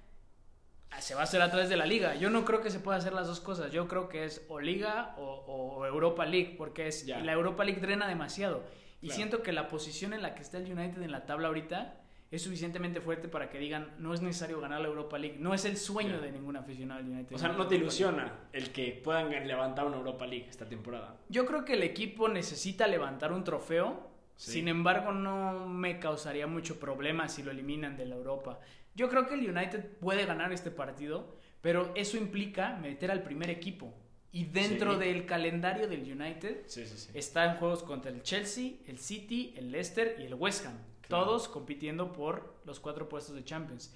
ah, 0.90 1.00
se 1.00 1.14
va 1.14 1.20
a 1.20 1.24
hacer 1.24 1.42
a 1.42 1.50
través 1.50 1.68
de 1.68 1.76
la 1.76 1.86
liga. 1.86 2.14
Yo 2.14 2.30
no 2.30 2.44
creo 2.44 2.62
que 2.62 2.70
se 2.70 2.80
pueda 2.80 2.98
hacer 2.98 3.12
las 3.12 3.26
dos 3.26 3.40
cosas. 3.40 3.72
Yo 3.72 3.88
creo 3.88 4.08
que 4.08 4.24
es 4.24 4.44
o 4.48 4.60
liga 4.60 5.14
o, 5.18 5.84
Europa 5.86 6.24
League, 6.26 6.54
porque 6.56 6.86
es 6.86 7.06
la 7.06 7.32
Europa 7.32 7.64
League 7.64 7.80
drena 7.80 8.06
demasiado. 8.06 8.64
Y 9.00 9.10
siento 9.10 9.42
que 9.42 9.52
la 9.52 9.68
posición 9.68 10.12
en 10.12 10.22
la 10.22 10.34
que 10.34 10.42
está 10.42 10.58
el 10.58 10.70
United 10.70 11.02
en 11.02 11.10
la 11.10 11.26
tabla 11.26 11.48
ahorita 11.48 12.01
es 12.32 12.40
suficientemente 12.40 13.02
fuerte 13.02 13.28
para 13.28 13.50
que 13.50 13.58
digan 13.58 13.92
no 13.98 14.14
es 14.14 14.22
necesario 14.22 14.58
ganar 14.58 14.80
la 14.80 14.88
Europa 14.88 15.18
League. 15.18 15.36
No 15.38 15.52
es 15.52 15.66
el 15.66 15.76
sueño 15.76 16.18
de 16.18 16.32
ningún 16.32 16.56
aficionado 16.56 17.02
del 17.02 17.12
United. 17.12 17.36
O 17.36 17.38
sea, 17.38 17.50
no 17.50 17.68
te 17.68 17.74
ilusiona 17.76 18.48
el 18.52 18.72
que 18.72 19.00
puedan 19.04 19.30
levantar 19.46 19.84
una 19.84 19.98
Europa 19.98 20.26
League 20.26 20.46
esta 20.48 20.66
temporada. 20.66 21.18
Yo 21.28 21.44
creo 21.44 21.66
que 21.66 21.74
el 21.74 21.82
equipo 21.82 22.28
necesita 22.28 22.86
levantar 22.86 23.32
un 23.32 23.44
trofeo. 23.44 24.10
Sin 24.34 24.66
embargo, 24.66 25.12
no 25.12 25.68
me 25.68 26.00
causaría 26.00 26.46
mucho 26.46 26.80
problema 26.80 27.28
si 27.28 27.42
lo 27.42 27.50
eliminan 27.50 27.98
de 27.98 28.06
la 28.06 28.16
Europa. 28.16 28.58
Yo 28.94 29.10
creo 29.10 29.28
que 29.28 29.34
el 29.34 29.48
United 29.48 29.98
puede 30.00 30.24
ganar 30.24 30.52
este 30.54 30.70
partido, 30.70 31.36
pero 31.60 31.92
eso 31.94 32.16
implica 32.16 32.76
meter 32.76 33.10
al 33.10 33.22
primer 33.22 33.50
equipo. 33.50 33.94
Y 34.32 34.46
dentro 34.46 34.96
del 34.96 35.26
calendario 35.26 35.86
del 35.86 36.10
United 36.10 36.64
están 37.12 37.58
juegos 37.58 37.82
contra 37.82 38.10
el 38.10 38.22
Chelsea, 38.22 38.72
el 38.86 38.98
City, 38.98 39.52
el 39.58 39.70
Leicester 39.70 40.16
y 40.18 40.24
el 40.24 40.34
West 40.34 40.64
Ham. 40.64 40.91
Todos 41.08 41.48
compitiendo 41.48 42.12
por 42.12 42.54
los 42.64 42.80
cuatro 42.80 43.08
puestos 43.08 43.34
de 43.34 43.44
Champions. 43.44 43.94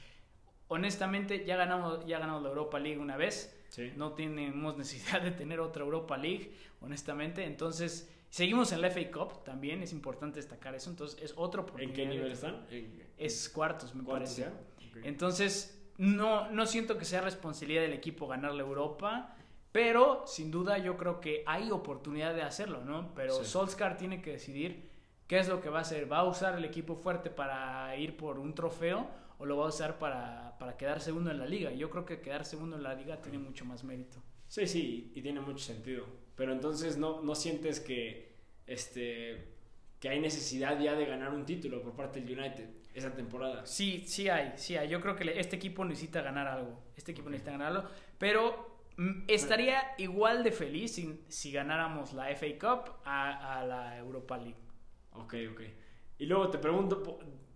Honestamente, 0.69 1.45
ya 1.45 1.57
ganamos, 1.57 2.05
ya 2.07 2.19
ganamos 2.19 2.43
la 2.43 2.49
Europa 2.49 2.79
League 2.79 2.99
una 2.99 3.17
vez. 3.17 3.53
No 3.97 4.13
tenemos 4.13 4.77
necesidad 4.79 5.23
de 5.23 5.31
tener 5.31 5.61
otra 5.61 5.85
Europa 5.85 6.17
League, 6.17 6.53
honestamente. 6.81 7.45
Entonces, 7.45 8.13
seguimos 8.31 8.73
en 8.73 8.81
la 8.81 8.91
FA 8.91 9.11
Cup 9.11 9.45
también, 9.45 9.83
es 9.83 9.93
importante 9.93 10.37
destacar 10.37 10.75
eso. 10.75 10.91
Entonces, 10.91 11.23
es 11.23 11.35
otro 11.37 11.67
¿En 11.79 11.93
qué 11.93 12.07
nivel 12.07 12.33
están? 12.33 12.67
Es 13.17 13.49
cuartos, 13.49 13.95
me 13.95 14.03
parece. 14.03 14.49
Entonces, 15.03 15.83
no, 15.99 16.51
no 16.51 16.67
siento 16.67 16.99
que 16.99 17.05
sea 17.05 17.21
responsabilidad 17.21 17.83
del 17.83 17.93
equipo 17.93 18.27
ganar 18.27 18.55
la 18.55 18.63
Europa. 18.63 19.37
Pero 19.77 20.25
sin 20.27 20.51
duda 20.51 20.79
yo 20.79 20.97
creo 20.97 21.21
que 21.21 21.43
hay 21.45 21.71
oportunidad 21.71 22.35
de 22.35 22.41
hacerlo, 22.41 22.83
¿no? 22.83 23.13
Pero 23.15 23.45
Solskjaer 23.45 23.99
tiene 23.99 24.23
que 24.23 24.33
decidir 24.33 24.89
¿Qué 25.27 25.39
es 25.39 25.49
lo 25.49 25.61
que 25.61 25.69
va 25.69 25.79
a 25.79 25.83
hacer? 25.83 26.11
¿Va 26.11 26.19
a 26.19 26.25
usar 26.25 26.57
el 26.57 26.65
equipo 26.65 26.95
fuerte 26.97 27.31
para 27.31 27.97
ir 27.97 28.17
por 28.17 28.39
un 28.39 28.55
trofeo 28.55 29.09
o 29.39 29.47
lo 29.47 29.57
va 29.57 29.67
a 29.67 29.69
usar 29.69 29.99
para, 29.99 30.57
para 30.59 30.77
quedar 30.77 31.01
segundo 31.01 31.31
en 31.31 31.39
la 31.39 31.47
liga? 31.47 31.73
Yo 31.73 31.91
creo 31.91 32.05
que 32.05 32.21
quedar 32.21 32.45
segundo 32.45 32.77
en 32.77 32.83
la 32.83 32.95
liga 32.95 33.21
tiene 33.21 33.39
mucho 33.39 33.65
más 33.65 33.83
mérito. 33.83 34.23
Sí, 34.49 34.67
sí, 34.67 35.13
y 35.15 35.23
tiene 35.23 35.41
mucho 35.41 35.65
sentido. 35.65 36.07
Pero 36.37 36.53
entonces 36.53 36.97
no, 36.97 37.23
no 37.23 37.35
sientes 37.35 37.81
que, 37.81 38.37
este, 38.67 39.57
que 39.99 40.09
hay 40.09 40.21
necesidad 40.21 40.79
ya 40.79 40.95
de 40.95 41.07
ganar 41.07 41.35
un 41.35 41.45
título 41.45 41.83
por 41.83 41.95
parte 41.95 42.21
del 42.21 42.39
United 42.39 42.69
esa 42.95 43.13
temporada. 43.15 43.67
Sí, 43.67 44.05
sí 44.07 44.29
hay, 44.29 44.53
sí 44.57 44.77
hay. 44.77 44.89
Yo 44.89 45.01
creo 45.01 45.17
que 45.17 45.39
este 45.39 45.57
equipo 45.57 45.85
necesita 45.85 46.23
ganar 46.23 46.47
algo. 46.47 46.83
Este 46.97 47.13
equipo 47.13 47.29
necesita 47.29 47.51
ganar 47.51 47.73
algo. 47.73 47.89
Pero 48.19 48.81
mm, 48.97 49.25
estaría 49.27 49.83
igual 49.99 50.45
de 50.45 50.53
feliz 50.53 50.95
si, 50.95 51.21
si 51.29 51.51
ganáramos 51.51 52.13
la 52.13 52.29
FA 52.35 52.47
Cup 52.59 52.95
a, 53.05 53.59
a 53.59 53.67
la 53.67 53.99
Europa 53.99 54.39
League. 54.39 54.66
Ok, 55.19 55.35
ok. 55.53 55.61
Y 56.19 56.27
luego 56.27 56.49
te 56.49 56.59
pregunto 56.59 57.03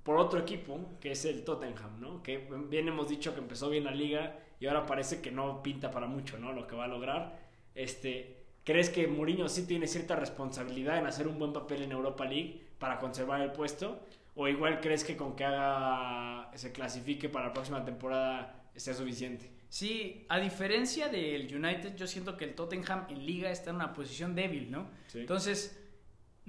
por, 0.02 0.16
otro 0.16 0.40
equipo, 0.40 0.98
que 1.00 1.12
es 1.12 1.24
el 1.24 1.44
Tottenham, 1.44 2.00
¿no? 2.00 2.22
Que 2.22 2.48
bien 2.68 2.88
hemos 2.88 3.08
dicho 3.08 3.32
que 3.32 3.40
empezó 3.40 3.70
bien 3.70 3.84
la 3.84 3.92
liga 3.92 4.38
y 4.58 4.66
ahora 4.66 4.84
parece 4.84 5.20
que 5.20 5.30
no 5.30 5.62
pinta 5.62 5.90
para 5.90 6.06
mucho, 6.06 6.38
¿no? 6.38 6.52
Lo 6.52 6.66
que 6.66 6.74
va 6.76 6.84
a 6.84 6.88
lograr. 6.88 7.38
Este, 7.74 8.44
¿Crees 8.64 8.90
que 8.90 9.06
Mourinho 9.06 9.48
sí 9.48 9.66
tiene 9.66 9.86
cierta 9.86 10.16
responsabilidad 10.16 10.98
en 10.98 11.06
hacer 11.06 11.28
un 11.28 11.38
buen 11.38 11.52
papel 11.52 11.82
en 11.82 11.92
Europa 11.92 12.24
League 12.24 12.60
para 12.78 12.98
conservar 12.98 13.40
el 13.40 13.52
puesto? 13.52 14.00
¿O 14.34 14.48
igual 14.48 14.80
crees 14.80 15.04
que 15.04 15.16
con 15.16 15.36
que 15.36 15.44
haga, 15.44 16.50
se 16.54 16.72
clasifique 16.72 17.28
para 17.28 17.46
la 17.46 17.52
próxima 17.52 17.84
temporada 17.84 18.68
sea 18.76 18.94
suficiente? 18.94 19.50
Sí, 19.68 20.26
a 20.28 20.38
diferencia 20.40 21.08
del 21.08 21.54
United, 21.54 21.94
yo 21.94 22.06
siento 22.06 22.36
que 22.36 22.44
el 22.44 22.54
Tottenham 22.54 23.06
en 23.08 23.24
liga 23.24 23.50
está 23.50 23.70
en 23.70 23.76
una 23.76 23.92
posición 23.92 24.34
débil, 24.34 24.70
¿no? 24.70 24.90
Entonces, 25.14 25.79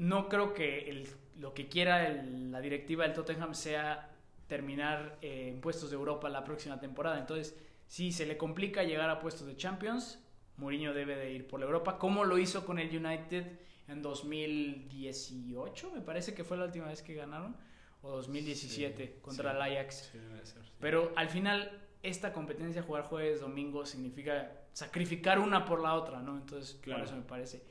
no 0.02 0.28
creo 0.30 0.54
que 0.56 1.06
lo 1.38 1.54
que 1.54 1.68
quiera 1.70 2.10
la 2.12 2.60
directiva 2.60 3.04
del 3.04 3.14
Tottenham 3.14 3.54
sea 3.54 4.10
terminar 4.48 5.20
eh, 5.22 5.50
en 5.50 5.62
puestos 5.62 5.92
de 5.92 5.96
Europa 5.96 6.28
la 6.28 6.44
próxima 6.44 6.80
temporada. 6.80 7.20
Entonces, 7.20 7.56
si 7.86 8.12
se 8.12 8.26
le 8.26 8.36
complica 8.36 8.82
llegar 8.84 9.12
a 9.12 9.20
puestos 9.20 9.46
de 9.46 9.56
Champions, 9.56 10.20
Mourinho 10.58 10.94
debe 10.96 11.16
de 11.16 11.32
ir 11.32 11.48
por 11.48 11.60
la 11.60 11.68
Europa, 11.68 12.00
como 12.00 12.24
lo 12.26 12.40
hizo 12.40 12.66
con 12.66 12.80
el 12.80 12.90
United 12.90 13.46
en 13.88 14.02
2018, 14.02 15.92
me 15.92 16.02
parece 16.02 16.34
que 16.34 16.44
fue 16.44 16.58
la 16.58 16.66
última 16.66 16.88
vez 16.88 17.02
que 17.04 17.14
ganaron, 17.14 17.56
o 18.02 18.10
2017 18.12 19.06
Sí, 19.06 19.14
contra 19.22 19.52
sí. 19.52 19.56
el 19.56 19.62
Ajax. 19.62 20.10
Sí, 20.12 20.18
debe 20.18 20.46
ser, 20.46 20.64
sí. 20.66 20.72
Pero 20.80 21.12
al 21.16 21.30
final, 21.30 21.80
esta 22.02 22.34
competencia, 22.34 22.82
jugar 22.82 23.04
jueves, 23.04 23.40
domingo, 23.42 23.86
significa 23.86 24.52
sacrificar 24.74 25.38
una 25.40 25.66
por 25.66 25.80
la 25.82 25.94
otra, 25.94 26.22
¿no? 26.22 26.38
Entonces, 26.38 26.80
Claro. 26.82 27.02
por 27.02 27.08
eso 27.08 27.16
me 27.18 27.24
parece. 27.24 27.64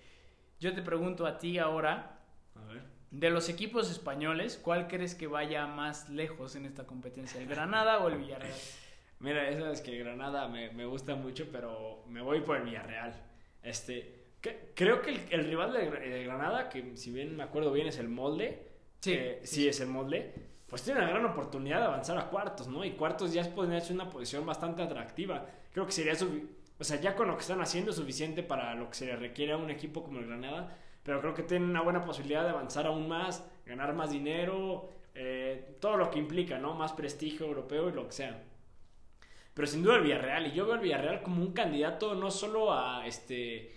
Yo 0.60 0.72
te 0.74 0.82
pregunto 0.82 1.26
a 1.26 1.38
ti 1.38 1.58
ahora, 1.58 2.19
A 2.68 2.72
ver. 2.72 2.82
de 3.10 3.30
los 3.30 3.48
equipos 3.48 3.90
españoles, 3.90 4.58
¿cuál 4.62 4.86
crees 4.88 5.14
que 5.14 5.26
vaya 5.26 5.66
más 5.66 6.08
lejos 6.08 6.56
en 6.56 6.64
esta 6.66 6.84
competencia? 6.86 7.40
¿El 7.40 7.46
Granada 7.48 7.98
o 8.00 8.08
el 8.08 8.16
Villarreal? 8.18 8.54
Mira, 9.20 9.48
esa 9.50 9.70
es 9.70 9.80
que 9.82 9.98
Granada 9.98 10.48
me, 10.48 10.70
me 10.70 10.86
gusta 10.86 11.14
mucho, 11.14 11.48
pero 11.52 12.04
me 12.08 12.22
voy 12.22 12.40
por 12.40 12.56
el 12.56 12.62
Villarreal. 12.64 13.14
Este, 13.62 14.24
que- 14.40 14.72
creo 14.74 15.02
que 15.02 15.10
el, 15.10 15.20
el 15.30 15.44
rival 15.46 15.72
de, 15.72 15.90
Gra- 15.90 16.00
de 16.00 16.24
Granada, 16.24 16.68
que 16.70 16.96
si 16.96 17.10
bien 17.10 17.36
me 17.36 17.42
acuerdo 17.42 17.72
bien 17.72 17.86
es 17.88 17.98
el 17.98 18.08
Molde, 18.08 18.66
Sí, 19.00 19.12
eh, 19.14 19.40
sí, 19.44 19.54
sí, 19.62 19.68
es 19.68 19.80
el 19.80 19.88
Molde, 19.88 20.34
pues 20.66 20.82
tiene 20.82 21.00
una 21.00 21.08
gran 21.10 21.24
oportunidad 21.24 21.78
de 21.80 21.86
avanzar 21.86 22.16
a 22.18 22.28
cuartos, 22.28 22.68
¿no? 22.68 22.84
Y 22.84 22.92
cuartos 22.92 23.32
ya 23.32 23.40
es 23.40 23.48
ponerse 23.48 23.92
una 23.92 24.08
posición 24.10 24.44
bastante 24.46 24.82
atractiva. 24.82 25.46
Creo 25.72 25.86
que 25.86 25.92
sería 25.92 26.12
o 26.78 26.84
sea, 26.84 26.98
ya 27.00 27.14
con 27.16 27.28
lo 27.28 27.34
que 27.36 27.40
están 27.42 27.60
haciendo 27.60 27.90
es 27.90 27.96
suficiente 27.96 28.42
para 28.42 28.74
lo 28.74 28.88
que 28.88 28.94
se 28.94 29.06
le 29.06 29.16
requiere 29.16 29.52
a 29.52 29.56
un 29.58 29.68
equipo 29.70 30.02
como 30.02 30.18
el 30.18 30.26
Granada, 30.26 30.76
pero 31.02 31.20
creo 31.20 31.34
que 31.34 31.42
tienen 31.42 31.70
una 31.70 31.82
buena 31.82 32.02
posibilidad 32.04 32.44
de 32.44 32.50
avanzar 32.50 32.86
aún 32.86 33.08
más, 33.08 33.48
ganar 33.66 33.94
más 33.94 34.10
dinero, 34.10 34.90
eh, 35.14 35.76
todo 35.80 35.96
lo 35.96 36.10
que 36.10 36.18
implica, 36.18 36.58
¿no? 36.58 36.74
Más 36.74 36.92
prestigio 36.92 37.46
europeo 37.46 37.88
y 37.88 37.92
lo 37.92 38.06
que 38.06 38.12
sea. 38.12 38.42
Pero 39.54 39.66
sin 39.68 39.82
duda 39.82 39.96
el 39.96 40.02
Villarreal, 40.02 40.46
y 40.46 40.52
yo 40.52 40.64
veo 40.64 40.74
al 40.74 40.80
Villarreal 40.80 41.22
como 41.22 41.42
un 41.42 41.52
candidato 41.52 42.14
no 42.14 42.30
solo 42.30 42.72
a 42.72 43.06
este 43.06 43.72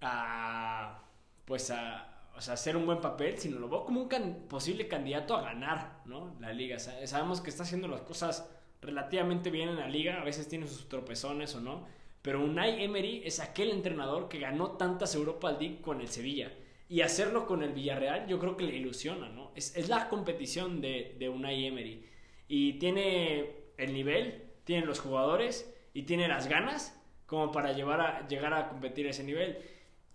a 0.00 1.02
pues 1.44 1.70
a 1.70 2.08
o 2.36 2.40
sea, 2.40 2.54
hacer 2.54 2.76
un 2.76 2.86
buen 2.86 3.00
papel, 3.00 3.38
sino 3.38 3.58
lo 3.58 3.68
veo 3.68 3.84
como 3.84 4.02
un 4.02 4.08
posible 4.48 4.88
candidato 4.88 5.36
a 5.36 5.42
ganar, 5.42 6.00
¿no? 6.06 6.34
La 6.40 6.52
liga. 6.52 6.78
Sa- 6.78 7.06
sabemos 7.06 7.40
que 7.42 7.50
está 7.50 7.62
haciendo 7.64 7.88
las 7.88 8.00
cosas 8.02 8.50
relativamente 8.80 9.50
bien 9.50 9.68
en 9.68 9.76
la 9.76 9.86
liga, 9.88 10.20
a 10.20 10.24
veces 10.24 10.48
tiene 10.48 10.66
sus 10.66 10.88
tropezones 10.88 11.54
o 11.54 11.60
no, 11.60 11.86
pero 12.22 12.42
Unai 12.42 12.82
Emery 12.82 13.22
es 13.24 13.40
aquel 13.40 13.70
entrenador 13.70 14.28
que 14.28 14.38
ganó 14.38 14.72
tantas 14.72 15.14
Europa 15.14 15.50
League 15.52 15.80
con 15.80 16.00
el 16.00 16.08
Sevilla. 16.08 16.52
Y 16.88 17.00
hacerlo 17.00 17.46
con 17.46 17.62
el 17.62 17.72
Villarreal 17.72 18.26
yo 18.26 18.38
creo 18.38 18.56
que 18.56 18.64
le 18.64 18.76
ilusiona, 18.76 19.28
¿no? 19.28 19.50
Es, 19.54 19.76
es 19.76 19.88
la 19.88 20.08
competición 20.08 20.80
de, 20.80 21.16
de 21.18 21.28
Unai 21.28 21.66
Emery. 21.66 22.06
Y 22.48 22.74
tiene 22.74 23.50
el 23.76 23.92
nivel, 23.92 24.42
tiene 24.64 24.86
los 24.86 25.00
jugadores 25.00 25.72
y 25.94 26.02
tiene 26.02 26.28
las 26.28 26.48
ganas 26.48 26.98
como 27.26 27.50
para 27.50 27.72
llevar 27.72 28.00
a, 28.00 28.28
llegar 28.28 28.52
a 28.52 28.68
competir 28.68 29.06
a 29.06 29.10
ese 29.10 29.24
nivel. 29.24 29.58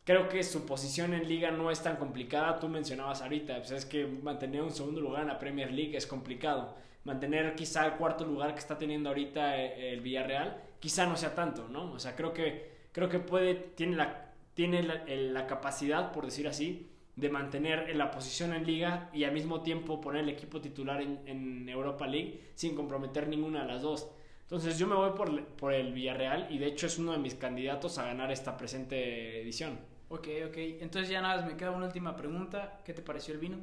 Creo 0.04 0.30
que 0.30 0.44
su 0.44 0.66
posición 0.66 1.14
en 1.14 1.28
liga 1.28 1.52
no 1.52 1.72
es 1.72 1.82
tan 1.82 1.98
complicada. 1.98 2.60
Tú 2.60 2.70
mencionabas 2.70 3.22
ahorita, 3.22 3.58
pues 3.58 3.72
es 3.72 3.86
que 3.86 4.06
mantener 4.06 4.62
un 4.62 4.72
segundo 4.72 5.02
lugar 5.02 5.24
en 5.24 5.30
la 5.30 5.40
Premier 5.40 5.72
League 5.72 5.98
es 5.98 6.08
complicado. 6.08 6.76
Mantener 7.04 7.56
quizá 7.56 7.86
el 7.86 7.94
cuarto 7.94 8.24
lugar 8.24 8.54
que 8.54 8.60
está 8.60 8.78
teniendo 8.78 9.10
ahorita 9.10 9.58
eh, 9.58 9.94
el 9.94 10.02
Villarreal, 10.02 10.62
quizá 10.80 11.06
no 11.06 11.16
sea 11.18 11.36
tanto, 11.36 11.68
¿no? 11.70 11.92
O 11.94 12.00
sea, 12.00 12.16
creo 12.16 12.34
que, 12.34 12.72
creo 12.92 13.10
que 13.10 13.20
puede, 13.20 13.56
tiene, 13.56 13.96
la, 13.96 14.34
tiene 14.54 14.84
la, 14.84 14.94
el- 15.06 15.34
la 15.34 15.48
capacidad, 15.48 16.12
por 16.12 16.26
decir 16.26 16.48
así, 16.48 16.90
de 17.16 17.30
mantener 17.30 17.96
la 17.96 18.12
posición 18.12 18.54
en 18.54 18.66
liga 18.66 19.10
y 19.14 19.24
al 19.24 19.32
mismo 19.34 19.62
tiempo 19.62 20.00
poner 20.02 20.24
el 20.24 20.30
equipo 20.30 20.62
titular 20.62 21.02
en, 21.02 21.22
en 21.26 21.68
Europa 21.70 22.06
League 22.08 22.52
sin 22.56 22.76
comprometer 22.76 23.28
ninguna 23.28 23.62
de 23.62 23.68
las 23.74 23.82
dos. 23.82 24.12
Entonces 24.44 24.78
yo 24.80 24.88
me 24.88 24.96
voy 24.96 25.12
por, 25.12 25.46
por 25.56 25.74
el 25.74 25.94
Villarreal 25.94 26.48
y 26.50 26.58
de 26.60 26.68
hecho 26.68 26.88
es 26.88 26.98
uno 27.00 27.12
de 27.14 27.18
mis 27.18 27.36
candidatos 27.36 27.98
a 27.98 28.06
ganar 28.06 28.32
esta 28.32 28.56
presente 28.56 29.42
edición. 29.42 29.80
Ok, 30.10 30.28
ok. 30.48 30.58
Entonces 30.82 31.10
ya 31.10 31.22
nada 31.22 31.38
más 31.38 31.46
me 31.46 31.58
queda 31.58 31.72
una 31.72 31.86
última 31.88 32.16
pregunta. 32.16 32.82
¿Qué 32.86 32.94
te 32.94 33.02
pareció 33.02 33.34
el 33.34 33.40
vino? 33.40 33.58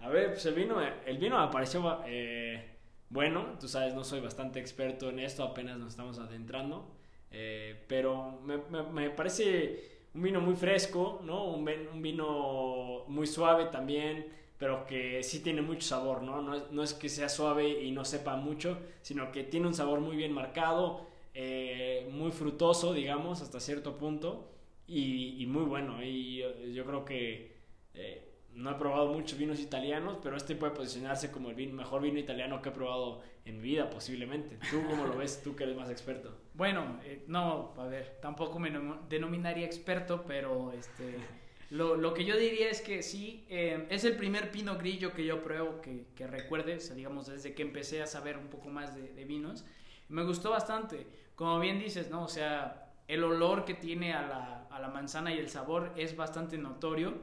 A 0.00 0.08
ver, 0.08 0.28
pues 0.32 0.44
el 0.46 0.54
vino, 0.54 0.76
el 0.80 1.18
vino 1.18 1.44
me 1.44 1.52
pareció 1.52 2.00
eh, 2.06 2.73
bueno. 3.14 3.56
Tú 3.60 3.68
sabes, 3.68 3.94
no 3.94 4.04
soy 4.04 4.20
bastante 4.20 4.58
experto 4.58 5.08
en 5.08 5.20
esto, 5.20 5.44
apenas 5.44 5.78
nos 5.78 5.90
estamos 5.90 6.18
adentrando. 6.18 6.90
Eh, 7.30 7.84
pero 7.88 8.40
me, 8.42 9.10
parece 9.10 10.08
un 10.14 10.22
vino 10.22 10.40
muy 10.40 10.56
fresco, 10.56 11.20
¿no? 11.24 11.44
Un, 11.46 11.64
vino 12.02 13.04
muy 13.06 13.26
suave 13.26 13.66
también, 13.66 14.26
pero 14.58 14.84
que 14.84 15.22
sí 15.22 15.40
tiene 15.40 15.62
mucho 15.62 15.86
sabor, 15.86 16.22
¿no? 16.22 16.42
No 16.42 16.82
es, 16.82 16.94
que 16.94 17.08
sea 17.08 17.28
suave 17.28 17.84
y 17.84 17.92
no 17.92 18.04
sepa 18.04 18.36
mucho, 18.36 18.78
sino 19.02 19.30
que 19.32 19.44
tiene 19.44 19.68
un 19.68 19.74
sabor 19.74 20.00
muy 20.00 20.16
bien 20.16 20.32
marcado, 20.32 21.06
eh, 21.34 22.08
muy 22.12 22.32
frutoso, 22.32 22.92
digamos, 22.92 23.42
hasta 23.42 23.60
cierto 23.60 23.96
punto, 23.96 24.50
y, 24.88 25.44
muy 25.48 25.64
bueno. 25.64 26.02
Y 26.02 26.38
yo, 26.38 26.52
yo 26.72 26.84
creo 26.84 27.04
que 27.04 27.54
eh, 27.94 28.23
no 28.54 28.70
he 28.70 28.74
probado 28.74 29.12
muchos 29.12 29.38
vinos 29.38 29.60
italianos, 29.60 30.18
pero 30.22 30.36
este 30.36 30.54
puede 30.56 30.72
posicionarse 30.72 31.30
como 31.30 31.50
el 31.50 31.54
vino- 31.56 31.74
mejor 31.74 32.02
vino 32.02 32.18
italiano 32.18 32.62
que 32.62 32.68
he 32.68 32.72
probado 32.72 33.22
en 33.44 33.56
mi 33.56 33.62
vida, 33.62 33.90
posiblemente. 33.90 34.58
¿Tú 34.70 34.82
cómo 34.88 35.06
lo 35.06 35.16
ves? 35.18 35.42
Tú 35.42 35.54
que 35.56 35.64
eres 35.64 35.76
más 35.76 35.90
experto. 35.90 36.36
Bueno, 36.54 37.00
eh, 37.04 37.24
no, 37.26 37.74
a 37.76 37.86
ver, 37.86 38.18
tampoco 38.22 38.58
me 38.58 38.70
nom- 38.72 39.06
denominaría 39.08 39.66
experto, 39.66 40.24
pero 40.26 40.72
este, 40.72 41.16
lo, 41.70 41.96
lo 41.96 42.14
que 42.14 42.24
yo 42.24 42.36
diría 42.36 42.70
es 42.70 42.80
que 42.80 43.02
sí, 43.02 43.44
eh, 43.48 43.86
es 43.90 44.04
el 44.04 44.16
primer 44.16 44.50
pino 44.50 44.76
grillo 44.78 45.12
que 45.12 45.24
yo 45.26 45.42
pruebo 45.42 45.80
que, 45.80 46.06
que 46.14 46.26
recuerde, 46.26 46.76
o 46.76 46.80
sea, 46.80 46.94
digamos, 46.94 47.26
desde 47.26 47.54
que 47.54 47.62
empecé 47.62 48.02
a 48.02 48.06
saber 48.06 48.38
un 48.38 48.46
poco 48.48 48.68
más 48.68 48.94
de, 48.94 49.12
de 49.12 49.24
vinos. 49.24 49.64
Me 50.08 50.22
gustó 50.22 50.50
bastante, 50.50 51.06
como 51.34 51.58
bien 51.58 51.78
dices, 51.80 52.10
¿no? 52.10 52.24
O 52.24 52.28
sea, 52.28 52.83
el 53.08 53.22
olor 53.24 53.64
que 53.64 53.74
tiene 53.74 54.12
a 54.14 54.26
la, 54.26 54.66
a 54.70 54.80
la 54.80 54.88
manzana 54.88 55.32
y 55.32 55.38
el 55.38 55.48
sabor 55.48 55.92
es 55.96 56.16
bastante 56.16 56.56
notorio 56.58 57.14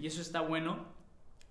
y 0.00 0.06
eso 0.06 0.20
está 0.20 0.40
bueno. 0.42 0.84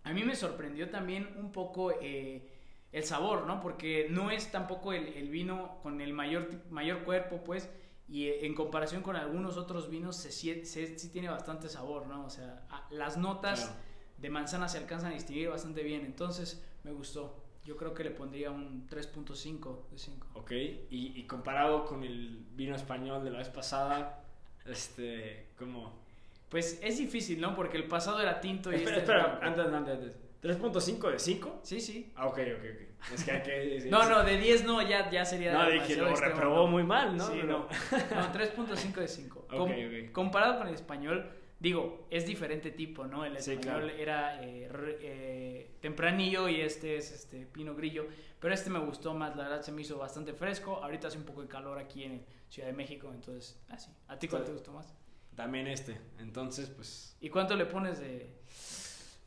A 0.04 0.14
mí 0.14 0.24
me 0.24 0.36
sorprendió 0.36 0.90
también 0.90 1.30
un 1.38 1.52
poco 1.52 1.92
eh, 2.02 2.48
el 2.92 3.04
sabor, 3.04 3.46
¿no? 3.46 3.60
Porque 3.62 4.08
no 4.10 4.32
es 4.32 4.52
tampoco 4.52 4.94
el, 4.94 5.08
el 5.10 5.30
vino 5.30 5.80
con 5.84 6.02
el 6.02 6.14
mayor, 6.14 6.50
mayor 6.70 7.00
cuerpo, 7.04 7.44
pues, 7.44 7.70
y 8.08 8.28
eh, 8.28 8.46
en 8.46 8.56
comparación 8.56 9.02
con 9.04 9.16
algunos 9.16 9.58
otros 9.58 9.90
vinos, 9.90 10.16
se, 10.16 10.32
se- 10.32 10.66
sí 10.98 11.10
tiene 11.10 11.30
bastante 11.30 11.70
sabor, 11.70 12.08
¿no? 12.08 12.26
O 12.26 12.30
sea, 12.30 12.66
a- 12.70 12.88
las 12.92 13.18
notas 13.18 13.60
Claro. 13.66 13.76
de 14.18 14.30
manzana 14.30 14.68
se 14.70 14.78
alcanzan 14.80 15.12
a 15.12 15.16
distinguir 15.16 15.50
bastante 15.50 15.84
bien, 15.84 16.06
entonces 16.06 16.64
me 16.84 16.92
gustó. 16.92 17.44
Yo 17.70 17.78
creo 17.78 17.93
que 17.93 18.03
le 18.03 18.09
pondría 18.09 18.49
un 18.49 18.89
3.5 18.89 19.89
de 19.91 19.99
5. 19.99 20.28
Ok, 20.34 20.51
y, 20.89 21.13
y 21.15 21.28
comparado 21.28 21.86
con 21.86 22.03
el 22.03 22.43
vino 22.55 22.76
español 22.76 23.24
de 23.24 23.30
la 23.30 23.38
vez 23.38 23.49
pasada, 23.49 24.24
este, 24.65 25.49
¿cómo? 25.55 25.93
Pues 26.49 26.80
es 26.82 26.97
difícil, 26.97 27.39
¿no? 27.39 27.55
Porque 27.55 27.78
el 27.78 27.84
pasado 27.84 28.20
era 28.20 28.41
tinto 28.41 28.72
y 28.72 28.78
Espera, 28.78 28.97
este 28.97 29.11
espera, 29.11 29.38
era 29.38 29.47
antes, 29.47 29.67
antes, 29.67 29.93
antes. 29.93 30.15
¿3.5 30.41 31.11
de 31.11 31.20
5? 31.20 31.59
Sí, 31.61 31.80
sí. 31.80 32.11
Ah, 32.15 32.26
ok, 32.26 32.39
ok, 32.39 32.65
ok. 32.74 33.13
Es 33.13 33.24
que 33.24 33.32
hay 33.34 33.41
que... 33.43 33.88
No, 33.91 34.09
no, 34.09 34.24
de 34.24 34.38
10 34.38 34.63
no, 34.63 34.82
ya, 34.82 35.07
ya 35.11 35.24
sería 35.24 35.53
No, 35.53 35.70
dije, 35.70 35.95
lo 35.95 36.09
extremo, 36.09 36.34
reprobó 36.34 36.55
¿no? 36.55 36.67
muy 36.70 36.84
mal, 36.84 37.15
¿no? 37.15 37.28
Sí, 37.28 37.41
no. 37.45 37.67
No, 37.67 38.34
3.5 38.34 38.93
de 38.95 39.07
5. 39.07 39.47
Ok, 39.51 39.70
ok. 39.70 40.11
Comparado 40.11 40.57
con 40.57 40.70
el 40.70 40.74
español, 40.74 41.30
digo, 41.60 42.07
es 42.10 42.26
diferente 42.26 42.72
tipo, 42.72 43.05
¿no? 43.05 43.26
El 43.26 43.39
Sí, 43.41 43.51
español 43.51 43.84
claro. 43.88 43.97
era 43.99 44.43
eh, 44.43 44.68
re- 44.70 44.97
eh, 45.01 45.72
tempranillo 45.82 46.47
y 46.49 46.62
este 46.62 46.97
es 46.97 47.12
este 47.12 47.45
pino 47.45 47.76
grillo. 47.76 48.07
Pero 48.39 48.53
este 48.53 48.70
me 48.70 48.80
gustó 48.80 49.14
más, 49.14 49.36
la 49.36 49.43
verdad 49.43 49.62
se 49.62 49.72
me 49.72 49.82
hizo 49.82 49.97
bastante 49.97 50.34
fresco. 50.34 50.78
Ahorita 50.84 51.07
hace 51.10 51.18
un 51.18 51.26
poco 51.26 51.41
de 51.41 51.47
calor 51.49 51.78
aquí 51.78 52.03
en 52.03 52.26
Ciudad 52.49 52.68
de 52.70 52.74
México, 52.74 53.12
entonces 53.14 53.60
así. 53.70 53.91
¿A 54.07 54.18
ti 54.18 54.28
cuál 54.28 54.45
te 54.45 54.51
gustó 54.53 54.72
más? 54.72 54.93
También 55.36 55.68
este. 55.68 55.97
Entonces, 56.20 56.70
pues, 56.70 57.16
¿Y 57.22 57.30
cuánto 57.30 57.55
le 57.55 57.66
pones 57.66 57.99
de...? 57.99 58.30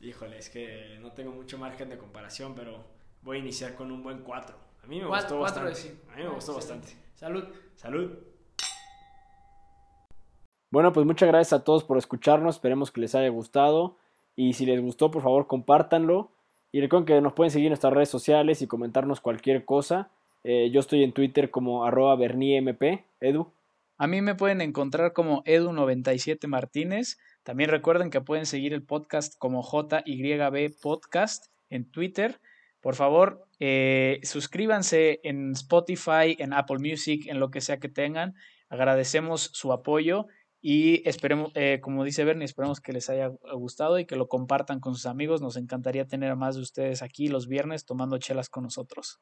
híjole, 0.01 0.37
es 0.37 0.49
que 0.49 0.97
no 1.01 1.11
tengo 1.13 1.31
mucho 1.31 1.57
margen 1.57 1.89
de 1.89 1.97
comparación, 1.97 2.55
pero 2.55 2.83
voy 3.21 3.37
a 3.37 3.39
iniciar 3.39 3.73
con 3.75 3.91
un 3.91 4.03
buen 4.03 4.19
4. 4.19 4.55
A 4.83 4.87
mí 4.87 4.99
me 4.99 5.05
Cuat- 5.07 5.21
gustó 5.21 5.39
cuatro 5.39 5.63
de 5.63 5.69
bastante. 5.69 5.95
cinco. 5.97 6.11
A 6.11 6.15
mí 6.17 6.23
me 6.23 6.27
Ah, 6.29 6.31
gustó 6.33 6.55
excelente. 6.57 6.87
bastante. 6.87 7.17
Salud. 7.17 7.45
Salud. 7.75 8.17
Bueno, 10.73 10.91
pues 10.91 11.05
muchas 11.05 11.29
gracias 11.29 11.53
a 11.53 11.63
todos 11.63 11.83
por 11.83 11.99
escucharnos. 11.99 12.55
Esperemos 12.55 12.89
que 12.89 12.99
les 12.99 13.13
haya 13.13 13.29
gustado. 13.29 13.95
Y 14.35 14.53
si 14.53 14.65
les 14.65 14.81
gustó, 14.81 15.11
por 15.11 15.21
favor, 15.21 15.45
compártanlo. 15.45 16.31
Y 16.71 16.81
recuerden 16.81 17.05
que 17.05 17.21
nos 17.21 17.33
pueden 17.33 17.51
seguir 17.51 17.67
en 17.67 17.73
nuestras 17.73 17.93
redes 17.93 18.09
sociales 18.09 18.59
y 18.63 18.65
comentarnos 18.65 19.21
cualquier 19.21 19.65
cosa. 19.65 20.09
Eh, 20.43 20.71
yo 20.71 20.79
estoy 20.79 21.03
en 21.03 21.11
Twitter 21.11 21.51
como 21.51 21.85
arroba 21.85 22.15
berniemp. 22.15 22.81
Edu. 23.21 23.51
A 23.99 24.07
mí 24.07 24.23
me 24.23 24.33
pueden 24.33 24.61
encontrar 24.61 25.13
como 25.13 25.43
Edu97 25.43 26.47
Martínez. 26.47 27.19
También 27.43 27.69
recuerden 27.69 28.09
que 28.09 28.21
pueden 28.21 28.47
seguir 28.47 28.73
el 28.73 28.81
podcast 28.81 29.37
como 29.37 29.61
JYB 29.61 30.73
Podcast 30.81 31.51
en 31.69 31.85
Twitter. 31.85 32.39
Por 32.81 32.95
favor, 32.95 33.45
eh, 33.59 34.21
suscríbanse 34.23 35.19
en 35.23 35.51
Spotify, 35.51 36.35
en 36.39 36.51
Apple 36.51 36.79
Music, 36.79 37.27
en 37.27 37.39
lo 37.39 37.51
que 37.51 37.61
sea 37.61 37.79
que 37.79 37.89
tengan. 37.89 38.33
Agradecemos 38.69 39.51
su 39.53 39.71
apoyo 39.71 40.25
y 40.65 41.05
esperemos, 41.09 41.51
eh, 41.55 41.81
como 41.81 42.05
dice 42.05 42.23
Bernie, 42.23 42.45
esperemos 42.45 42.79
que 42.79 42.93
les 42.93 43.09
haya 43.09 43.33
gustado 43.53 43.99
y 43.99 44.05
que 44.05 44.15
lo 44.15 44.29
compartan 44.29 44.79
con 44.79 44.95
sus 44.95 45.05
amigos. 45.07 45.41
Nos 45.41 45.57
encantaría 45.57 46.07
tener 46.07 46.31
a 46.31 46.37
más 46.37 46.55
de 46.55 46.61
ustedes 46.61 47.01
aquí 47.01 47.27
los 47.27 47.49
viernes 47.49 47.85
tomando 47.85 48.17
chelas 48.17 48.47
con 48.47 48.63
nosotros. 48.63 49.19